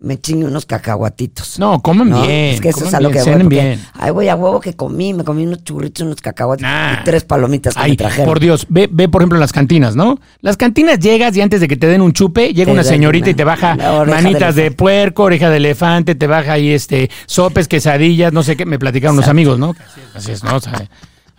me 0.01 0.17
chingue 0.17 0.45
unos 0.45 0.65
cacahuatitos. 0.65 1.59
No, 1.59 1.81
comen 1.81 2.09
¿no? 2.09 2.21
bien. 2.21 2.53
Es 2.55 2.61
que 2.61 2.69
eso 2.69 2.85
es 2.85 2.93
a 2.93 3.01
lo 3.01 3.11
que 3.11 3.21
voy. 3.21 3.43
bien. 3.47 3.81
Ay, 3.93 4.11
voy 4.11 4.29
a 4.29 4.35
huevo 4.35 4.61
que 4.61 4.73
comí, 4.73 5.13
me 5.13 5.25
comí 5.25 5.45
unos 5.45 5.63
churritos, 5.65 6.05
unos 6.05 6.21
cacahuates 6.21 6.63
Nah. 6.63 7.01
y 7.01 7.03
tres 7.03 7.25
palomitas 7.25 7.73
que 7.75 7.81
Ay, 7.81 7.91
me 7.91 7.97
trajeron. 7.97 8.25
por 8.25 8.39
Dios, 8.39 8.65
ve, 8.69 8.87
ve 8.89 9.09
por 9.09 9.21
ejemplo 9.21 9.35
en 9.37 9.41
las 9.41 9.51
cantinas, 9.51 9.95
¿no? 9.97 10.19
Las 10.41 10.55
cantinas 10.55 10.99
llegas 10.99 11.35
y 11.35 11.41
antes 11.41 11.59
de 11.59 11.67
que 11.67 11.75
te 11.75 11.87
den 11.87 12.01
un 12.01 12.13
chupe, 12.13 12.53
llega 12.53 12.67
Te 12.67 12.71
una 12.71 12.83
señorita 12.85 13.25
una- 13.25 13.31
y 13.31 13.33
te 13.35 13.43
baja 13.43 13.75
manitas 14.07 14.55
de 14.55 14.63
de, 14.63 14.71
puerco, 14.71 15.23
oreja 15.23 15.49
de 15.49 15.57
elefante, 15.57 16.15
te 16.15 16.27
baja 16.27 16.53
ahí 16.53 16.69
este 16.71 17.09
sopes, 17.25 17.67
quesadillas, 17.67 18.31
no 18.31 18.41
sé 18.43 18.55
qué, 18.55 18.65
me 18.65 18.79
platicaron 18.79 19.17
unos 19.17 19.27
amigos, 19.27 19.59
¿no? 19.59 19.75
Así 20.15 20.31
es, 20.31 20.43
¿no? 20.43 20.55
O 20.55 20.59
sea, 20.61 20.87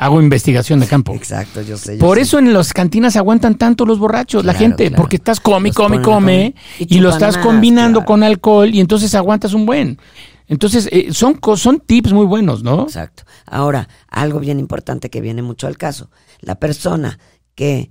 hago 0.00 0.22
investigación 0.22 0.80
de 0.80 0.86
campo. 0.86 1.14
Exacto, 1.14 1.60
yo 1.60 1.76
sé. 1.76 1.98
yo 1.98 2.00
Por 2.00 2.16
sé. 2.16 2.22
eso 2.22 2.38
en 2.38 2.54
las 2.54 2.72
cantinas 2.72 3.16
aguantan 3.16 3.56
tanto 3.56 3.84
los 3.84 3.98
borrachos, 3.98 4.46
la 4.46 4.54
gente, 4.54 4.88
claro. 4.88 4.96
porque 4.96 5.16
estás 5.16 5.40
come, 5.40 5.68
Los 5.68 5.76
come, 5.76 5.96
come, 5.96 6.14
comer. 6.14 6.54
Y 6.78 6.96
y, 6.96 7.00
lo 7.00 7.10
estás 7.10 7.36
más, 7.36 7.44
combinando 7.44 7.98
claro. 7.98 8.06
con 8.06 8.22
alcohol 8.22 8.70
y 8.74 8.80
entonces 8.80 9.14
aguantas 9.14 9.52
un 9.52 9.66
buen. 9.66 9.98
Entonces, 10.46 10.88
eh, 10.90 11.12
son, 11.12 11.38
son 11.56 11.80
tips 11.80 12.14
muy 12.14 12.24
buenos, 12.24 12.62
¿no? 12.62 12.84
Exacto. 12.84 13.24
Ahora, 13.44 13.88
algo 14.08 14.40
bien 14.40 14.58
importante 14.58 15.10
que 15.10 15.20
viene 15.20 15.42
mucho 15.42 15.66
al 15.66 15.76
caso. 15.76 16.10
La 16.40 16.54
persona 16.54 17.18
que 17.54 17.90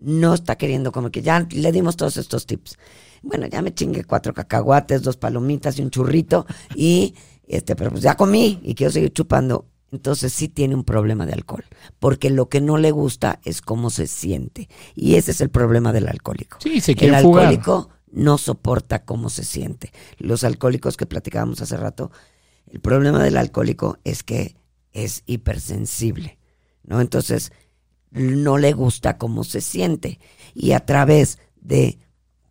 no 0.00 0.32
está 0.32 0.56
queriendo, 0.56 0.90
como 0.90 1.10
que 1.10 1.20
ya 1.20 1.46
le 1.50 1.70
dimos 1.70 1.96
todos 1.96 2.16
estos 2.16 2.46
tips. 2.46 2.78
Bueno, 3.20 3.46
ya 3.46 3.60
me 3.60 3.74
chingué 3.74 4.04
cuatro 4.04 4.32
cacahuates, 4.32 5.02
dos 5.02 5.18
palomitas 5.18 5.78
y 5.78 5.82
un 5.82 5.90
churrito 5.90 6.46
y 6.74 7.14
este, 7.46 7.76
pero 7.76 7.90
pues 7.90 8.02
ya 8.02 8.16
comí 8.16 8.58
y 8.62 8.74
quiero 8.74 8.90
seguir 8.90 9.12
chupando. 9.12 9.66
Entonces 9.92 10.32
sí 10.32 10.48
tiene 10.48 10.74
un 10.74 10.84
problema 10.84 11.26
de 11.26 11.34
alcohol, 11.34 11.64
porque 12.00 12.30
lo 12.30 12.48
que 12.48 12.62
no 12.62 12.78
le 12.78 12.90
gusta 12.90 13.40
es 13.44 13.60
cómo 13.60 13.90
se 13.90 14.06
siente. 14.06 14.68
Y 14.94 15.16
ese 15.16 15.32
es 15.32 15.42
el 15.42 15.50
problema 15.50 15.92
del 15.92 16.08
alcohólico. 16.08 16.58
Sí, 16.62 16.80
se 16.80 16.92
El 16.92 16.98
quieren 16.98 17.22
fugar. 17.22 17.44
alcohólico 17.46 17.90
no 18.10 18.38
soporta 18.38 19.04
cómo 19.04 19.28
se 19.28 19.44
siente. 19.44 19.92
Los 20.16 20.44
alcohólicos 20.44 20.96
que 20.96 21.04
platicábamos 21.06 21.60
hace 21.60 21.76
rato, 21.76 22.10
el 22.70 22.80
problema 22.80 23.22
del 23.22 23.36
alcohólico 23.36 23.98
es 24.02 24.22
que 24.22 24.56
es 24.92 25.24
hipersensible, 25.26 26.38
¿no? 26.84 27.02
Entonces, 27.02 27.52
no 28.10 28.56
le 28.56 28.72
gusta 28.72 29.18
cómo 29.18 29.44
se 29.44 29.60
siente. 29.60 30.18
Y 30.54 30.72
a 30.72 30.80
través 30.80 31.38
de 31.60 31.98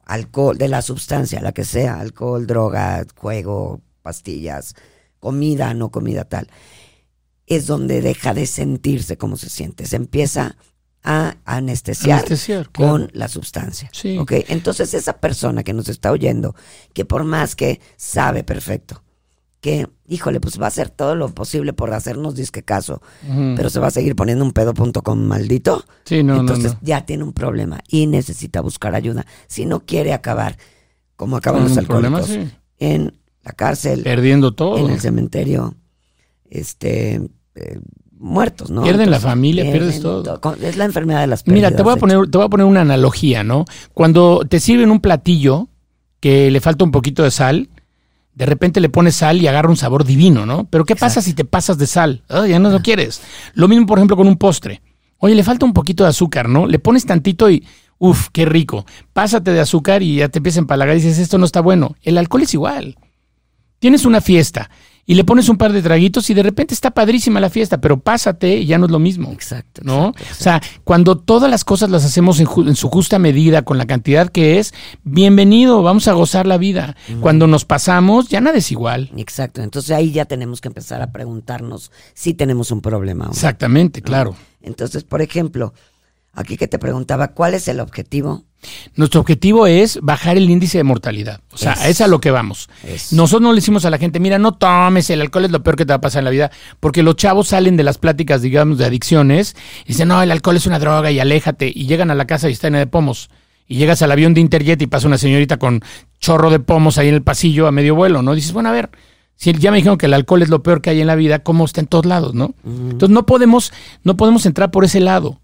alcohol, 0.05 0.59
de 0.59 0.67
la 0.67 0.83
sustancia, 0.83 1.41
la 1.41 1.53
que 1.53 1.65
sea, 1.65 1.99
alcohol, 1.99 2.45
droga, 2.45 3.03
juego, 3.15 3.81
pastillas, 4.03 4.75
comida, 5.19 5.73
no 5.73 5.89
comida 5.91 6.25
tal, 6.25 6.49
es 7.55 7.67
donde 7.67 8.01
deja 8.01 8.33
de 8.33 8.45
sentirse 8.45 9.17
cómo 9.17 9.37
se 9.37 9.49
siente. 9.49 9.85
Se 9.85 9.95
empieza 9.97 10.55
a 11.03 11.35
anestesiar, 11.45 12.19
Anestesiar, 12.19 12.69
claro. 12.69 12.91
con 12.91 13.09
la 13.13 13.27
sustancia. 13.27 13.89
Sí. 13.91 14.17
¿ok? 14.17 14.33
Entonces 14.49 14.93
esa 14.93 15.13
persona 15.19 15.63
que 15.63 15.73
nos 15.73 15.89
está 15.89 16.11
oyendo, 16.11 16.55
que 16.93 17.05
por 17.05 17.23
más 17.23 17.55
que 17.55 17.81
sabe 17.97 18.43
perfecto, 18.43 19.03
que, 19.61 19.87
híjole, 20.07 20.39
pues 20.39 20.59
va 20.59 20.65
a 20.65 20.67
hacer 20.69 20.89
todo 20.89 21.15
lo 21.15 21.29
posible 21.29 21.73
por 21.73 21.93
hacernos 21.93 22.35
disque 22.35 22.63
caso, 22.63 23.01
pero 23.55 23.69
se 23.69 23.79
va 23.79 23.87
a 23.87 23.91
seguir 23.91 24.15
poniendo 24.15 24.43
un 24.45 24.53
pedo.com 24.53 25.19
maldito, 25.19 25.85
Sí, 26.05 26.23
no, 26.23 26.39
entonces 26.39 26.73
no. 26.73 26.79
ya 26.81 27.05
tiene 27.05 27.23
un 27.23 27.33
problema 27.33 27.79
y 27.87 28.07
necesita 28.07 28.61
buscar 28.61 28.95
ayuda. 28.95 29.25
Si 29.47 29.65
no 29.67 29.85
quiere 29.85 30.13
acabar, 30.13 30.57
como 31.15 31.35
acaban 31.37 31.63
los 31.63 31.73
problema, 31.85 32.17
alcohólicos, 32.19 32.49
sí. 32.49 32.57
en 32.79 33.19
la 33.43 33.51
cárcel, 33.53 34.01
Perdiendo 34.03 34.53
todo. 34.53 34.77
en 34.79 34.89
el 34.93 34.99
cementerio, 34.99 35.75
este, 36.49 37.21
eh, 37.55 37.79
muertos, 38.21 38.69
¿no? 38.69 38.83
Pierden 38.83 39.09
la 39.09 39.19
familia, 39.19 39.69
pierdes 39.71 39.99
todo. 40.01 40.39
Es 40.61 40.77
la 40.77 40.85
enfermedad 40.85 41.21
de 41.21 41.27
las 41.27 41.45
Mira, 41.47 41.69
pérdidas, 41.69 41.77
te 41.77 41.83
voy, 41.83 41.93
a 41.93 41.95
poner, 41.97 42.29
te 42.29 42.37
voy 42.37 42.45
a 42.45 42.49
poner 42.49 42.65
una 42.65 42.81
analogía, 42.81 43.43
¿no? 43.43 43.65
Cuando 43.93 44.41
te 44.47 44.59
sirven 44.59 44.91
un 44.91 44.99
platillo 44.99 45.67
que 46.19 46.51
le 46.51 46.61
falta 46.61 46.83
un 46.83 46.91
poquito 46.91 47.23
de 47.23 47.31
sal, 47.31 47.69
de 48.35 48.45
repente 48.45 48.79
le 48.79 48.89
pones 48.89 49.15
sal 49.15 49.41
y 49.41 49.47
agarra 49.47 49.69
un 49.69 49.77
sabor 49.77 50.05
divino, 50.05 50.45
¿no? 50.45 50.65
Pero 50.65 50.85
¿qué 50.85 50.95
pasa 50.95 51.21
si 51.21 51.33
te 51.33 51.45
pasas 51.45 51.77
de 51.77 51.87
sal? 51.87 52.23
Ah, 52.29 52.47
ya 52.47 52.59
no 52.59 52.69
lo 52.69 52.81
quieres. 52.81 53.21
Lo 53.53 53.67
mismo, 53.67 53.85
por 53.85 53.97
ejemplo, 53.97 54.15
con 54.15 54.27
un 54.27 54.37
postre. 54.37 54.81
Oye, 55.17 55.35
le 55.35 55.43
falta 55.43 55.65
un 55.65 55.73
poquito 55.73 56.03
de 56.03 56.11
azúcar, 56.11 56.47
¿no? 56.47 56.67
Le 56.67 56.79
pones 56.79 57.05
tantito 57.05 57.49
y, 57.49 57.65
uff, 57.97 58.29
qué 58.31 58.45
rico. 58.45 58.85
Pásate 59.13 59.51
de 59.51 59.59
azúcar 59.59 60.01
y 60.03 60.17
ya 60.17 60.29
te 60.29 60.39
empieza 60.39 60.59
a 60.59 60.61
empalagar 60.61 60.95
y 60.95 61.01
dices, 61.01 61.19
esto 61.19 61.37
no 61.37 61.45
está 61.45 61.59
bueno. 61.61 61.95
El 62.01 62.17
alcohol 62.17 62.43
es 62.43 62.53
igual. 62.53 62.97
Tienes 63.79 64.05
una 64.05 64.21
fiesta 64.21 64.69
y 65.11 65.15
le 65.15 65.25
pones 65.25 65.49
un 65.49 65.57
par 65.57 65.73
de 65.73 65.81
traguitos 65.81 66.29
y 66.29 66.33
de 66.33 66.41
repente 66.41 66.73
está 66.73 66.91
padrísima 66.91 67.41
la 67.41 67.49
fiesta, 67.49 67.81
pero 67.81 67.99
pásate 67.99 68.59
y 68.59 68.65
ya 68.65 68.77
no 68.77 68.85
es 68.85 68.91
lo 68.91 68.99
mismo. 68.99 69.29
Exacto. 69.33 69.81
¿no? 69.83 70.13
exacto, 70.15 70.21
exacto. 70.23 70.39
O 70.39 70.43
sea, 70.43 70.61
cuando 70.85 71.17
todas 71.17 71.51
las 71.51 71.65
cosas 71.65 71.89
las 71.89 72.05
hacemos 72.05 72.39
en, 72.39 72.47
ju- 72.47 72.65
en 72.67 72.75
su 72.77 72.87
justa 72.89 73.19
medida, 73.19 73.63
con 73.63 73.77
la 73.77 73.85
cantidad 73.85 74.29
que 74.29 74.57
es, 74.59 74.73
bienvenido, 75.03 75.81
vamos 75.83 76.07
a 76.07 76.13
gozar 76.13 76.47
la 76.47 76.57
vida. 76.57 76.95
Cuando 77.19 77.45
nos 77.45 77.65
pasamos, 77.65 78.29
ya 78.29 78.39
nada 78.39 78.57
es 78.57 78.71
igual. 78.71 79.11
Exacto. 79.17 79.61
Entonces 79.61 79.91
ahí 79.91 80.11
ya 80.13 80.23
tenemos 80.23 80.61
que 80.61 80.69
empezar 80.69 81.01
a 81.01 81.11
preguntarnos 81.11 81.91
si 82.13 82.33
tenemos 82.33 82.71
un 82.71 82.79
problema. 82.81 83.25
no. 83.25 83.31
Exactamente, 83.31 84.01
claro. 84.01 84.35
Entonces, 84.61 85.03
por 85.03 85.21
ejemplo, 85.21 85.73
aquí 86.33 86.57
que 86.57 86.67
te 86.67 86.79
preguntaba, 86.79 87.29
¿cuál 87.29 87.53
es 87.53 87.67
el 87.67 87.79
objetivo? 87.79 88.43
Nuestro 88.95 89.21
objetivo 89.21 89.65
es 89.67 89.99
bajar 90.01 90.37
el 90.37 90.49
índice 90.49 90.77
de 90.77 90.83
mortalidad. 90.83 91.41
O 91.51 91.57
sea, 91.57 91.73
Eso. 91.73 91.81
a 91.81 91.87
es 91.87 92.01
a 92.01 92.07
lo 92.07 92.21
que 92.21 92.31
vamos. 92.31 92.69
Nosotros 93.11 93.41
no 93.41 93.53
le 93.53 93.57
decimos 93.57 93.85
a 93.85 93.89
la 93.89 93.97
gente, 93.97 94.19
mira, 94.19 94.37
no 94.37 94.53
tomes, 94.53 95.09
el 95.09 95.21
alcohol 95.21 95.45
es 95.45 95.51
lo 95.51 95.63
peor 95.63 95.75
que 95.75 95.85
te 95.85 95.93
va 95.93 95.97
a 95.97 96.01
pasar 96.01 96.19
en 96.19 96.25
la 96.25 96.31
vida, 96.31 96.51
porque 96.79 97.03
los 97.03 97.15
chavos 97.15 97.49
salen 97.49 97.75
de 97.75 97.83
las 97.83 97.97
pláticas, 97.97 98.41
digamos, 98.41 98.77
de 98.77 98.85
adicciones, 98.85 99.55
y 99.85 99.89
dicen, 99.89 100.09
no, 100.09 100.21
el 100.21 100.31
alcohol 100.31 100.57
es 100.57 100.67
una 100.67 100.79
droga 100.79 101.11
y 101.11 101.19
aléjate, 101.19 101.71
y 101.73 101.85
llegan 101.87 102.11
a 102.11 102.15
la 102.15 102.25
casa 102.27 102.49
y 102.49 102.53
está 102.53 102.67
llena 102.67 102.79
de 102.79 102.87
pomos. 102.87 103.29
Y 103.67 103.77
llegas 103.77 104.01
al 104.01 104.11
avión 104.11 104.33
de 104.33 104.41
Interjet 104.41 104.81
y 104.81 104.87
pasa 104.87 105.07
una 105.07 105.17
señorita 105.17 105.57
con 105.57 105.81
chorro 106.19 106.49
de 106.49 106.59
pomos 106.59 106.97
ahí 106.97 107.07
en 107.07 107.15
el 107.15 107.23
pasillo 107.23 107.67
a 107.67 107.71
medio 107.71 107.95
vuelo, 107.95 108.21
¿no? 108.21 108.35
Dices, 108.35 108.51
bueno, 108.51 108.69
a 108.69 108.73
ver, 108.73 108.89
si 109.35 109.53
ya 109.53 109.71
me 109.71 109.77
dijeron 109.77 109.97
que 109.97 110.05
el 110.05 110.13
alcohol 110.13 110.43
es 110.43 110.49
lo 110.49 110.61
peor 110.61 110.81
que 110.81 110.91
hay 110.91 111.01
en 111.01 111.07
la 111.07 111.15
vida, 111.15 111.39
¿cómo 111.39 111.65
está 111.65 111.81
en 111.81 111.87
todos 111.87 112.05
lados, 112.05 112.35
no? 112.35 112.53
Entonces 112.63 113.09
no 113.09 113.25
podemos, 113.25 113.71
no 114.03 114.17
podemos 114.17 114.45
entrar 114.45 114.69
por 114.69 114.83
ese 114.83 114.99
lado. 114.99 115.39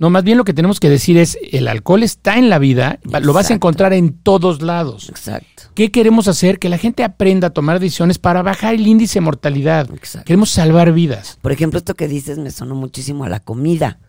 No, 0.00 0.08
más 0.08 0.24
bien 0.24 0.38
lo 0.38 0.44
que 0.44 0.54
tenemos 0.54 0.80
que 0.80 0.88
decir 0.88 1.18
es, 1.18 1.36
el 1.52 1.68
alcohol 1.68 2.02
está 2.02 2.38
en 2.38 2.48
la 2.48 2.58
vida, 2.58 2.98
lo 3.04 3.34
vas 3.34 3.50
a 3.50 3.54
encontrar 3.54 3.92
en 3.92 4.14
todos 4.14 4.62
lados. 4.62 5.10
Exacto. 5.10 5.64
¿Qué 5.74 5.90
queremos 5.90 6.26
hacer? 6.26 6.58
Que 6.58 6.70
la 6.70 6.78
gente 6.78 7.04
aprenda 7.04 7.48
a 7.48 7.50
tomar 7.50 7.80
decisiones 7.80 8.18
para 8.18 8.40
bajar 8.40 8.74
el 8.74 8.86
índice 8.86 9.18
de 9.18 9.20
mortalidad. 9.20 9.90
Exacto. 9.92 10.24
Queremos 10.24 10.48
salvar 10.48 10.94
vidas. 10.94 11.38
Por 11.42 11.52
ejemplo, 11.52 11.76
esto 11.76 11.96
que 11.96 12.08
dices 12.08 12.38
me 12.38 12.50
sonó 12.50 12.74
muchísimo 12.74 13.24
a 13.24 13.28
la 13.28 13.40
comida. 13.40 14.00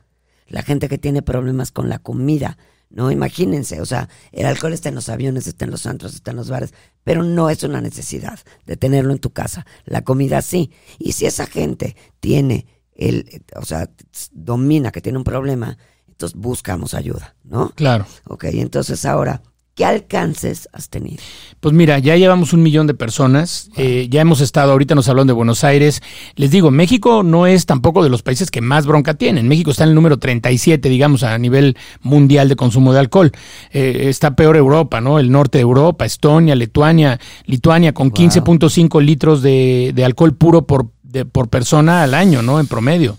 La 0.48 0.64
gente 0.64 0.88
que 0.88 0.98
tiene 0.98 1.22
problemas 1.22 1.74
con 1.74 1.90
la 1.90 2.00
comida. 2.00 2.58
No, 2.90 3.12
imagínense, 3.12 3.82
o 3.82 3.86
sea, 3.86 4.08
el 4.32 4.46
alcohol 4.46 4.72
está 4.72 4.88
en 4.88 4.96
los 4.96 5.10
aviones, 5.10 5.46
está 5.46 5.66
en 5.66 5.72
los 5.72 5.86
antros, 5.86 6.14
está 6.14 6.32
en 6.32 6.38
los 6.38 6.50
bares, 6.50 6.74
pero 7.04 7.24
no 7.24 7.50
es 7.50 7.64
una 7.64 7.82
necesidad 7.82 8.40
de 8.66 8.78
tenerlo 8.78 9.12
en 9.12 9.20
tu 9.20 9.32
casa. 9.32 9.66
La 9.84 10.04
comida 10.04 10.42
sí. 10.42 10.72
Y 11.00 11.12
si 11.12 11.26
esa 11.26 11.48
gente 11.48 11.98
tiene 12.22 12.66
el, 12.96 13.44
o 13.56 13.66
sea, 13.66 13.90
domina 14.32 14.92
que 14.92 15.02
tiene 15.02 15.18
un 15.18 15.24
problema, 15.24 15.78
entonces 16.08 16.38
buscamos 16.38 16.94
ayuda, 16.94 17.36
¿no? 17.44 17.70
Claro. 17.76 18.06
Ok, 18.28 18.46
entonces 18.46 19.06
ahora, 19.06 19.42
¿qué 19.74 19.86
alcances 19.86 20.70
has 20.74 20.90
tenido? 20.90 21.18
Pues 21.60 21.74
mira, 21.74 21.98
ya 22.00 22.16
llevamos 22.16 22.54
un 22.54 22.62
millón 22.62 22.88
de 22.88 22.94
personas, 22.94 23.70
eh, 23.78 24.08
ya 24.10 24.22
hemos 24.22 24.42
estado, 24.42 24.72
ahorita 24.72 24.94
nos 24.94 25.10
hablan 25.10 25.28
de 25.28 25.34
Buenos 25.34 25.64
Aires. 25.64 26.02
Les 26.36 26.52
digo, 26.52 26.70
México 26.70 27.24
no 27.24 27.48
es 27.48 27.66
tampoco 27.66 28.04
de 28.04 28.10
los 28.10 28.22
países 28.22 28.52
que 28.52 28.62
más 28.62 28.86
bronca 28.86 29.16
tienen. 29.16 29.48
México 29.48 29.72
está 29.72 29.84
en 29.84 29.90
el 29.90 29.96
número 29.96 30.20
37, 30.20 30.88
digamos, 30.90 31.24
a 31.24 31.38
nivel 31.38 31.78
mundial 32.02 32.50
de 32.50 32.56
consumo 32.56 32.94
de 32.94 33.00
alcohol. 33.00 33.32
Eh, 33.72 34.04
está 34.10 34.36
peor 34.36 34.58
Europa, 34.58 35.02
¿no? 35.02 35.18
El 35.18 35.32
norte 35.32 35.58
de 35.58 35.64
Europa, 35.64 36.06
Estonia, 36.06 36.54
Lituania, 36.54 37.20
Lituania 37.46 37.94
con 37.94 38.12
15.5 38.12 39.02
litros 39.02 39.42
de, 39.42 39.92
de 39.96 40.06
alcohol 40.06 40.36
puro 40.36 40.68
por, 40.68 40.92
de- 41.12 41.26
por 41.26 41.50
persona 41.50 42.04
al 42.04 42.14
año, 42.14 42.42
¿no? 42.42 42.60
En 42.60 42.68
promedio. 42.68 43.18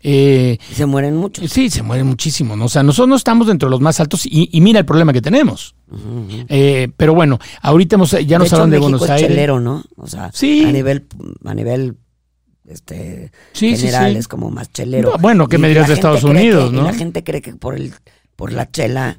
Eh, 0.00 0.58
Se 0.72 0.86
mueren 0.86 1.16
muchos. 1.16 1.50
Sí, 1.50 1.70
se 1.70 1.82
mueren 1.82 2.06
muchísimo. 2.06 2.54
¿no? 2.56 2.66
O 2.66 2.68
sea, 2.68 2.82
nosotros 2.84 3.08
no 3.08 3.16
estamos 3.16 3.48
dentro 3.48 3.68
de 3.68 3.72
los 3.72 3.80
más 3.80 3.98
altos 3.98 4.26
y, 4.26 4.48
y 4.52 4.60
mira 4.60 4.78
el 4.78 4.86
problema 4.86 5.12
que 5.12 5.20
tenemos. 5.20 5.74
Eh, 6.48 6.88
pero 6.96 7.14
bueno, 7.14 7.38
ahorita 7.62 7.96
hemos, 7.96 8.12
ya 8.12 8.38
nos 8.38 8.46
hecho, 8.46 8.56
hablan 8.56 8.70
de 8.70 8.78
Buenos 8.78 9.02
es 9.02 9.10
Aires. 9.10 9.28
chelero, 9.28 9.58
¿no? 9.60 9.82
O 9.96 10.06
sea, 10.06 10.30
Sí. 10.32 10.64
a 10.64 10.70
nivel, 10.72 11.06
a 11.44 11.54
nivel 11.54 11.96
este, 12.68 13.32
Sí, 13.52 13.74
sí, 13.76 13.86
general 13.86 14.12
sí. 14.12 14.18
es 14.18 14.28
como 14.28 14.50
más 14.50 14.70
chelero. 14.72 15.12
No, 15.12 15.18
bueno, 15.18 15.48
¿qué 15.48 15.56
Y 15.56 15.58
me 15.58 15.74
la 15.74 15.86
de 15.86 15.94
Estados 15.94 16.22
Unidos, 16.22 16.70
que- 16.70 16.76
y 16.76 16.78
no? 16.78 16.84
la 16.84 16.92
gente 16.94 17.24
cree 17.24 17.42
que 17.42 17.54
por 17.54 17.74
el 17.74 17.92
por 18.36 18.52
la 18.52 18.70
chela, 18.70 19.18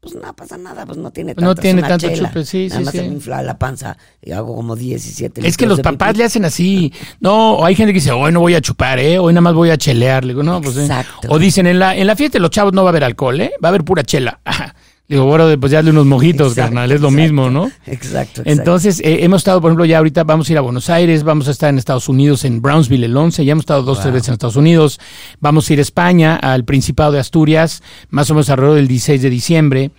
pues 0.00 0.14
no 0.14 0.34
pasa 0.34 0.56
nada, 0.56 0.86
pues 0.86 0.96
no 0.96 1.10
tiene 1.10 1.34
no 1.34 1.36
tanto, 1.42 1.52
es 1.52 1.60
tiene 1.60 1.82
tanto 1.82 2.08
chela. 2.08 2.28
chupe, 2.28 2.44
sí, 2.46 2.68
Nada 2.68 2.78
sí, 2.80 2.84
más 2.86 2.92
sí. 2.92 2.98
se 2.98 3.04
me 3.08 3.14
infla 3.14 3.42
la 3.42 3.58
panza 3.58 3.98
y 4.22 4.32
hago 4.32 4.54
como 4.56 4.74
17 4.74 5.46
Es 5.46 5.56
que 5.58 5.64
litros 5.64 5.68
los 5.68 5.76
de 5.78 5.82
papás 5.84 6.08
pipí. 6.08 6.18
le 6.18 6.24
hacen 6.24 6.44
así. 6.46 6.92
No, 7.20 7.52
o 7.56 7.64
hay 7.66 7.74
gente 7.74 7.92
que 7.92 7.98
dice, 7.98 8.10
hoy 8.12 8.32
no 8.32 8.40
voy 8.40 8.54
a 8.54 8.60
chupar, 8.62 8.98
¿eh? 8.98 9.18
Hoy 9.18 9.32
nada 9.34 9.42
más 9.42 9.54
voy 9.54 9.68
a 9.70 9.76
chelear. 9.76 10.24
Le 10.24 10.32
digo, 10.32 10.42
no, 10.42 10.60
pues. 10.62 10.76
eh. 10.78 10.82
Exacto. 10.82 11.28
O 11.30 11.38
dicen, 11.38 11.66
en 11.66 11.78
la, 11.78 11.94
en 11.96 12.06
la 12.06 12.16
fiesta 12.16 12.38
de 12.38 12.40
los 12.42 12.50
chavos 12.50 12.72
no 12.72 12.82
va 12.82 12.88
a 12.88 12.92
haber 12.92 13.04
alcohol, 13.04 13.40
¿eh? 13.40 13.52
Va 13.62 13.68
a 13.68 13.70
haber 13.70 13.84
pura 13.84 14.02
chela. 14.02 14.40
Le 14.46 14.72
digo, 15.10 15.24
bueno, 15.24 15.44
pues 15.58 15.72
ya 15.72 15.80
hazle 15.80 15.90
unos 15.90 16.06
mojitos, 16.06 16.52
Exacto, 16.52 16.68
carnal, 16.68 16.92
es 16.92 17.00
lo 17.00 17.10
mismo, 17.10 17.50
¿no? 17.50 17.64
Exacto, 17.86 18.42
exacto. 18.42 18.42
Entonces, 18.44 19.00
eh, 19.00 19.24
hemos 19.24 19.40
estado, 19.40 19.60
por 19.60 19.70
ejemplo, 19.70 19.84
ya 19.84 19.98
ahorita 19.98 20.22
vamos 20.22 20.48
a 20.48 20.52
ir 20.52 20.58
a 20.58 20.60
Buenos 20.60 20.88
Aires, 20.88 21.24
vamos 21.24 21.48
a 21.48 21.50
estar 21.50 21.68
en 21.68 21.78
Estados 21.78 22.08
Unidos, 22.08 22.44
en 22.44 22.62
Brownsville 22.62 23.04
el 23.04 23.16
11, 23.16 23.44
ya 23.44 23.50
hemos 23.50 23.62
estado 23.62 23.82
dos, 23.82 24.00
tres 24.00 24.14
veces 24.14 24.28
en 24.28 24.34
Estados 24.34 24.54
Unidos, 24.54 25.00
vamos 25.40 25.68
a 25.68 25.72
ir 25.72 25.80
a 25.80 25.82
España, 25.82 26.36
al 26.36 26.64
Principado 26.64 27.10
de 27.10 27.18
Asturias, 27.18 27.82
más 28.10 28.30
o 28.30 28.34
menos 28.34 28.50
alrededor 28.50 28.76
del 28.76 28.86
16 28.86 29.20
de 29.20 29.30
diciembre. 29.30 29.90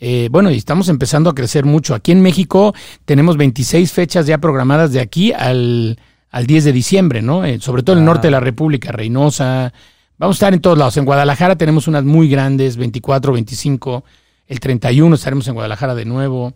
Eh, 0.00 0.28
bueno, 0.30 0.50
y 0.50 0.58
estamos 0.58 0.90
empezando 0.90 1.30
a 1.30 1.34
crecer 1.34 1.64
mucho. 1.64 1.94
Aquí 1.94 2.12
en 2.12 2.20
México 2.20 2.74
tenemos 3.06 3.38
26 3.38 3.90
fechas 3.90 4.26
ya 4.26 4.36
programadas 4.36 4.92
de 4.92 5.00
aquí 5.00 5.32
al, 5.32 5.98
al 6.30 6.46
10 6.46 6.64
de 6.64 6.72
diciembre, 6.72 7.22
¿no? 7.22 7.46
Eh, 7.46 7.58
sobre 7.60 7.82
todo 7.82 7.94
en 7.94 8.00
el 8.00 8.04
norte 8.04 8.26
de 8.26 8.32
la 8.32 8.40
República, 8.40 8.92
Reynosa. 8.92 9.72
Vamos 10.18 10.36
a 10.36 10.38
estar 10.38 10.52
en 10.52 10.60
todos 10.60 10.76
lados. 10.76 10.96
En 10.98 11.06
Guadalajara 11.06 11.56
tenemos 11.56 11.88
unas 11.88 12.04
muy 12.04 12.28
grandes, 12.28 12.76
24, 12.76 13.32
25. 13.32 14.04
El 14.48 14.60
31 14.60 15.14
estaremos 15.14 15.46
en 15.48 15.54
Guadalajara 15.54 15.94
de 15.94 16.04
nuevo. 16.06 16.52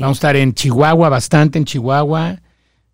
Vamos 0.00 0.08
a 0.08 0.18
estar 0.18 0.36
en 0.36 0.52
Chihuahua, 0.52 1.08
bastante 1.08 1.58
en 1.58 1.64
Chihuahua. 1.64 2.40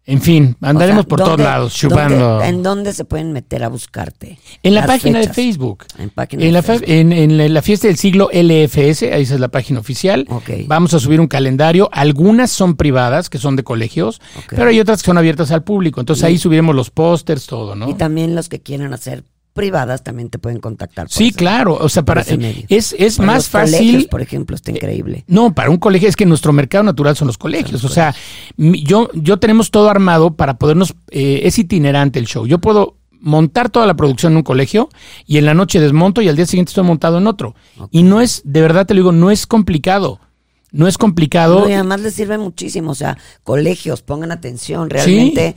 En 0.08 0.20
fin, 0.22 0.56
andaremos 0.60 1.00
O 1.00 1.02
sea, 1.02 1.08
por 1.08 1.18
todos 1.18 1.30
¿dónde- 1.30 1.42
lados, 1.44 1.74
chupando. 1.74 2.16
dónde- 2.16 2.46
¿En 2.46 2.62
dónde 2.62 2.92
se 2.92 3.04
pueden 3.04 3.32
meter 3.32 3.64
a 3.64 3.68
buscarte? 3.68 4.38
En 4.62 4.74
la 4.74 4.86
página 4.86 5.18
de. 5.18 5.28
Facebook. 5.32 5.84
En 5.98 6.10
página 6.10 6.42
En 6.42 6.48
de 6.48 6.52
la, 6.52 6.62
fa- 6.62 6.74
Facebook. 6.78 6.88
en, 6.90 7.12
en 7.12 7.52
la- 7.54 7.60
fiesta 7.62 7.88
del 7.88 7.96
siglo 7.96 8.28
LFS, 8.32 9.12
ahí 9.12 9.22
esa 9.22 9.34
es 9.34 9.40
la 9.40 9.48
página 9.48 9.80
oficial. 9.80 10.28
Vamos 10.68 10.94
a 10.94 11.00
subir 11.00 11.20
un 11.20 11.26
calendario. 11.26 11.88
Algunas 11.92 12.52
son 12.52 12.76
privadas, 12.76 13.28
que 13.28 13.38
son 13.38 13.56
de 13.56 13.64
colegios, 13.64 14.20
pero 14.50 14.66
hay 14.68 14.78
otras 14.78 15.02
que 15.02 15.06
son 15.06 15.18
abiertas 15.18 15.50
al 15.50 15.64
público. 15.64 15.98
Entonces 15.98 16.22
ahí 16.22 16.38
subiremos 16.38 16.76
los 16.76 16.90
pósters, 16.90 17.46
todo, 17.46 17.74
¿no? 17.74 17.88
Y 17.88 17.94
también 17.94 18.36
los 18.36 18.48
que 18.48 18.60
quieran 18.60 18.94
hacer 18.94 19.24
privadas 19.56 20.04
también 20.04 20.30
te 20.30 20.38
pueden 20.38 20.60
contactar. 20.60 21.08
Sí, 21.10 21.28
ese- 21.28 21.36
claro. 21.36 21.76
O 21.80 21.88
sea, 21.88 22.04
para 22.04 22.20
es, 22.68 22.94
es 22.96 23.16
Para 23.16 23.26
más 23.26 23.36
los 23.38 23.48
colegios, 23.48 23.72
fácil. 23.80 24.00
Eh, 24.04 24.08
por 24.08 24.22
ejemplo, 24.22 24.54
está 24.54 24.70
increíble. 24.70 25.24
No, 25.26 25.52
para 25.52 25.70
un 25.70 25.78
colegio 25.78 26.08
es 26.08 26.14
que 26.14 26.26
nuestro 26.26 26.52
mercado 26.52 26.84
natural 26.84 27.16
son 27.16 27.26
los 27.26 27.38
colegios. 27.38 27.82
o 27.82 27.88
sea, 27.88 28.14
mi- 28.56 28.84
yo, 28.84 29.08
yo 29.14 29.38
tenemos 29.38 29.72
todo 29.72 29.90
armado 29.90 30.36
para 30.36 30.58
podernos. 30.58 30.94
eh, 31.10 31.40
es 31.42 31.58
itinerante 31.58 32.20
el 32.20 32.26
show. 32.26 32.46
Yo 32.46 32.60
puedo 32.60 32.94
montar 33.18 33.70
toda 33.70 33.86
la 33.86 33.94
producción 33.96 34.34
en 34.34 34.36
un 34.36 34.42
colegio 34.44 34.88
y 35.26 35.38
en 35.38 35.46
la 35.46 35.54
noche 35.54 35.80
desmonto 35.80 36.20
y 36.22 36.28
al 36.28 36.36
día 36.36 36.46
siguiente 36.46 36.70
estoy 36.70 36.84
montado 36.84 37.18
en 37.18 37.26
otro. 37.26 37.56
Y 37.90 38.04
no 38.04 38.20
es, 38.20 38.42
de 38.44 38.60
verdad 38.60 38.86
te 38.86 38.94
lo 38.94 38.98
digo, 39.00 39.10
no 39.12 39.32
es 39.32 39.46
complicado. 39.48 40.20
No 40.70 40.86
es 40.86 40.98
complicado. 40.98 41.60
No, 41.60 41.68
y 41.68 41.72
además 41.72 42.00
les 42.00 42.12
sirve 42.14 42.36
muchísimo. 42.36 42.90
O 42.90 42.94
sea, 42.94 43.16
colegios, 43.42 44.02
pongan 44.02 44.30
atención. 44.32 44.90
Realmente 44.90 45.54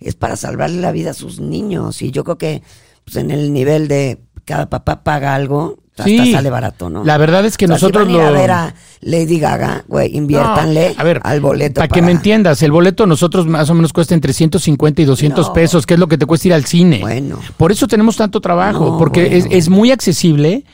es 0.00 0.14
para 0.16 0.34
salvarle 0.36 0.80
la 0.80 0.90
vida 0.92 1.10
a 1.10 1.14
sus 1.14 1.38
niños. 1.40 2.02
Y 2.02 2.10
yo 2.10 2.24
creo 2.24 2.36
que 2.38 2.62
pues, 3.06 3.16
en 3.16 3.30
el 3.30 3.52
nivel 3.52 3.88
de 3.88 4.20
cada 4.44 4.68
papá 4.68 5.02
paga 5.02 5.34
algo, 5.34 5.78
hasta 5.92 6.04
Sí. 6.04 6.30
sale 6.30 6.50
barato, 6.50 6.90
¿no? 6.90 7.02
La 7.04 7.16
verdad 7.16 7.46
es 7.46 7.56
que 7.56 7.64
O 7.64 7.68
sea, 7.68 7.74
nosotros 7.76 8.06
si 8.06 8.12
van 8.14 8.22
lo. 8.22 8.28
a 8.28 8.30
ver 8.38 8.50
a 8.50 8.74
Lady 9.00 9.38
Gaga, 9.38 9.84
güey, 9.88 10.14
inviértanle 10.14 10.92
No, 10.94 11.00
a 11.00 11.04
ver, 11.04 11.20
al 11.24 11.40
boleto. 11.40 11.76
Para 11.80 11.88
que 11.88 12.02
me 12.02 12.10
entiendas, 12.12 12.62
el 12.62 12.70
boleto 12.70 13.06
nosotros 13.06 13.46
más 13.46 13.70
o 13.70 13.74
menos 13.74 13.94
cuesta 13.94 14.14
entre 14.14 14.34
150 14.34 15.00
y 15.00 15.04
200 15.06 15.46
No. 15.48 15.52
pesos, 15.54 15.86
que 15.86 15.94
es 15.94 16.00
lo 16.00 16.06
que 16.06 16.18
te 16.18 16.26
cuesta 16.26 16.48
ir 16.48 16.54
al 16.54 16.66
cine. 16.66 16.98
Bueno. 17.00 17.38
Por 17.56 17.72
eso 17.72 17.88
tenemos 17.88 18.16
tanto 18.18 18.42
trabajo, 18.42 18.90
No, 18.92 18.98
porque 18.98 19.22
bueno. 19.22 19.36
es, 19.36 19.46
es 19.50 19.68
muy 19.70 19.90
accesible 19.90 20.64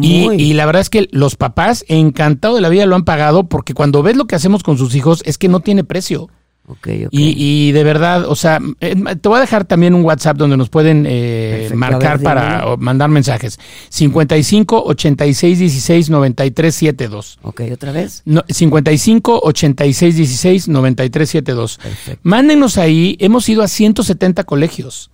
y, 0.00 0.24
Muy. 0.24 0.36
y 0.42 0.54
la 0.54 0.64
verdad 0.64 0.80
es 0.80 0.88
que 0.90 1.08
los 1.12 1.36
papás 1.36 1.84
encantados 1.88 2.56
de 2.56 2.62
la 2.62 2.70
vida 2.70 2.86
lo 2.86 2.96
han 2.96 3.04
pagado 3.04 3.48
porque 3.48 3.74
cuando 3.74 4.02
ves 4.02 4.16
lo 4.16 4.24
que 4.26 4.34
hacemos 4.34 4.62
con 4.62 4.78
sus 4.78 4.94
hijos 4.94 5.22
es 5.26 5.36
que 5.36 5.48
no 5.48 5.60
tiene 5.60 5.84
precio. 5.84 6.30
Ok, 6.70 6.88
ok. 7.06 7.08
Y, 7.10 7.34
y 7.36 7.72
de 7.72 7.82
verdad, 7.82 8.26
o 8.26 8.36
sea, 8.36 8.60
eh, 8.80 8.94
te 9.20 9.28
voy 9.28 9.38
a 9.38 9.40
dejar 9.40 9.64
también 9.64 9.92
un 9.94 10.04
WhatsApp 10.04 10.36
donde 10.36 10.56
nos 10.56 10.68
pueden 10.68 11.04
eh, 11.08 11.68
marcar 11.74 12.18
ver, 12.18 12.24
para 12.24 12.66
o 12.68 12.76
mandar 12.76 13.10
mensajes. 13.10 13.58
55 13.88 14.84
86 14.86 15.58
16 15.58 16.10
93 16.10 16.74
72. 16.74 17.38
ok, 17.42 17.62
otra 17.72 17.90
vez. 17.90 18.22
No, 18.24 18.44
55 18.48 19.40
86 19.42 20.16
16 20.16 20.68
93 20.68 21.28
72. 21.28 21.78
Perfecto. 21.78 22.20
Mándenos 22.22 22.78
ahí, 22.78 23.16
hemos 23.18 23.48
ido 23.48 23.62
a 23.62 23.68
170 23.68 24.44
colegios. 24.44 25.09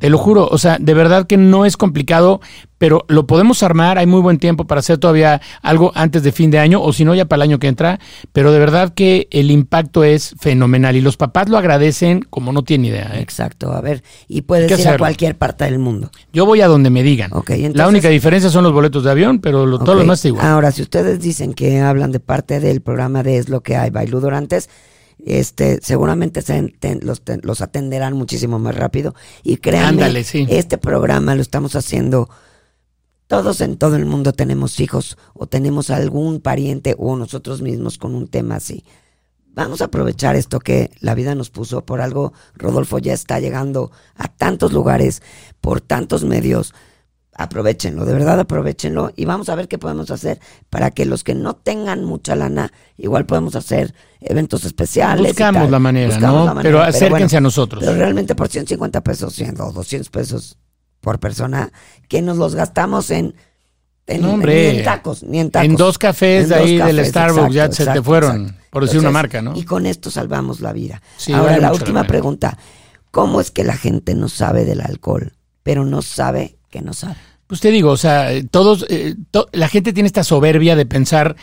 Te 0.00 0.10
lo 0.10 0.18
juro, 0.18 0.48
o 0.50 0.58
sea, 0.58 0.78
de 0.80 0.94
verdad 0.94 1.26
que 1.26 1.36
no 1.36 1.64
es 1.66 1.76
complicado, 1.76 2.40
pero 2.78 3.04
lo 3.08 3.26
podemos 3.26 3.62
armar, 3.62 3.98
hay 3.98 4.06
muy 4.06 4.20
buen 4.22 4.38
tiempo 4.38 4.66
para 4.66 4.78
hacer 4.78 4.96
todavía 4.96 5.40
algo 5.62 5.92
antes 5.94 6.22
de 6.22 6.32
fin 6.32 6.50
de 6.50 6.58
año, 6.58 6.80
o 6.82 6.92
si 6.94 7.04
no, 7.04 7.14
ya 7.14 7.26
para 7.26 7.44
el 7.44 7.50
año 7.50 7.58
que 7.58 7.68
entra, 7.68 8.00
pero 8.32 8.50
de 8.52 8.58
verdad 8.58 8.94
que 8.94 9.28
el 9.30 9.50
impacto 9.50 10.02
es 10.02 10.34
fenomenal 10.40 10.96
y 10.96 11.02
los 11.02 11.18
papás 11.18 11.50
lo 11.50 11.58
agradecen 11.58 12.22
como 12.30 12.52
no 12.52 12.62
tienen 12.64 12.86
idea. 12.86 13.10
¿eh? 13.14 13.20
Exacto, 13.20 13.72
a 13.72 13.82
ver. 13.82 14.02
Y 14.26 14.40
puedes 14.42 14.66
ir 14.80 14.88
a 14.88 14.92
cualquier 14.98 15.36
parte 15.36 15.64
del 15.66 15.78
mundo. 15.78 16.10
Yo 16.32 16.46
voy 16.46 16.62
a 16.62 16.66
donde 16.66 16.88
me 16.88 17.02
digan. 17.02 17.30
La 17.74 17.86
única 17.88 18.08
diferencia 18.08 18.48
son 18.48 18.64
los 18.64 18.72
boletos 18.72 19.04
de 19.04 19.10
avión, 19.10 19.40
pero 19.40 19.66
lo- 19.66 19.78
todo 19.78 19.94
lo 19.96 20.00
demás 20.00 20.20
está 20.20 20.28
igual. 20.28 20.46
Ahora, 20.46 20.72
si 20.72 20.80
ustedes 20.80 21.20
dicen 21.20 21.52
que 21.52 21.80
hablan 21.80 22.10
de 22.12 22.20
parte 22.20 22.58
del 22.60 22.80
programa 22.80 23.22
de 23.22 23.36
Es 23.36 23.50
lo 23.50 23.60
que 23.62 23.76
hay, 23.76 23.90
Bailú 23.90 24.20
Dorantes, 24.20 24.70
este, 25.26 25.80
seguramente 25.82 26.42
se 26.42 26.58
enten- 26.58 27.02
los, 27.02 27.22
ten- 27.22 27.40
los 27.44 27.60
atenderán 27.60 28.14
muchísimo 28.14 28.58
más 28.58 28.74
rápido. 28.74 29.14
Y 29.42 29.56
créanme, 29.58 30.02
Ándale, 30.04 30.24
sí. 30.24 30.46
este 30.48 30.78
programa 30.78 31.34
lo 31.34 31.42
estamos 31.42 31.76
haciendo. 31.76 32.28
Todos 33.26 33.60
en 33.60 33.76
todo 33.76 33.94
el 33.96 34.06
mundo 34.06 34.32
tenemos 34.32 34.80
hijos 34.80 35.16
o 35.34 35.46
tenemos 35.46 35.90
algún 35.90 36.40
pariente 36.40 36.96
o 36.98 37.16
nosotros 37.16 37.62
mismos 37.62 37.96
con 37.96 38.14
un 38.14 38.26
tema 38.26 38.56
así. 38.56 38.84
Vamos 39.52 39.80
a 39.80 39.86
aprovechar 39.86 40.36
esto 40.36 40.58
que 40.58 40.90
la 41.00 41.14
vida 41.14 41.34
nos 41.34 41.50
puso. 41.50 41.84
Por 41.84 42.00
algo, 42.00 42.32
Rodolfo 42.54 42.98
ya 42.98 43.12
está 43.12 43.38
llegando 43.40 43.92
a 44.16 44.28
tantos 44.28 44.72
lugares, 44.72 45.22
por 45.60 45.80
tantos 45.80 46.24
medios. 46.24 46.72
Aprovechenlo, 47.42 48.04
de 48.04 48.12
verdad 48.12 48.38
aprovechenlo 48.38 49.12
y 49.16 49.24
vamos 49.24 49.48
a 49.48 49.54
ver 49.54 49.66
qué 49.66 49.78
podemos 49.78 50.10
hacer 50.10 50.38
para 50.68 50.90
que 50.90 51.06
los 51.06 51.24
que 51.24 51.34
no 51.34 51.54
tengan 51.54 52.04
mucha 52.04 52.36
lana, 52.36 52.70
igual 52.98 53.24
podemos 53.24 53.56
hacer 53.56 53.94
eventos 54.20 54.66
especiales. 54.66 55.28
Buscamos 55.28 55.70
la 55.70 55.78
manera, 55.78 56.08
Buscamos 56.14 56.40
¿no? 56.40 56.44
la 56.44 56.54
manera, 56.54 56.62
Pero 56.68 56.82
acérquense 56.82 57.38
a 57.38 57.40
nosotros. 57.40 57.82
Pero 57.82 57.96
realmente 57.96 58.34
por 58.34 58.48
150 58.48 59.00
pesos, 59.00 59.34
100 59.34 59.58
o 59.58 59.72
200 59.72 60.10
pesos 60.10 60.58
por 61.00 61.18
persona, 61.18 61.72
que 62.08 62.20
nos 62.20 62.36
los 62.36 62.54
gastamos 62.54 63.10
en, 63.10 63.34
en, 64.06 64.20
No, 64.20 64.34
hombre. 64.34 64.72
ni 64.72 64.78
en 64.80 64.84
tacos, 64.84 65.22
ni 65.22 65.40
en 65.40 65.50
tacos. 65.50 65.66
En 65.70 65.76
dos 65.76 65.96
cafés 65.96 66.42
En 66.44 66.48
de 66.50 66.56
dos 66.56 66.64
ahí 66.66 66.76
del 66.94 67.06
Starbucks 67.06 67.54
ya 67.54 67.64
exacto, 67.64 67.92
se 67.92 67.98
te 67.98 68.02
fueron, 68.04 68.42
exacto. 68.42 68.64
por 68.70 68.84
decir 68.84 69.00
una 69.00 69.10
marca, 69.12 69.40
¿no? 69.40 69.56
Y 69.56 69.64
con 69.64 69.86
esto 69.86 70.10
salvamos 70.10 70.60
la 70.60 70.74
vida. 70.74 71.00
Sí, 71.16 71.32
Ahora, 71.32 71.52
vale 71.52 71.62
la 71.62 71.72
última 71.72 72.04
pregunta. 72.04 72.58
¿Cómo 73.10 73.40
es 73.40 73.50
que 73.50 73.64
la 73.64 73.78
gente 73.78 74.14
no 74.14 74.28
sabe 74.28 74.66
del 74.66 74.82
alcohol, 74.82 75.32
pero 75.62 75.86
no 75.86 76.02
sabe 76.02 76.58
que 76.68 76.82
no 76.82 76.92
sabe? 76.92 77.16
Pues 77.50 77.60
te 77.60 77.72
digo, 77.72 77.90
o 77.90 77.96
sea, 77.96 78.32
eh, 78.32 78.44
todos, 78.48 78.86
eh, 78.88 79.16
to- 79.32 79.48
la 79.52 79.66
gente 79.68 79.92
tiene 79.92 80.06
esta 80.06 80.22
soberbia 80.22 80.76
de 80.76 80.86
pensar 80.86 81.34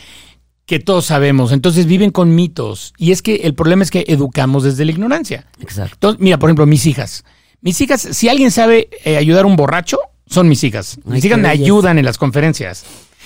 que 0.66 0.80
todos 0.80 1.06
sabemos, 1.06 1.52
entonces 1.52 1.86
viven 1.86 2.12
con 2.12 2.34
mitos. 2.34 2.94
Y 2.98 3.12
es 3.12 3.22
que 3.22 3.36
el 3.44 3.54
problema 3.56 3.84
es 3.84 3.92
que 3.92 4.06
educamos 4.08 4.64
desde 4.64 4.86
la 4.86 4.92
ignorancia. 4.92 5.48
Exacto. 5.60 5.96
Entonces, 5.96 6.22
mira, 6.22 6.40
por 6.40 6.50
ejemplo, 6.50 6.66
mis 6.66 6.86
hijas. 6.86 7.26
Mis 7.60 7.82
hijas, 7.82 8.00
si 8.02 8.30
alguien 8.30 8.52
sabe 8.52 8.88
eh, 9.04 9.18
ayudar 9.18 9.44
a 9.44 9.48
un 9.48 9.58
borracho, 9.58 10.00
son 10.28 10.48
mis 10.48 10.64
hijas. 10.64 10.98
Mis 11.04 11.24
Ay, 11.26 11.28
hijas 11.30 11.40
me 11.40 11.50
ayudan 11.50 11.98
en 12.00 12.06
las 12.06 12.18
conferencias. 12.18 12.86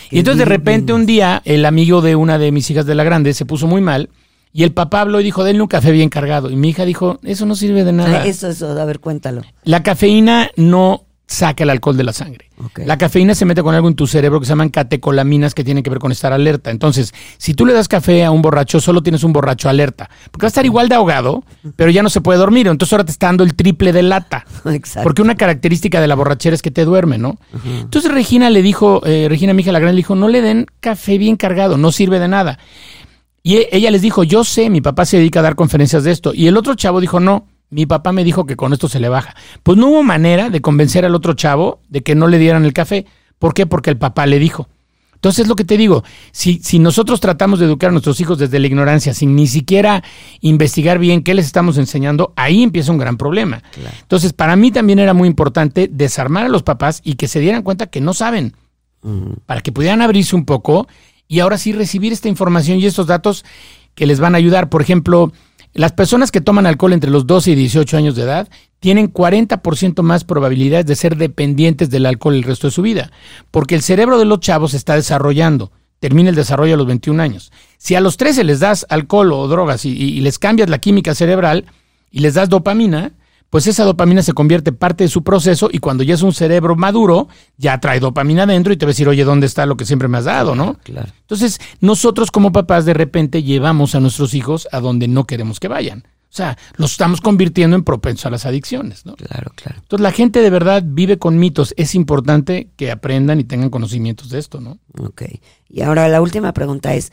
Qué 0.09 0.15
Y 0.15 0.19
entonces 0.19 0.39
de 0.39 0.45
repente 0.45 0.91
un 0.91 1.05
día 1.05 1.43
el 1.45 1.65
amigo 1.65 2.01
de 2.01 2.15
una 2.15 2.39
de 2.39 2.51
mis 2.51 2.67
hijas 2.71 2.87
de 2.87 2.95
la 2.95 3.03
grande 3.03 3.35
se 3.35 3.45
puso 3.45 3.67
muy 3.67 3.81
mal 3.81 4.09
y 4.51 4.63
el 4.63 4.71
papá 4.71 5.01
habló 5.01 5.21
y 5.21 5.23
dijo, 5.23 5.43
denle 5.43 5.61
un 5.61 5.67
café 5.67 5.91
bien 5.91 6.09
cargado. 6.09 6.49
Y 6.49 6.55
mi 6.55 6.69
hija 6.69 6.83
dijo, 6.85 7.19
eso 7.21 7.45
no 7.45 7.55
sirve 7.55 7.83
de 7.83 7.93
nada. 7.93 8.25
Eso, 8.25 8.47
eso, 8.49 8.67
a 8.71 8.85
ver, 8.85 8.99
cuéntalo. 8.99 9.43
La 9.65 9.83
cafeína 9.83 10.49
no 10.55 11.05
saca 11.31 11.63
el 11.63 11.69
alcohol 11.69 11.95
de 11.95 12.03
la 12.03 12.11
sangre. 12.13 12.49
La 12.85 12.97
cafeína 12.97 13.33
se 13.33 13.45
mete 13.45 13.63
con 13.63 13.73
algo 13.73 13.87
en 13.87 13.95
tu 13.95 14.05
cerebro 14.05 14.39
que 14.39 14.45
se 14.45 14.49
llaman 14.51 14.69
catecolaminas 14.69 15.53
que 15.55 15.63
tienen 15.63 15.81
que 15.83 15.89
ver 15.89 15.99
con 15.99 16.11
estar 16.11 16.33
alerta. 16.33 16.69
Entonces, 16.71 17.13
si 17.37 17.53
tú 17.53 17.65
le 17.65 17.73
das 17.73 17.87
café 17.87 18.25
a 18.25 18.31
un 18.31 18.41
borracho, 18.41 18.81
solo 18.81 19.01
tienes 19.01 19.23
un 19.23 19.31
borracho 19.31 19.69
alerta. 19.69 20.09
Porque 20.29 20.43
va 20.43 20.47
a 20.47 20.49
estar 20.49 20.65
igual 20.65 20.89
de 20.89 20.95
ahogado, 20.95 21.43
pero 21.75 21.89
ya 21.89 22.03
no 22.03 22.09
se 22.09 22.19
puede 22.21 22.37
dormir. 22.37 22.67
Entonces 22.67 22.91
ahora 22.93 23.05
te 23.05 23.11
está 23.11 23.27
dando 23.27 23.43
el 23.43 23.55
triple 23.55 23.93
de 23.93 24.03
lata. 24.03 24.45
Exacto. 24.65 25.03
Porque 25.03 25.21
una 25.21 25.35
característica 25.35 26.01
de 26.01 26.07
la 26.07 26.15
borrachera 26.15 26.53
es 26.53 26.61
que 26.61 26.71
te 26.71 26.83
duerme, 26.85 27.17
¿no? 27.17 27.37
Entonces 27.79 28.11
Regina 28.11 28.49
le 28.49 28.61
dijo, 28.61 29.01
eh, 29.05 29.27
Regina, 29.29 29.53
mi 29.53 29.61
hija 29.61 29.71
la 29.71 29.79
grande, 29.79 29.93
le 29.93 29.99
dijo, 29.99 30.15
no 30.15 30.27
le 30.27 30.41
den 30.41 30.67
café 30.81 31.17
bien 31.17 31.37
cargado, 31.37 31.77
no 31.77 31.91
sirve 31.91 32.19
de 32.19 32.27
nada. 32.27 32.59
Y 33.43 33.55
e- 33.57 33.69
ella 33.71 33.89
les 33.89 34.01
dijo, 34.01 34.23
yo 34.23 34.43
sé, 34.43 34.69
mi 34.69 34.81
papá 34.81 35.05
se 35.05 35.17
dedica 35.17 35.39
a 35.39 35.43
dar 35.43 35.55
conferencias 35.55 36.03
de 36.03 36.11
esto. 36.11 36.33
Y 36.33 36.47
el 36.47 36.57
otro 36.57 36.75
chavo 36.75 36.99
dijo, 37.01 37.19
no, 37.19 37.47
mi 37.71 37.85
papá 37.85 38.11
me 38.11 38.23
dijo 38.23 38.45
que 38.45 38.55
con 38.55 38.73
esto 38.73 38.87
se 38.87 38.99
le 38.99 39.09
baja. 39.09 39.35
Pues 39.63 39.77
no 39.77 39.87
hubo 39.87 40.03
manera 40.03 40.49
de 40.49 40.61
convencer 40.61 41.05
al 41.05 41.15
otro 41.15 41.33
chavo 41.33 41.79
de 41.89 42.01
que 42.01 42.15
no 42.15 42.27
le 42.27 42.37
dieran 42.37 42.65
el 42.65 42.73
café. 42.73 43.05
¿Por 43.39 43.53
qué? 43.53 43.65
Porque 43.65 43.89
el 43.89 43.97
papá 43.97 44.25
le 44.27 44.37
dijo. 44.37 44.67
Entonces, 45.15 45.47
lo 45.47 45.55
que 45.55 45.63
te 45.63 45.77
digo, 45.77 46.03
si, 46.31 46.59
si 46.63 46.79
nosotros 46.79 47.21
tratamos 47.21 47.59
de 47.59 47.65
educar 47.65 47.89
a 47.89 47.91
nuestros 47.91 48.19
hijos 48.19 48.39
desde 48.39 48.57
la 48.57 48.65
ignorancia, 48.65 49.13
sin 49.13 49.35
ni 49.35 49.45
siquiera 49.45 50.03
investigar 50.41 50.97
bien 50.97 51.21
qué 51.21 51.35
les 51.35 51.45
estamos 51.45 51.77
enseñando, 51.77 52.33
ahí 52.35 52.63
empieza 52.63 52.91
un 52.91 52.97
gran 52.97 53.17
problema. 53.17 53.61
Entonces, 54.01 54.33
para 54.33 54.55
mí 54.55 54.71
también 54.71 54.97
era 54.97 55.13
muy 55.13 55.27
importante 55.27 55.87
desarmar 55.91 56.45
a 56.45 56.49
los 56.49 56.63
papás 56.63 57.01
y 57.03 57.15
que 57.15 57.27
se 57.27 57.39
dieran 57.39 57.61
cuenta 57.61 57.85
que 57.85 58.01
no 58.01 58.15
saben, 58.15 58.55
para 59.45 59.61
que 59.61 59.71
pudieran 59.71 60.01
abrirse 60.01 60.35
un 60.35 60.43
poco 60.45 60.87
y 61.27 61.39
ahora 61.39 61.59
sí 61.59 61.71
recibir 61.71 62.11
esta 62.11 62.27
información 62.27 62.79
y 62.79 62.87
estos 62.87 63.05
datos 63.05 63.45
que 63.93 64.07
les 64.07 64.19
van 64.19 64.33
a 64.33 64.39
ayudar. 64.39 64.69
Por 64.69 64.81
ejemplo, 64.81 65.31
las 65.73 65.91
personas 65.93 66.31
que 66.31 66.41
toman 66.41 66.65
alcohol 66.65 66.93
entre 66.93 67.09
los 67.11 67.25
12 67.27 67.51
y 67.51 67.55
18 67.55 67.97
años 67.97 68.15
de 68.15 68.23
edad 68.23 68.49
tienen 68.79 69.13
40% 69.13 70.01
más 70.01 70.23
probabilidades 70.23 70.85
de 70.85 70.95
ser 70.95 71.15
dependientes 71.15 71.89
del 71.89 72.05
alcohol 72.05 72.33
el 72.35 72.43
resto 72.43 72.67
de 72.67 72.71
su 72.71 72.81
vida, 72.81 73.11
porque 73.51 73.75
el 73.75 73.81
cerebro 73.81 74.17
de 74.19 74.25
los 74.25 74.39
chavos 74.39 74.71
se 74.71 74.77
está 74.77 74.95
desarrollando. 74.95 75.71
Termina 75.99 76.29
el 76.29 76.35
desarrollo 76.35 76.73
a 76.73 76.77
los 76.77 76.87
21 76.87 77.21
años. 77.21 77.51
Si 77.77 77.93
a 77.93 78.01
los 78.01 78.17
13 78.17 78.43
les 78.43 78.59
das 78.59 78.87
alcohol 78.89 79.31
o 79.33 79.47
drogas 79.47 79.85
y, 79.85 79.91
y- 79.91 80.19
les 80.21 80.39
cambias 80.39 80.67
la 80.69 80.79
química 80.79 81.13
cerebral 81.13 81.65
y 82.09 82.21
les 82.21 82.33
das 82.33 82.49
dopamina, 82.49 83.11
pues 83.51 83.67
esa 83.67 83.83
dopamina 83.83 84.23
se 84.23 84.31
convierte 84.31 84.71
parte 84.71 85.03
de 85.03 85.09
su 85.09 85.23
proceso 85.23 85.69
y 85.71 85.79
cuando 85.79 86.03
ya 86.03 86.15
es 86.15 86.21
un 86.21 86.33
cerebro 86.33 86.77
maduro, 86.77 87.27
ya 87.57 87.79
trae 87.81 87.99
dopamina 87.99 88.43
adentro 88.43 88.71
y 88.71 88.77
te 88.77 88.85
va 88.85 88.91
a 88.91 88.93
decir, 88.93 89.09
oye, 89.09 89.25
¿dónde 89.25 89.45
está 89.45 89.65
lo 89.65 89.75
que 89.75 89.83
siempre 89.83 90.07
me 90.07 90.17
has 90.17 90.23
dado, 90.23 90.55
no? 90.55 90.79
Claro. 90.83 91.11
Entonces, 91.19 91.59
nosotros 91.81 92.31
como 92.31 92.53
papás 92.53 92.85
de 92.85 92.93
repente 92.93 93.43
llevamos 93.43 93.93
a 93.93 93.99
nuestros 93.99 94.33
hijos 94.33 94.69
a 94.71 94.79
donde 94.79 95.09
no 95.09 95.27
queremos 95.27 95.59
que 95.59 95.67
vayan. 95.67 96.05
O 96.31 96.33
sea, 96.33 96.57
los 96.77 96.93
estamos 96.93 97.19
convirtiendo 97.19 97.75
en 97.75 97.83
propensos 97.83 98.25
a 98.25 98.29
las 98.29 98.45
adicciones, 98.45 99.05
¿no? 99.05 99.17
Claro, 99.17 99.51
claro. 99.53 99.79
Entonces, 99.81 100.01
la 100.01 100.13
gente 100.13 100.39
de 100.39 100.49
verdad 100.49 100.81
vive 100.85 101.17
con 101.17 101.37
mitos. 101.37 101.73
Es 101.75 101.93
importante 101.93 102.71
que 102.77 102.89
aprendan 102.89 103.41
y 103.41 103.43
tengan 103.43 103.69
conocimientos 103.69 104.29
de 104.29 104.39
esto, 104.39 104.61
¿no? 104.61 104.79
Ok. 104.97 105.23
Y 105.67 105.81
ahora 105.81 106.07
la 106.07 106.21
última 106.21 106.53
pregunta 106.53 106.93
es, 106.93 107.11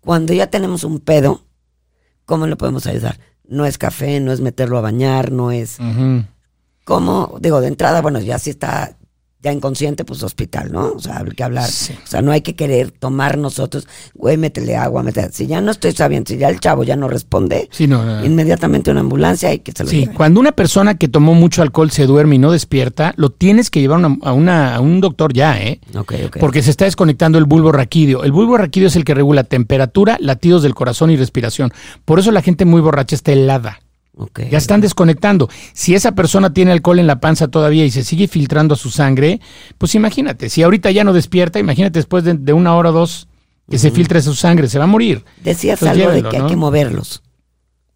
cuando 0.00 0.34
ya 0.34 0.48
tenemos 0.48 0.82
un 0.82 0.98
pedo, 0.98 1.44
¿cómo 2.24 2.48
lo 2.48 2.58
podemos 2.58 2.88
ayudar? 2.88 3.20
No 3.48 3.66
es 3.66 3.78
café, 3.78 4.20
no 4.20 4.32
es 4.32 4.40
meterlo 4.40 4.78
a 4.78 4.82
bañar, 4.82 5.32
no 5.32 5.50
es... 5.50 5.78
Ujú. 5.78 6.24
¿Cómo? 6.84 7.36
Digo, 7.40 7.60
de 7.60 7.68
entrada, 7.68 8.00
bueno, 8.00 8.20
ya 8.20 8.38
si 8.38 8.50
está 8.50 8.95
ya 9.46 9.52
inconsciente, 9.52 10.04
pues 10.04 10.22
hospital, 10.22 10.72
¿no? 10.72 10.92
O 10.96 10.98
sea, 10.98 11.18
hay 11.18 11.30
que 11.30 11.44
hablar. 11.44 11.68
Sí. 11.70 11.94
O 12.04 12.06
sea, 12.06 12.20
no 12.20 12.32
hay 12.32 12.40
que 12.40 12.54
querer 12.56 12.90
tomar 12.90 13.38
nosotros, 13.38 13.86
güey, 14.14 14.36
métele 14.36 14.76
agua, 14.76 15.02
métele. 15.02 15.28
Si 15.32 15.46
ya 15.46 15.60
no 15.60 15.70
estoy 15.70 15.92
sabiendo, 15.92 16.28
si 16.28 16.36
ya 16.36 16.48
el 16.48 16.58
chavo 16.60 16.82
ya 16.84 16.96
no 16.96 17.06
responde, 17.08 17.68
Sí, 17.70 17.86
no, 17.86 18.04
no, 18.04 18.20
no. 18.20 18.24
inmediatamente 18.26 18.90
una 18.90 19.00
ambulancia 19.00 19.52
y 19.54 19.60
que 19.60 19.72
se 19.72 19.84
lo 19.84 19.90
Sí, 19.90 20.06
cuando 20.08 20.40
una 20.40 20.52
persona 20.52 20.96
que 20.96 21.06
tomó 21.08 21.34
mucho 21.34 21.62
alcohol 21.62 21.90
se 21.90 22.06
duerme 22.06 22.34
y 22.34 22.38
no 22.38 22.50
despierta, 22.50 23.14
lo 23.16 23.30
tienes 23.30 23.70
que 23.70 23.80
llevar 23.80 23.98
una- 23.98 24.16
a, 24.22 24.32
una- 24.32 24.74
a 24.74 24.80
un 24.80 25.00
doctor 25.00 25.32
ya, 25.32 25.58
¿eh? 25.62 25.80
Ok, 25.96 26.14
ok. 26.26 26.36
Porque 26.40 26.62
se 26.62 26.70
está 26.70 26.84
desconectando 26.86 27.38
el 27.38 27.44
bulbo 27.44 27.70
raquídeo. 27.72 28.24
El 28.24 28.32
bulbo 28.32 28.56
raquídeo 28.58 28.88
es 28.88 28.96
el 28.96 29.04
que 29.04 29.14
regula 29.14 29.44
temperatura, 29.44 30.16
latidos 30.20 30.62
del 30.62 30.74
corazón 30.74 31.10
y 31.10 31.16
respiración. 31.16 31.72
Por 32.04 32.18
eso 32.18 32.32
la 32.32 32.42
gente 32.42 32.64
muy 32.64 32.80
borracha 32.80 33.14
está 33.14 33.32
helada. 33.32 33.80
Ya 34.50 34.58
están 34.58 34.80
desconectando. 34.80 35.48
Si 35.74 35.94
esa 35.94 36.12
persona 36.12 36.52
tiene 36.52 36.72
alcohol 36.72 36.98
en 36.98 37.06
la 37.06 37.20
panza 37.20 37.48
todavía 37.48 37.84
y 37.84 37.90
se 37.90 38.02
sigue 38.02 38.28
filtrando 38.28 38.74
a 38.74 38.76
su 38.78 38.90
sangre, 38.90 39.40
pues 39.76 39.94
imagínate, 39.94 40.48
si 40.48 40.62
ahorita 40.62 40.90
ya 40.90 41.04
no 41.04 41.12
despierta, 41.12 41.58
imagínate 41.58 41.98
después 41.98 42.24
de, 42.24 42.34
de 42.34 42.52
una 42.52 42.74
hora 42.74 42.90
o 42.90 42.92
dos 42.92 43.28
que 43.70 43.78
se 43.78 43.90
filtre 43.90 44.22
su 44.22 44.34
sangre, 44.34 44.68
se 44.68 44.78
va 44.78 44.84
a 44.84 44.88
morir. 44.88 45.24
Decías 45.42 45.80
Pues 45.80 45.90
algo 45.90 46.04
llévenlo, 46.04 46.30
de 46.30 46.34
que 46.34 46.38
¿no? 46.38 46.44
hay 46.44 46.50
que 46.50 46.56
moverlos. 46.56 47.22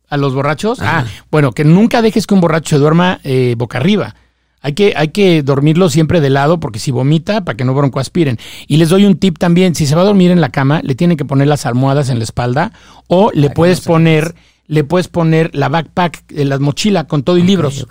¿A 0.08 0.16
los 0.16 0.34
borrachos? 0.34 0.80
Ajá. 0.80 1.06
Ah, 1.06 1.22
bueno, 1.30 1.52
que 1.52 1.64
nunca 1.64 2.02
dejes 2.02 2.26
que 2.26 2.34
un 2.34 2.40
borracho 2.40 2.76
se 2.76 2.80
duerma 2.80 3.20
eh, 3.22 3.54
boca 3.56 3.78
arriba. 3.78 4.16
Hay 4.62 4.74
que, 4.74 4.92
hay 4.96 5.08
que 5.08 5.42
dormirlo 5.42 5.88
siempre 5.88 6.20
de 6.20 6.28
lado 6.28 6.60
porque 6.60 6.78
si 6.80 6.90
vomita, 6.90 7.44
para 7.44 7.56
que 7.56 7.64
no 7.64 7.72
broncoaspiren. 7.72 8.38
Y 8.66 8.76
les 8.76 8.90
doy 8.90 9.06
un 9.06 9.16
tip 9.16 9.38
también, 9.38 9.74
si 9.74 9.86
se 9.86 9.94
va 9.94 10.02
a 10.02 10.04
dormir 10.04 10.32
en 10.32 10.40
la 10.40 10.50
cama, 10.50 10.80
le 10.82 10.94
tienen 10.94 11.16
que 11.16 11.24
poner 11.24 11.46
las 11.46 11.64
almohadas 11.64 12.10
en 12.10 12.18
la 12.18 12.24
espalda 12.24 12.72
o 13.06 13.30
le 13.32 13.48
puedes 13.50 13.86
no 13.86 13.92
poner, 13.92 14.34
le 14.70 14.84
puedes 14.84 15.08
poner 15.08 15.50
la 15.52 15.68
backpack, 15.68 16.22
eh, 16.30 16.44
la 16.44 16.58
mochila 16.60 17.08
con 17.08 17.24
todo 17.24 17.36
y 17.36 17.42
libros. 17.42 17.86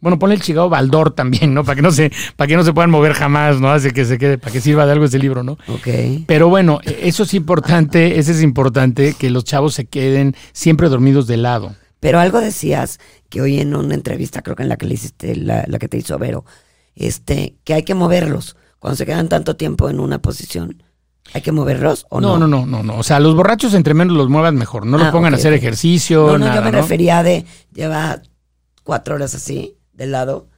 Bueno, 0.00 0.18
ponle 0.18 0.34
el 0.34 0.42
chingado 0.42 0.68
baldor 0.68 1.12
también, 1.12 1.54
¿no? 1.54 1.64
Para 1.64 1.76
que 1.76 1.82
no 1.82 1.92
se, 1.92 2.10
para 2.36 2.48
que 2.48 2.56
no 2.56 2.64
se 2.64 2.72
puedan 2.74 2.90
mover 2.90 3.14
jamás, 3.14 3.60
¿no? 3.60 3.70
Hace 3.70 3.92
que 3.92 4.04
se 4.04 4.18
quede, 4.18 4.36
para 4.36 4.52
que 4.52 4.60
sirva 4.60 4.84
de 4.84 4.92
algo 4.92 5.04
ese 5.04 5.18
libro, 5.18 5.44
¿no? 5.44 5.52
Ok. 5.68 5.88
Pero 6.26 6.48
bueno, 6.48 6.80
e- 6.84 7.08
eso 7.08 7.22
es 7.22 7.32
importante, 7.34 8.18
eso 8.18 8.32
es 8.32 8.42
importante, 8.42 9.14
que 9.18 9.30
los 9.30 9.44
chavos 9.44 9.74
se 9.74 9.86
queden 9.86 10.34
siempre 10.52 10.88
dormidos 10.88 11.26
de 11.26 11.36
lado. 11.36 11.74
Pero 12.00 12.18
algo 12.18 12.40
decías 12.40 12.98
que 13.30 13.40
hoy 13.40 13.60
en 13.60 13.74
una 13.74 13.94
entrevista, 13.94 14.42
creo 14.42 14.56
que 14.56 14.64
en 14.64 14.68
la 14.68 14.76
que 14.76 14.86
le 14.86 14.94
hiciste, 14.94 15.36
la, 15.36 15.64
la 15.68 15.78
que 15.78 15.88
te 15.88 15.96
hizo 15.96 16.18
Vero, 16.18 16.44
este, 16.96 17.54
que 17.64 17.74
hay 17.74 17.84
que 17.84 17.94
moverlos. 17.94 18.56
Cuando 18.80 18.96
se 18.96 19.06
quedan 19.06 19.30
tanto 19.30 19.56
tiempo 19.56 19.88
en 19.88 20.00
una 20.00 20.18
posición, 20.18 20.82
¿hay 21.32 21.42
que 21.42 21.52
moverlos 21.52 22.06
o 22.10 22.20
No, 22.20 22.38
no? 22.38 22.46
no, 22.46 22.66
no, 22.66 22.66
no, 22.66 22.82
no. 22.82 22.98
O 22.98 23.02
sea, 23.02 23.18
los 23.20 23.34
borrachos 23.34 23.74
entre 23.74 23.94
menos 23.94 24.16
los 24.16 24.28
muevan 24.28 24.56
mejor. 24.56 24.86
No 24.86 24.98
los 24.98 25.08
Ah, 25.08 25.12
pongan 25.12 25.32
ok, 25.32 25.38
a 25.38 25.40
hacer 25.40 25.52
ejercicio, 25.52 26.26
No, 26.26 26.32
no, 26.38 26.46
nada, 26.46 26.56
yo 26.56 26.62
me 26.62 26.72
¿no? 26.72 26.78
refería 26.82 27.22
de 27.22 27.44
lleva 27.72 28.20
cuatro 28.82 29.14
horas 29.16 29.34
así, 29.34 29.76
de 29.92 30.06
lado. 30.06 30.48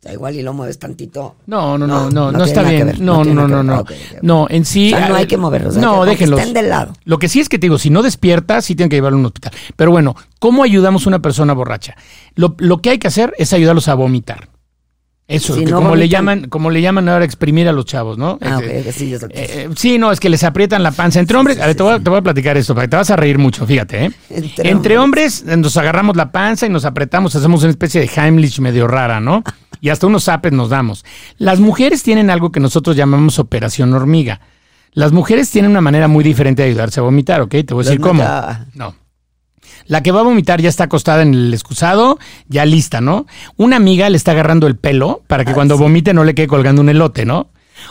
sea, 0.02 0.12
igual 0.12 0.36
y 0.36 0.42
lo 0.42 0.52
mueves 0.52 0.78
tantito. 0.78 1.34
No, 1.46 1.76
no, 1.76 1.84
no, 1.86 2.08
No, 2.08 2.30
no, 2.30 2.44
está 2.44 2.62
bien. 2.62 2.94
no 3.00 3.24
no, 3.24 3.48
no, 3.48 3.62
no, 3.64 3.84
no. 4.22 4.46
en 4.48 4.64
sí. 4.64 4.92
O 4.94 4.96
sea, 4.96 5.08
no 5.08 5.16
hay 5.16 5.26
que 5.26 5.36
moverlos. 5.36 5.76
No, 5.76 6.04
que- 6.04 6.10
déjenlos. 6.10 6.38
Estén 6.38 6.54
del 6.54 6.68
lado. 6.68 6.92
Lo 7.04 7.18
que 7.18 7.28
sí 7.28 7.40
es 7.40 7.48
que 7.48 7.58
te 7.58 7.64
digo, 7.66 7.78
si 7.78 7.90
no 7.90 8.02
despierta, 8.02 8.62
sí 8.62 8.76
tienen 8.76 8.90
que 8.90 8.96
llevarlo 8.96 9.16
a 9.16 9.20
un 9.20 9.26
hospital. 9.26 9.52
Pero 9.74 9.90
bueno, 9.90 10.14
¿cómo 10.38 10.62
ayudamos 10.62 11.04
a 11.04 11.08
una 11.10 11.18
persona 11.20 11.52
borracha? 11.52 11.96
Lo, 12.36 12.54
lo 12.58 12.80
que 12.80 12.90
hay 12.90 12.98
que 12.98 13.08
hacer 13.08 13.34
es 13.38 13.52
ayudarlos 13.52 13.88
a 13.88 13.94
vomitar. 13.94 14.48
Eso, 15.28 15.54
Si 15.54 15.64
que 15.66 15.70
no 15.70 15.76
como 15.82 15.94
le 15.94 16.08
llaman, 16.08 16.48
como 16.48 16.70
le 16.70 16.80
llaman 16.80 17.06
ahora 17.06 17.22
exprimir 17.24 17.68
a 17.68 17.72
los 17.72 17.84
chavos, 17.84 18.16
¿no? 18.16 18.38
Ah, 18.40 18.56
ok, 18.56 18.64
Eh, 18.64 18.84
ok, 18.86 18.92
sí, 18.94 19.10
yo 19.10 19.18
eh, 19.28 19.68
sí, 19.76 19.98
no, 19.98 20.10
es 20.10 20.20
que 20.20 20.30
les 20.30 20.42
aprietan 20.42 20.82
la 20.82 20.90
panza. 20.90 21.20
Entre 21.20 21.36
hombres, 21.36 21.56
sí, 21.58 21.62
a 21.62 21.66
ver, 21.66 21.76
te, 21.76 21.82
voy 21.82 22.00
te 22.00 22.08
voy 22.08 22.18
a 22.18 22.22
platicar 22.22 22.56
esto, 22.56 22.74
para 22.74 22.86
que 22.86 22.90
te 22.92 22.96
vas 22.96 23.10
a 23.10 23.16
reír 23.16 23.36
mucho, 23.36 23.66
fíjate, 23.66 24.06
¿eh? 24.06 24.10
Entre 24.30 24.70
Entre, 24.70 24.98
hombres. 24.98 25.44
eh, 25.46 25.56
nos 25.58 25.76
agarramos 25.76 26.16
la 26.16 26.32
panza 26.32 26.64
y 26.66 26.70
nos 26.70 26.86
apretamos, 26.86 27.36
hacemos 27.36 27.60
una 27.62 27.70
especie 27.70 28.00
de 28.00 28.10
Heimlich 28.16 28.58
medio 28.60 28.88
rara, 28.88 29.20
¿no? 29.20 29.44
Y 29.80 29.90
hasta 29.90 30.08
unos 30.08 30.24
zapes 30.24 30.50
nos 30.52 30.70
damos. 30.70 31.04
Las 31.36 31.60
mujeres 31.60 32.02
tienen 32.02 32.30
algo 32.30 32.50
que 32.50 32.58
nosotros 32.58 32.96
llamamos 32.96 33.38
operación 33.38 33.92
hormiga. 33.94 34.40
Las 34.92 35.12
mujeres 35.12 35.50
tienen 35.50 35.70
una 35.70 35.80
manera 35.80 36.08
muy 36.08 36.24
diferente 36.24 36.62
de 36.62 36.70
ayudarse 36.70 36.98
a 36.98 37.04
vomitar, 37.04 37.42
¿ok? 37.42 37.50
Te 37.50 37.74
voy 37.74 37.82
a 37.82 37.84
decir 37.84 38.00
cómo. 38.00 38.24
No. 38.74 38.96
La 39.88 40.02
que 40.02 40.12
va 40.12 40.20
a 40.20 40.22
vomitar 40.22 40.60
ya 40.60 40.68
está 40.68 40.84
acostada 40.84 41.22
en 41.22 41.34
el 41.34 41.52
excusado, 41.52 42.18
ya 42.48 42.64
lista, 42.64 43.00
¿no? 43.00 43.26
Una 43.56 43.76
amiga 43.76 44.08
le 44.08 44.16
está 44.16 44.30
agarrando 44.32 44.66
el 44.68 44.76
pelo 44.76 45.22
para 45.26 45.44
que 45.44 45.50
Ah, 45.50 45.54
cuando 45.54 45.76
sí. 45.76 45.82
vomite 45.82 46.14
no 46.14 46.22
le 46.24 46.34
quede 46.34 46.46
colgando 46.46 46.80
un 46.82 46.88
elote, 46.90 47.24
¿no? 47.24 47.48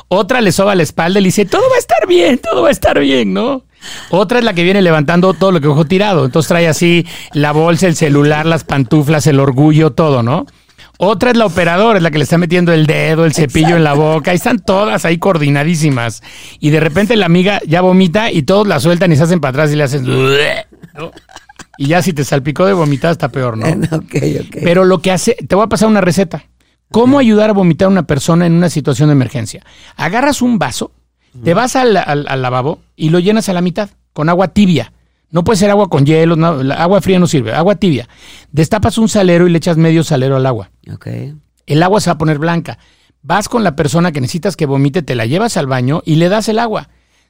Otra 0.07 0.41
le 0.41 0.51
soba 0.51 0.75
la 0.75 0.83
espalda 0.83 1.19
y 1.19 1.23
le 1.23 1.27
dice, 1.27 1.45
todo 1.45 1.63
va 1.69 1.75
a 1.75 1.79
estar 1.79 2.07
bien, 2.07 2.37
todo 2.39 2.61
va 2.61 2.69
a 2.69 2.71
estar 2.71 2.99
bien, 2.99 3.33
¿no? 3.33 3.63
Otra 4.09 4.39
es 4.39 4.45
la 4.45 4.53
que 4.53 4.63
viene 4.63 4.81
levantando 4.81 5.33
todo 5.33 5.51
lo 5.51 5.59
que 5.61 5.67
dejó 5.67 5.85
tirado. 5.85 6.25
Entonces 6.25 6.47
trae 6.47 6.67
así 6.67 7.05
la 7.33 7.51
bolsa, 7.51 7.87
el 7.87 7.95
celular, 7.95 8.45
las 8.45 8.63
pantuflas, 8.63 9.27
el 9.27 9.39
orgullo, 9.39 9.91
todo, 9.91 10.23
¿no? 10.23 10.45
Otra 10.99 11.29
es 11.31 11.37
la 11.37 11.45
operadora, 11.45 11.97
es 11.99 12.03
la 12.03 12.09
que 12.11 12.17
le 12.17 12.23
está 12.23 12.37
metiendo 12.39 12.73
el 12.73 12.87
dedo, 12.87 13.23
el 13.25 13.33
cepillo 13.33 13.75
en 13.75 13.83
la 13.83 13.93
boca. 13.93 14.31
Ahí 14.31 14.37
están 14.37 14.59
todas 14.59 15.05
ahí 15.05 15.19
coordinadísimas. 15.19 16.23
Y 16.59 16.71
de 16.71 16.79
repente 16.79 17.15
la 17.15 17.27
amiga 17.27 17.61
ya 17.67 17.81
vomita 17.81 18.31
y 18.31 18.43
todos 18.43 18.67
la 18.67 18.79
sueltan 18.79 19.11
y 19.11 19.15
se 19.15 19.23
hacen 19.23 19.39
para 19.39 19.51
atrás 19.51 19.71
y 19.71 19.75
le 19.75 19.83
hacen... 19.83 20.03
¿no? 20.95 21.11
Y 21.78 21.88
ya 21.88 22.01
si 22.01 22.13
te 22.13 22.23
salpicó 22.23 22.65
de 22.65 22.73
vomitar 22.73 23.11
está 23.11 23.30
peor, 23.30 23.57
¿no? 23.57 23.65
ok, 23.95 24.15
ok. 24.41 24.57
Pero 24.63 24.86
lo 24.86 24.99
que 24.99 25.11
hace, 25.11 25.36
te 25.47 25.55
voy 25.55 25.65
a 25.65 25.69
pasar 25.69 25.88
una 25.89 26.01
receta. 26.01 26.45
¿Cómo 26.91 27.19
ayudar 27.19 27.49
a 27.49 27.53
vomitar 27.53 27.88
a 27.88 27.89
una 27.91 28.03
persona 28.07 28.45
en 28.45 28.53
una 28.53 28.69
situación 28.69 29.09
de 29.09 29.13
emergencia? 29.13 29.63
Agarras 29.97 30.41
un 30.41 30.57
vaso, 30.57 30.91
te 31.43 31.53
vas 31.53 31.75
al, 31.75 31.97
al- 31.97 32.25
al 32.28 32.41
lavabo 32.41 32.80
y 32.95 33.09
lo 33.09 33.19
llenas 33.19 33.49
a 33.49 33.53
la 33.53 33.61
mitad 33.61 33.89
con 34.13 34.30
agua 34.30 34.47
tibia. 34.49 34.93
No 35.30 35.43
puede 35.43 35.57
ser 35.57 35.69
agua 35.69 35.89
con 35.89 36.05
hielo, 36.05 36.38
no, 36.38 36.47
agua 36.73 37.01
fría 37.01 37.19
no 37.19 37.28
sirve, 37.28 37.51
agua 37.53 37.75
tibia. 37.75 38.07
Destapas 38.53 38.97
un 38.97 39.09
salero 39.09 39.45
y 39.45 39.51
le 39.51 39.57
echas 39.57 39.75
medio 39.75 40.03
salero 40.03 40.38
al 40.38 40.45
agua. 40.45 40.71
ok. 40.93 41.07
El 41.65 41.84
agua 41.84 41.99
se 41.99 42.09
va 42.09 42.13
a 42.13 42.17
poner 42.17 42.39
blanca. 42.39 42.80
Vas 43.21 43.49
con 43.49 43.61
la 43.65 43.75
persona 43.75 44.13
que 44.13 44.21
necesitas 44.21 44.55
que 44.55 44.65
vomite, 44.65 45.01
te 45.01 45.15
la 45.15 45.25
llevas 45.25 45.57
al 45.57 45.67
baño 45.67 46.01
y 46.05 46.15
le 46.15 46.30
das 46.30 46.47
el 46.47 46.59
agua. 46.59 46.88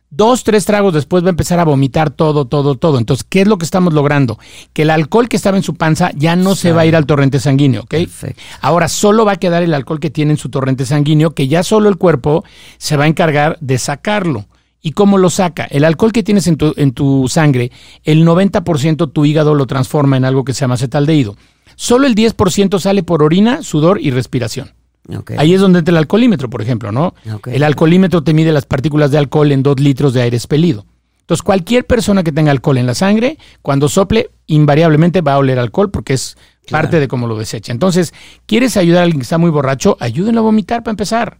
Dos, 0.09 0.45
tres 0.45 0.63
tragos 0.63 0.93
después 0.93 1.21
va 1.21 1.27
a 1.27 1.31
empezar 1.31 1.59
a 1.59 1.65
vomitar 1.65 2.11
todo, 2.11 2.45
todo, 2.45 2.75
todo. 2.75 2.97
Entonces, 2.97 3.25
¿qué 3.27 3.41
es 3.41 3.47
lo 3.47 3.57
que 3.57 3.65
estamos 3.65 3.93
logrando? 3.93 4.39
Que 4.71 4.83
el 4.83 4.89
alcohol 4.89 5.27
que 5.27 5.35
estaba 5.35 5.57
en 5.57 5.63
su 5.63 5.75
panza 5.75 6.11
ya 6.15 6.37
no 6.37 6.55
se 6.55 6.71
va 6.71 6.81
a 6.81 6.85
ir 6.85 6.95
al 6.95 7.05
torrente 7.05 7.41
sanguíneo, 7.41 7.81
¿ok? 7.81 7.89
Perfecto. 7.89 8.41
Ahora 8.61 8.87
solo 8.87 9.25
va 9.25 9.33
a 9.33 9.35
quedar 9.35 9.63
el 9.63 9.73
alcohol 9.73 9.99
que 9.99 10.09
tiene 10.09 10.31
en 10.31 10.37
su 10.37 10.49
torrente 10.49 10.85
sanguíneo, 10.85 11.31
que 11.31 11.49
ya 11.49 11.61
solo 11.61 11.89
el 11.89 11.97
cuerpo 11.97 12.45
se 12.77 12.95
va 12.95 13.03
a 13.03 13.07
encargar 13.07 13.57
de 13.59 13.77
sacarlo. 13.77 14.45
¿Y 14.81 14.91
cómo 14.91 15.17
lo 15.17 15.29
saca? 15.29 15.65
El 15.65 15.83
alcohol 15.83 16.13
que 16.13 16.23
tienes 16.23 16.47
en 16.47 16.55
tu, 16.55 16.73
en 16.77 16.93
tu 16.93 17.27
sangre, 17.27 17.73
el 18.05 18.25
90% 18.25 19.11
tu 19.11 19.25
hígado 19.25 19.55
lo 19.55 19.67
transforma 19.67 20.15
en 20.15 20.23
algo 20.23 20.45
que 20.45 20.53
se 20.53 20.61
llama 20.61 20.75
acetaldehído. 20.75 21.35
Solo 21.75 22.07
el 22.07 22.15
10% 22.15 22.79
sale 22.79 23.03
por 23.03 23.23
orina, 23.23 23.61
sudor 23.61 23.99
y 24.01 24.11
respiración. 24.11 24.76
Ahí 25.37 25.53
es 25.53 25.61
donde 25.61 25.79
entra 25.79 25.91
el 25.93 25.97
alcoholímetro, 25.97 26.49
por 26.49 26.61
ejemplo, 26.61 26.91
¿no? 26.91 27.13
El 27.55 27.63
alcoholímetro 27.63 28.23
te 28.23 28.33
mide 28.33 28.51
las 28.51 28.65
partículas 28.65 29.11
de 29.11 29.17
alcohol 29.17 29.51
en 29.51 29.63
dos 29.63 29.79
litros 29.79 30.13
de 30.13 30.21
aire 30.21 30.35
expelido. 30.37 30.85
Entonces, 31.21 31.43
cualquier 31.43 31.85
persona 31.85 32.23
que 32.23 32.31
tenga 32.31 32.51
alcohol 32.51 32.77
en 32.77 32.85
la 32.87 32.93
sangre, 32.95 33.37
cuando 33.61 33.89
sople, 33.89 34.29
invariablemente 34.47 35.21
va 35.21 35.33
a 35.33 35.37
oler 35.39 35.59
alcohol 35.59 35.91
porque 35.91 36.13
es 36.13 36.37
Claro. 36.65 36.83
parte 36.83 36.99
de 36.99 37.07
cómo 37.07 37.27
lo 37.27 37.37
desecha. 37.37 37.71
Entonces, 37.71 38.13
¿quieres 38.45 38.75
ayudar 38.75 38.99
a 38.99 39.03
alguien 39.03 39.19
que 39.19 39.23
está 39.23 39.37
muy 39.37 39.49
borracho? 39.49 39.95
Ayúdenlo 40.01 40.41
a 40.41 40.43
vomitar 40.43 40.83
para 40.83 40.91
empezar. 40.91 41.37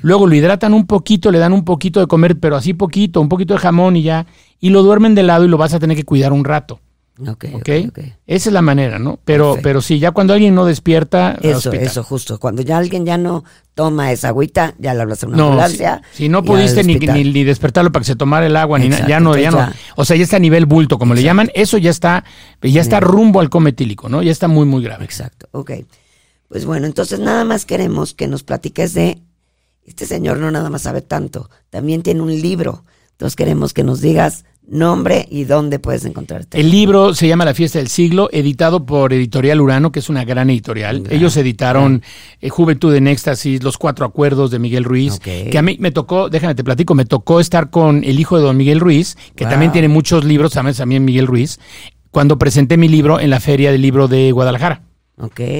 Luego 0.00 0.26
lo 0.26 0.34
hidratan 0.34 0.72
un 0.72 0.86
poquito, 0.86 1.30
le 1.30 1.38
dan 1.38 1.52
un 1.52 1.66
poquito 1.66 2.00
de 2.00 2.06
comer, 2.06 2.38
pero 2.40 2.56
así 2.56 2.72
poquito, 2.72 3.20
un 3.20 3.28
poquito 3.28 3.52
de 3.52 3.60
jamón 3.60 3.96
y 3.96 4.02
ya. 4.02 4.26
Y 4.58 4.70
lo 4.70 4.82
duermen 4.82 5.14
de 5.14 5.22
lado 5.22 5.44
y 5.44 5.48
lo 5.48 5.58
vas 5.58 5.74
a 5.74 5.78
tener 5.80 5.98
que 5.98 6.04
cuidar 6.04 6.32
un 6.32 6.44
rato. 6.46 6.80
Ok, 7.28 7.44
¿Ok? 7.52 7.54
ok, 7.54 7.68
ok. 7.88 7.98
Esa 8.26 8.48
es 8.48 8.52
la 8.52 8.62
manera, 8.62 8.98
¿no? 8.98 9.18
Pero, 9.24 9.48
Perfecto. 9.50 9.62
pero 9.62 9.82
sí, 9.82 9.98
ya 9.98 10.12
cuando 10.12 10.32
alguien 10.32 10.54
no 10.54 10.64
despierta. 10.64 11.36
Eso, 11.42 11.70
hospital. 11.70 11.86
eso, 11.86 12.02
justo. 12.02 12.38
Cuando 12.40 12.62
ya 12.62 12.78
alguien 12.78 13.04
ya 13.04 13.18
no 13.18 13.44
toma 13.74 14.12
esa 14.12 14.28
agüita, 14.28 14.74
ya 14.78 14.94
le 14.94 15.02
hablas 15.02 15.22
a 15.22 15.26
una 15.26 15.36
No, 15.36 15.44
ambulancia. 15.48 16.02
si, 16.12 16.24
si 16.24 16.28
no 16.28 16.42
pudiste 16.42 16.82
ni, 16.84 16.96
ni, 16.96 17.24
ni 17.24 17.44
despertarlo 17.44 17.92
para 17.92 18.02
que 18.02 18.06
se 18.06 18.16
tomara 18.16 18.46
el 18.46 18.56
agua, 18.56 18.78
ni 18.78 18.88
nada, 18.88 19.06
ya 19.06 19.20
no, 19.20 19.36
ya 19.36 19.50
no. 19.50 19.70
O 19.96 20.04
sea, 20.04 20.16
ya 20.16 20.24
está 20.24 20.36
a 20.36 20.40
nivel 20.40 20.66
bulto, 20.66 20.98
como 20.98 21.14
le 21.14 21.22
llaman, 21.22 21.50
eso 21.54 21.78
ya 21.78 21.90
está, 21.90 22.24
ya 22.62 22.80
está 22.80 23.00
rumbo 23.00 23.40
al 23.40 23.50
cometílico, 23.50 24.08
¿no? 24.08 24.22
Ya 24.22 24.32
está 24.32 24.48
muy, 24.48 24.66
muy 24.66 24.82
grave. 24.82 25.04
Exacto, 25.04 25.48
ok. 25.52 25.72
Pues 26.48 26.64
bueno, 26.64 26.86
entonces 26.86 27.20
nada 27.20 27.44
más 27.44 27.64
queremos 27.64 28.12
que 28.14 28.26
nos 28.28 28.42
platiques 28.42 28.92
de, 28.92 29.20
este 29.84 30.06
señor 30.06 30.38
no 30.38 30.50
nada 30.50 30.68
más 30.70 30.82
sabe 30.82 31.00
tanto, 31.00 31.48
también 31.70 32.02
tiene 32.02 32.22
un 32.22 32.30
libro. 32.40 32.84
Entonces 33.12 33.36
queremos 33.36 33.72
que 33.74 33.84
nos 33.84 34.00
digas 34.00 34.44
nombre 34.68 35.26
y 35.30 35.44
dónde 35.44 35.78
puedes 35.78 36.04
encontrarte. 36.04 36.60
El 36.60 36.70
libro 36.70 37.14
se 37.14 37.26
llama 37.26 37.44
La 37.44 37.54
Fiesta 37.54 37.78
del 37.78 37.88
Siglo, 37.88 38.28
editado 38.32 38.86
por 38.86 39.12
Editorial 39.12 39.60
Urano, 39.60 39.90
que 39.90 39.98
es 39.98 40.08
una 40.08 40.24
gran 40.24 40.48
editorial. 40.50 41.02
Gran, 41.02 41.16
Ellos 41.16 41.36
editaron 41.36 42.02
eh, 42.40 42.48
Juventud 42.50 42.94
en 42.94 43.08
Éxtasis, 43.08 43.62
Los 43.62 43.78
Cuatro 43.78 44.06
Acuerdos 44.06 44.50
de 44.50 44.58
Miguel 44.58 44.84
Ruiz, 44.84 45.18
que 45.18 45.56
a 45.58 45.62
mí 45.62 45.76
me 45.80 45.90
tocó, 45.90 46.28
déjame 46.28 46.54
te 46.54 46.62
platico, 46.64 46.94
me 46.94 47.04
tocó 47.04 47.40
estar 47.40 47.70
con 47.70 48.04
el 48.04 48.20
hijo 48.20 48.36
de 48.38 48.44
don 48.44 48.56
Miguel 48.56 48.80
Ruiz, 48.80 49.16
que 49.34 49.44
Wow. 49.44 49.50
también 49.50 49.72
tiene 49.72 49.88
muchos 49.88 50.24
libros, 50.24 50.52
también, 50.52 50.76
también 50.76 51.04
Miguel 51.04 51.26
Ruiz, 51.26 51.58
cuando 52.10 52.38
presenté 52.38 52.76
mi 52.76 52.88
libro 52.88 53.18
en 53.20 53.30
la 53.30 53.40
Feria 53.40 53.72
del 53.72 53.82
Libro 53.82 54.08
de 54.08 54.30
Guadalajara. 54.32 54.82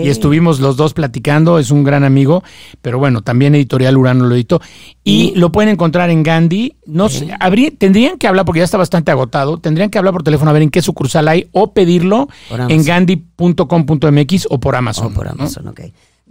Y 0.04 0.08
estuvimos 0.08 0.61
los 0.61 0.76
dos 0.76 0.94
platicando, 0.94 1.58
es 1.58 1.70
un 1.70 1.84
gran 1.84 2.04
amigo, 2.04 2.42
pero 2.82 2.98
bueno, 2.98 3.22
también 3.22 3.54
Editorial 3.54 3.96
Urano 3.96 4.26
lo 4.26 4.34
editó. 4.34 4.61
Y 5.04 5.32
lo 5.36 5.52
pueden 5.52 5.70
encontrar 5.70 6.11
en 6.11 6.22
Gandhi. 6.22 6.76
No 6.86 7.08
sé, 7.08 7.30
habría- 7.40 7.70
tendrían 7.76 8.16
que 8.18 8.26
hablar, 8.26 8.44
porque 8.44 8.58
ya 8.61 8.64
está 8.64 8.78
bastante 8.78 9.11
agotado, 9.11 9.58
tendrían 9.58 9.90
que 9.90 9.98
hablar 9.98 10.12
por 10.12 10.22
teléfono 10.22 10.50
a 10.50 10.54
ver 10.54 10.62
en 10.62 10.70
qué 10.70 10.82
sucursal 10.82 11.28
hay 11.28 11.48
o 11.52 11.72
pedirlo 11.72 12.28
en 12.70 12.84
gandhi.com.mx 12.84 14.46
o 14.50 14.61
por 14.61 14.76
Amazon. 14.76 15.06
O 15.06 15.11
por 15.14 15.26
¿no? 15.26 15.32
Amazon, 15.32 15.68
ok. 15.68 15.80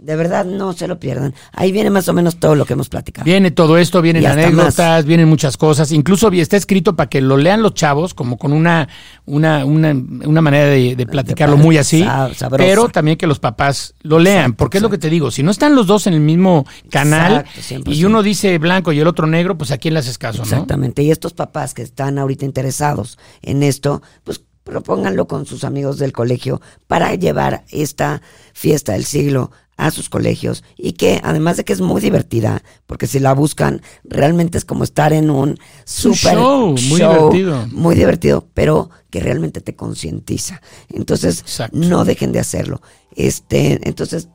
De 0.02 0.16
verdad, 0.16 0.46
no 0.46 0.72
se 0.72 0.88
lo 0.88 0.98
pierdan. 0.98 1.34
Ahí 1.52 1.72
viene 1.72 1.90
más 1.90 2.08
o 2.08 2.14
menos 2.14 2.40
todo 2.40 2.54
lo 2.54 2.64
que 2.64 2.72
hemos 2.72 2.88
platicado. 2.88 3.22
Viene 3.26 3.50
todo 3.50 3.76
esto, 3.76 4.00
vienen 4.00 4.24
anécdotas, 4.26 5.04
vienen 5.04 5.28
muchas 5.28 5.58
cosas. 5.58 5.92
Incluso 5.92 6.30
está 6.32 6.56
escrito 6.56 6.96
para 6.96 7.10
que 7.10 7.20
lo 7.20 7.36
lean 7.36 7.62
los 7.62 7.74
chavos, 7.74 8.14
como 8.14 8.38
con 8.38 8.54
una, 8.54 8.88
una, 9.26 9.66
una, 9.66 9.90
una 9.92 10.40
manera 10.40 10.66
de, 10.70 10.96
de 10.96 11.06
platicarlo 11.06 11.58
muy 11.58 11.76
así. 11.76 12.02
sa- 12.02 12.32
sabrosa. 12.32 12.64
Pero 12.64 12.88
también 12.88 13.18
que 13.18 13.26
los 13.26 13.38
papás 13.40 13.94
lo 14.00 14.18
lean, 14.18 14.38
Exacto, 14.38 14.56
porque 14.56 14.78
es 14.78 14.82
lo 14.82 14.88
que 14.88 14.96
te 14.96 15.10
digo. 15.10 15.30
Si 15.30 15.42
no 15.42 15.50
están 15.50 15.74
los 15.74 15.86
dos 15.86 16.06
en 16.06 16.14
el 16.14 16.20
mismo 16.20 16.64
canal 16.90 17.44
Exacto, 17.54 17.90
100%. 17.90 17.94
y 17.94 18.04
uno 18.06 18.22
dice 18.22 18.56
blanco 18.56 18.92
y 18.92 19.00
el 19.00 19.06
otro 19.06 19.26
negro, 19.26 19.58
pues 19.58 19.70
a 19.70 19.76
quién 19.76 19.92
le 19.92 20.00
haces 20.00 20.16
caso, 20.16 20.38
¿no? 20.38 20.44
Exactamente. 20.44 21.02
Y 21.02 21.10
estos 21.10 21.34
papás 21.34 21.74
que 21.74 21.82
están 21.82 22.18
ahorita 22.18 22.46
interesados 22.46 23.18
en 23.42 23.62
esto, 23.62 24.00
pues 24.24 24.40
propónganlo 24.64 25.26
con 25.26 25.46
sus 25.46 25.64
amigos 25.64 25.98
del 25.98 26.12
colegio 26.12 26.60
para 26.86 27.14
llevar 27.16 27.64
esta 27.70 28.22
fiesta 28.54 28.92
del 28.92 29.04
siglo 29.04 29.50
a 29.86 29.90
sus 29.90 30.08
colegios 30.08 30.62
y 30.76 30.92
que 30.92 31.20
además 31.24 31.56
de 31.56 31.64
que 31.64 31.72
es 31.72 31.80
muy 31.80 32.00
divertida, 32.00 32.62
porque 32.86 33.06
si 33.06 33.18
la 33.18 33.32
buscan 33.34 33.82
realmente 34.04 34.58
es 34.58 34.64
como 34.64 34.84
estar 34.84 35.12
en 35.12 35.30
un 35.30 35.58
super 35.84 36.34
show, 36.34 36.68
muy 36.88 37.00
divertido. 37.00 37.66
muy 37.72 37.94
divertido, 37.94 38.46
pero 38.54 38.90
que 39.10 39.20
realmente 39.20 39.60
te 39.60 39.74
concientiza. 39.76 40.60
Entonces, 40.88 41.40
Exacto. 41.40 41.76
no 41.78 42.04
dejen 42.04 42.32
de 42.32 42.40
hacerlo. 42.40 42.80
Este, 43.16 43.80
entonces, 43.88 44.28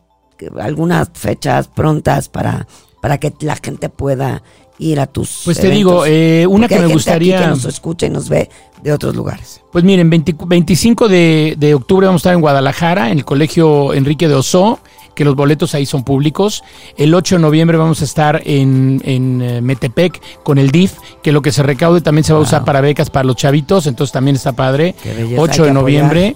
algunas 0.60 1.10
fechas 1.14 1.68
prontas 1.68 2.28
para, 2.30 2.68
para 3.02 3.18
que 3.20 3.34
la 3.42 3.56
gente 3.56 3.90
pueda 3.90 4.44
ir 4.78 5.00
a 5.00 5.08
tus 5.08 5.44
Pues 5.46 5.58
te 5.58 5.68
eventos. 5.68 5.78
digo, 5.78 6.06
eh, 6.06 6.46
una 6.48 6.68
que 6.68 6.78
me 6.80 6.88
gustaría. 6.88 7.40
que 7.40 7.48
nos 7.48 7.64
escucha 7.66 8.08
y 8.08 8.10
nos 8.10 8.28
ve 8.28 8.50
de 8.84 8.92
otros 8.92 9.16
lugares. 9.16 9.62
Pues 9.72 9.86
miren, 9.86 10.10
20 10.10 10.36
25 10.46 11.08
de, 11.08 11.56
de 11.58 11.74
octubre 11.74 12.06
vamos 12.08 12.20
a 12.20 12.24
estar 12.24 12.34
en 12.34 12.42
Guadalajara, 12.42 13.10
en 13.12 13.20
el 13.20 13.26
Colegio 13.26 13.94
Enrique 13.94 14.28
de 14.28 14.34
Oso, 14.36 14.80
que 15.16 15.26
los 15.26 15.36
boletos 15.36 15.74
ahí 15.74 15.86
son 15.86 16.04
públicos. 16.04 16.64
El 16.98 17.14
8 17.16 17.36
de 17.38 17.42
noviembre 17.42 17.78
vamos 17.78 18.02
a 18.02 18.04
estar 18.06 18.42
en, 18.46 19.02
en 19.06 19.42
eh, 19.42 19.62
Metepec 19.62 20.22
con 20.44 20.58
el 20.58 20.70
DIF, 20.72 20.94
que 21.24 21.32
lo 21.32 21.42
que 21.42 21.52
se 21.52 21.64
recaude 21.64 22.02
también 22.02 22.24
se 22.24 22.34
va 22.34 22.40
a 22.40 22.42
usar 22.44 22.64
para 22.66 22.82
becas 22.82 23.10
para 23.10 23.24
los 23.26 23.36
chavitos, 23.38 23.88
entonces 23.88 24.12
también 24.12 24.36
está 24.36 24.52
padre. 24.54 24.94
Qué 25.02 25.14
belleza, 25.14 25.42
8 25.42 25.64
hay 25.64 25.68
de 25.70 25.74
noviembre. 25.74 26.36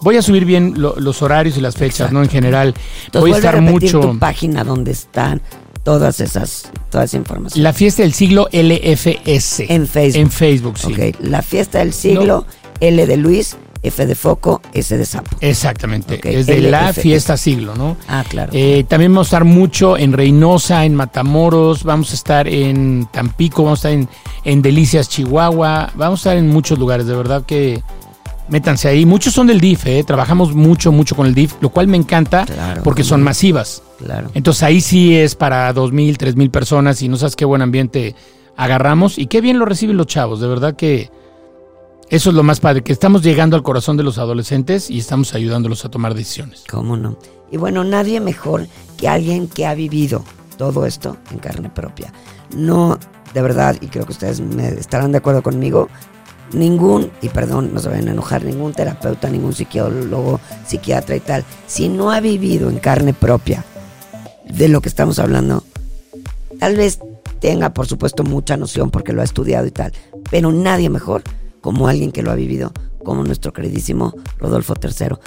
Voy 0.00 0.16
a 0.16 0.22
subir 0.22 0.44
bien 0.44 0.74
lo- 0.76 0.94
los 0.96 1.22
horarios 1.22 1.56
y 1.56 1.60
las 1.60 1.74
fechas, 1.74 1.94
Exacto. 2.00 2.14
¿no? 2.14 2.22
En 2.22 2.28
general. 2.30 2.74
Entonces, 3.06 3.20
Voy 3.20 3.32
a 3.32 3.36
estar 3.36 3.54
repetir 3.54 3.72
mucho. 3.72 4.00
tu 4.00 4.18
página 4.18 4.62
donde 4.62 4.92
están 4.92 5.42
todas 5.82 6.20
esas, 6.20 6.70
toda 6.88 7.02
esa 7.04 7.16
información. 7.16 7.62
La 7.64 7.72
fiesta 7.72 8.02
del 8.02 8.12
siglo 8.12 8.48
LFS. 8.52 9.64
En 9.68 9.88
Facebook. 9.88 10.20
En 10.20 10.30
Facebook, 10.30 10.78
sí. 10.78 10.92
Ok, 10.92 11.16
la 11.20 11.42
fiesta 11.42 11.78
del 11.78 11.92
siglo, 11.92 12.46
L 12.78 13.06
de 13.06 13.16
Luis, 13.16 13.56
F 13.82 14.06
de 14.06 14.14
foco, 14.14 14.60
S 14.72 14.96
de 14.96 15.04
sapo. 15.06 15.30
Exactamente. 15.40 16.20
Es 16.24 16.46
de 16.46 16.60
la 16.60 16.92
fiesta 16.92 17.36
siglo, 17.36 17.74
¿no? 17.74 17.96
Ah, 18.08 18.24
claro. 18.28 18.50
Eh, 18.54 18.84
también 18.88 19.12
vamos 19.12 19.26
a 19.26 19.28
estar 19.28 19.44
mucho 19.44 19.96
en 19.96 20.12
Reynosa, 20.12 20.84
en 20.84 20.94
Matamoros, 20.94 21.84
vamos 21.84 22.10
a 22.12 22.14
estar 22.14 22.48
en 22.48 23.08
Tampico, 23.12 23.64
vamos 23.64 23.84
a 23.84 23.90
estar 23.90 23.92
en, 23.92 24.08
en 24.44 24.62
Delicias, 24.62 25.08
Chihuahua, 25.08 25.90
vamos 25.94 26.20
a 26.26 26.30
estar 26.30 26.36
en 26.36 26.48
muchos 26.48 26.78
lugares, 26.78 27.06
de 27.06 27.14
verdad 27.14 27.44
que 27.46 27.82
métanse 28.48 28.88
ahí. 28.88 29.04
Muchos 29.06 29.34
son 29.34 29.46
del 29.46 29.60
DIF, 29.60 29.86
eh, 29.86 30.02
trabajamos 30.04 30.54
mucho, 30.54 30.90
mucho 30.90 31.14
con 31.14 31.26
el 31.26 31.34
DIF, 31.34 31.54
lo 31.60 31.68
cual 31.68 31.86
me 31.86 31.96
encanta 31.96 32.46
Claro, 32.46 32.82
porque 32.82 33.04
son 33.04 33.22
masivas. 33.22 33.82
claro. 33.98 34.30
Entonces 34.34 34.62
ahí 34.62 34.80
sí 34.80 35.14
es 35.16 35.34
para 35.34 35.72
dos 35.72 35.92
mil, 35.92 36.16
tres 36.18 36.34
mil 36.36 36.50
personas 36.50 37.02
y 37.02 37.08
no 37.08 37.16
sabes 37.16 37.36
qué 37.36 37.44
buen 37.44 37.62
ambiente 37.62 38.14
agarramos 38.56 39.18
y 39.18 39.26
qué 39.26 39.40
bien 39.40 39.58
lo 39.58 39.66
reciben 39.66 39.96
los 39.96 40.06
chavos, 40.06 40.40
de 40.40 40.48
verdad 40.48 40.74
que 40.74 41.10
eso 42.10 42.30
es 42.30 42.36
lo 42.36 42.42
más 42.42 42.60
padre, 42.60 42.82
que 42.82 42.92
estamos 42.92 43.22
llegando 43.22 43.56
al 43.56 43.62
corazón 43.62 43.96
de 43.96 44.02
los 44.02 44.18
adolescentes 44.18 44.90
y 44.90 44.98
estamos 44.98 45.34
ayudándolos 45.34 45.84
a 45.84 45.90
tomar 45.90 46.14
decisiones. 46.14 46.64
¿Cómo 46.70 46.96
no? 46.96 47.18
Y 47.50 47.56
bueno, 47.56 47.84
nadie 47.84 48.20
mejor 48.20 48.66
que 48.96 49.08
alguien 49.08 49.48
que 49.48 49.66
ha 49.66 49.74
vivido 49.74 50.24
todo 50.56 50.86
esto 50.86 51.16
en 51.30 51.38
carne 51.38 51.70
propia. 51.70 52.12
No, 52.54 52.98
de 53.34 53.42
verdad, 53.42 53.76
y 53.80 53.88
creo 53.88 54.06
que 54.06 54.12
ustedes 54.12 54.40
me 54.40 54.68
estarán 54.68 55.12
de 55.12 55.18
acuerdo 55.18 55.42
conmigo, 55.42 55.88
ningún, 56.52 57.10
y 57.20 57.28
perdón, 57.28 57.72
no 57.74 57.80
se 57.80 57.88
vayan 57.88 58.08
a 58.08 58.12
enojar, 58.12 58.44
ningún 58.44 58.72
terapeuta, 58.72 59.28
ningún 59.28 59.52
psicólogo, 59.52 60.40
psiquiatra 60.66 61.16
y 61.16 61.20
tal, 61.20 61.44
si 61.66 61.88
no 61.88 62.10
ha 62.10 62.20
vivido 62.20 62.70
en 62.70 62.78
carne 62.78 63.12
propia 63.12 63.64
de 64.44 64.68
lo 64.68 64.80
que 64.80 64.88
estamos 64.88 65.18
hablando, 65.18 65.62
tal 66.58 66.76
vez 66.76 67.00
tenga, 67.38 67.74
por 67.74 67.86
supuesto, 67.86 68.24
mucha 68.24 68.56
noción 68.56 68.90
porque 68.90 69.12
lo 69.12 69.20
ha 69.20 69.24
estudiado 69.24 69.66
y 69.66 69.70
tal, 69.70 69.92
pero 70.30 70.52
nadie 70.52 70.88
mejor 70.88 71.22
como 71.68 71.86
alguien 71.86 72.12
que 72.12 72.22
lo 72.22 72.30
ha 72.30 72.34
vivido, 72.34 72.72
como 73.04 73.22
nuestro 73.24 73.52
queridísimo 73.52 74.14
Rodolfo 74.38 74.72
III. 74.82 75.18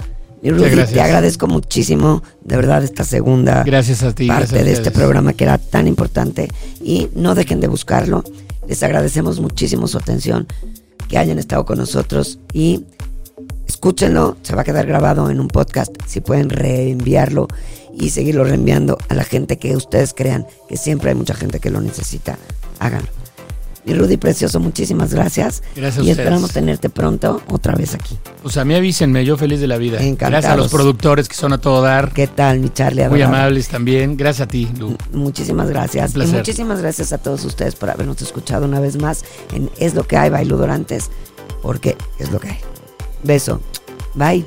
Mi 0.42 0.50
Rudy, 0.50 0.92
te 0.92 1.00
agradezco 1.00 1.46
muchísimo, 1.46 2.20
de 2.44 2.56
verdad, 2.56 2.82
esta 2.82 3.04
segunda 3.04 3.62
Gracias 3.62 4.02
a 4.02 4.12
ti. 4.12 4.26
parte 4.26 4.46
gracias 4.46 4.64
de 4.64 4.72
este 4.72 4.90
programa 4.90 5.34
que 5.34 5.44
era 5.44 5.56
tan 5.58 5.86
importante 5.86 6.48
y 6.82 7.08
no 7.14 7.36
dejen 7.36 7.60
de 7.60 7.68
buscarlo. 7.68 8.24
Les 8.66 8.82
agradecemos 8.82 9.38
muchísimo 9.38 9.86
su 9.86 9.98
atención, 9.98 10.48
que 11.08 11.16
hayan 11.16 11.38
estado 11.38 11.64
con 11.64 11.78
nosotros 11.78 12.40
y 12.52 12.86
escúchenlo, 13.68 14.36
se 14.42 14.56
va 14.56 14.62
a 14.62 14.64
quedar 14.64 14.88
grabado 14.88 15.30
en 15.30 15.38
un 15.38 15.46
podcast, 15.46 15.94
si 16.08 16.20
pueden 16.20 16.50
reenviarlo 16.50 17.46
y 17.96 18.10
seguirlo 18.10 18.42
reenviando 18.42 18.98
a 19.08 19.14
la 19.14 19.22
gente 19.22 19.58
que 19.58 19.76
ustedes 19.76 20.12
crean 20.12 20.44
que 20.68 20.76
siempre 20.76 21.10
hay 21.10 21.14
mucha 21.14 21.34
gente 21.34 21.60
que 21.60 21.70
lo 21.70 21.80
necesita, 21.80 22.36
háganlo. 22.80 23.21
Mi 23.84 23.94
Rudy 23.94 24.16
Precioso, 24.16 24.60
muchísimas 24.60 25.12
gracias. 25.12 25.62
Gracias 25.74 25.98
a 25.98 26.00
y 26.00 26.10
ustedes. 26.10 26.18
esperamos 26.18 26.52
tenerte 26.52 26.88
pronto 26.88 27.42
otra 27.48 27.74
vez 27.74 27.94
aquí. 27.94 28.16
Pues 28.42 28.56
a 28.56 28.64
mí 28.64 28.74
avísenme, 28.74 29.24
yo 29.24 29.36
feliz 29.36 29.60
de 29.60 29.66
la 29.66 29.76
vida. 29.76 30.00
Encantados. 30.00 30.30
Gracias 30.30 30.52
a 30.52 30.56
los 30.56 30.70
productores 30.70 31.28
que 31.28 31.34
son 31.34 31.52
a 31.52 31.58
todo 31.58 31.82
dar. 31.82 32.12
¿Qué 32.12 32.28
tal, 32.28 32.60
mi 32.60 32.68
Charlie? 32.70 33.08
Muy 33.08 33.22
adorado? 33.22 33.42
amables 33.42 33.68
también. 33.68 34.16
Gracias 34.16 34.46
a 34.46 34.48
ti, 34.48 34.68
Lu. 34.78 34.96
Muchísimas 35.12 35.68
gracias. 35.68 36.14
Un. 36.14 36.22
Y 36.22 36.26
muchísimas 36.28 36.80
gracias 36.80 37.12
a 37.12 37.18
todos 37.18 37.44
ustedes 37.44 37.74
por 37.74 37.90
habernos 37.90 38.22
escuchado 38.22 38.66
una 38.66 38.78
vez 38.78 39.00
más 39.00 39.24
en 39.52 39.68
Es 39.78 39.94
lo 39.94 40.06
que 40.06 40.16
hay, 40.16 40.30
Bailudorantes, 40.30 41.10
porque 41.60 41.96
es 42.20 42.30
lo 42.30 42.38
que 42.38 42.50
hay. 42.50 42.58
Beso. 43.24 43.60
Bye. 44.14 44.46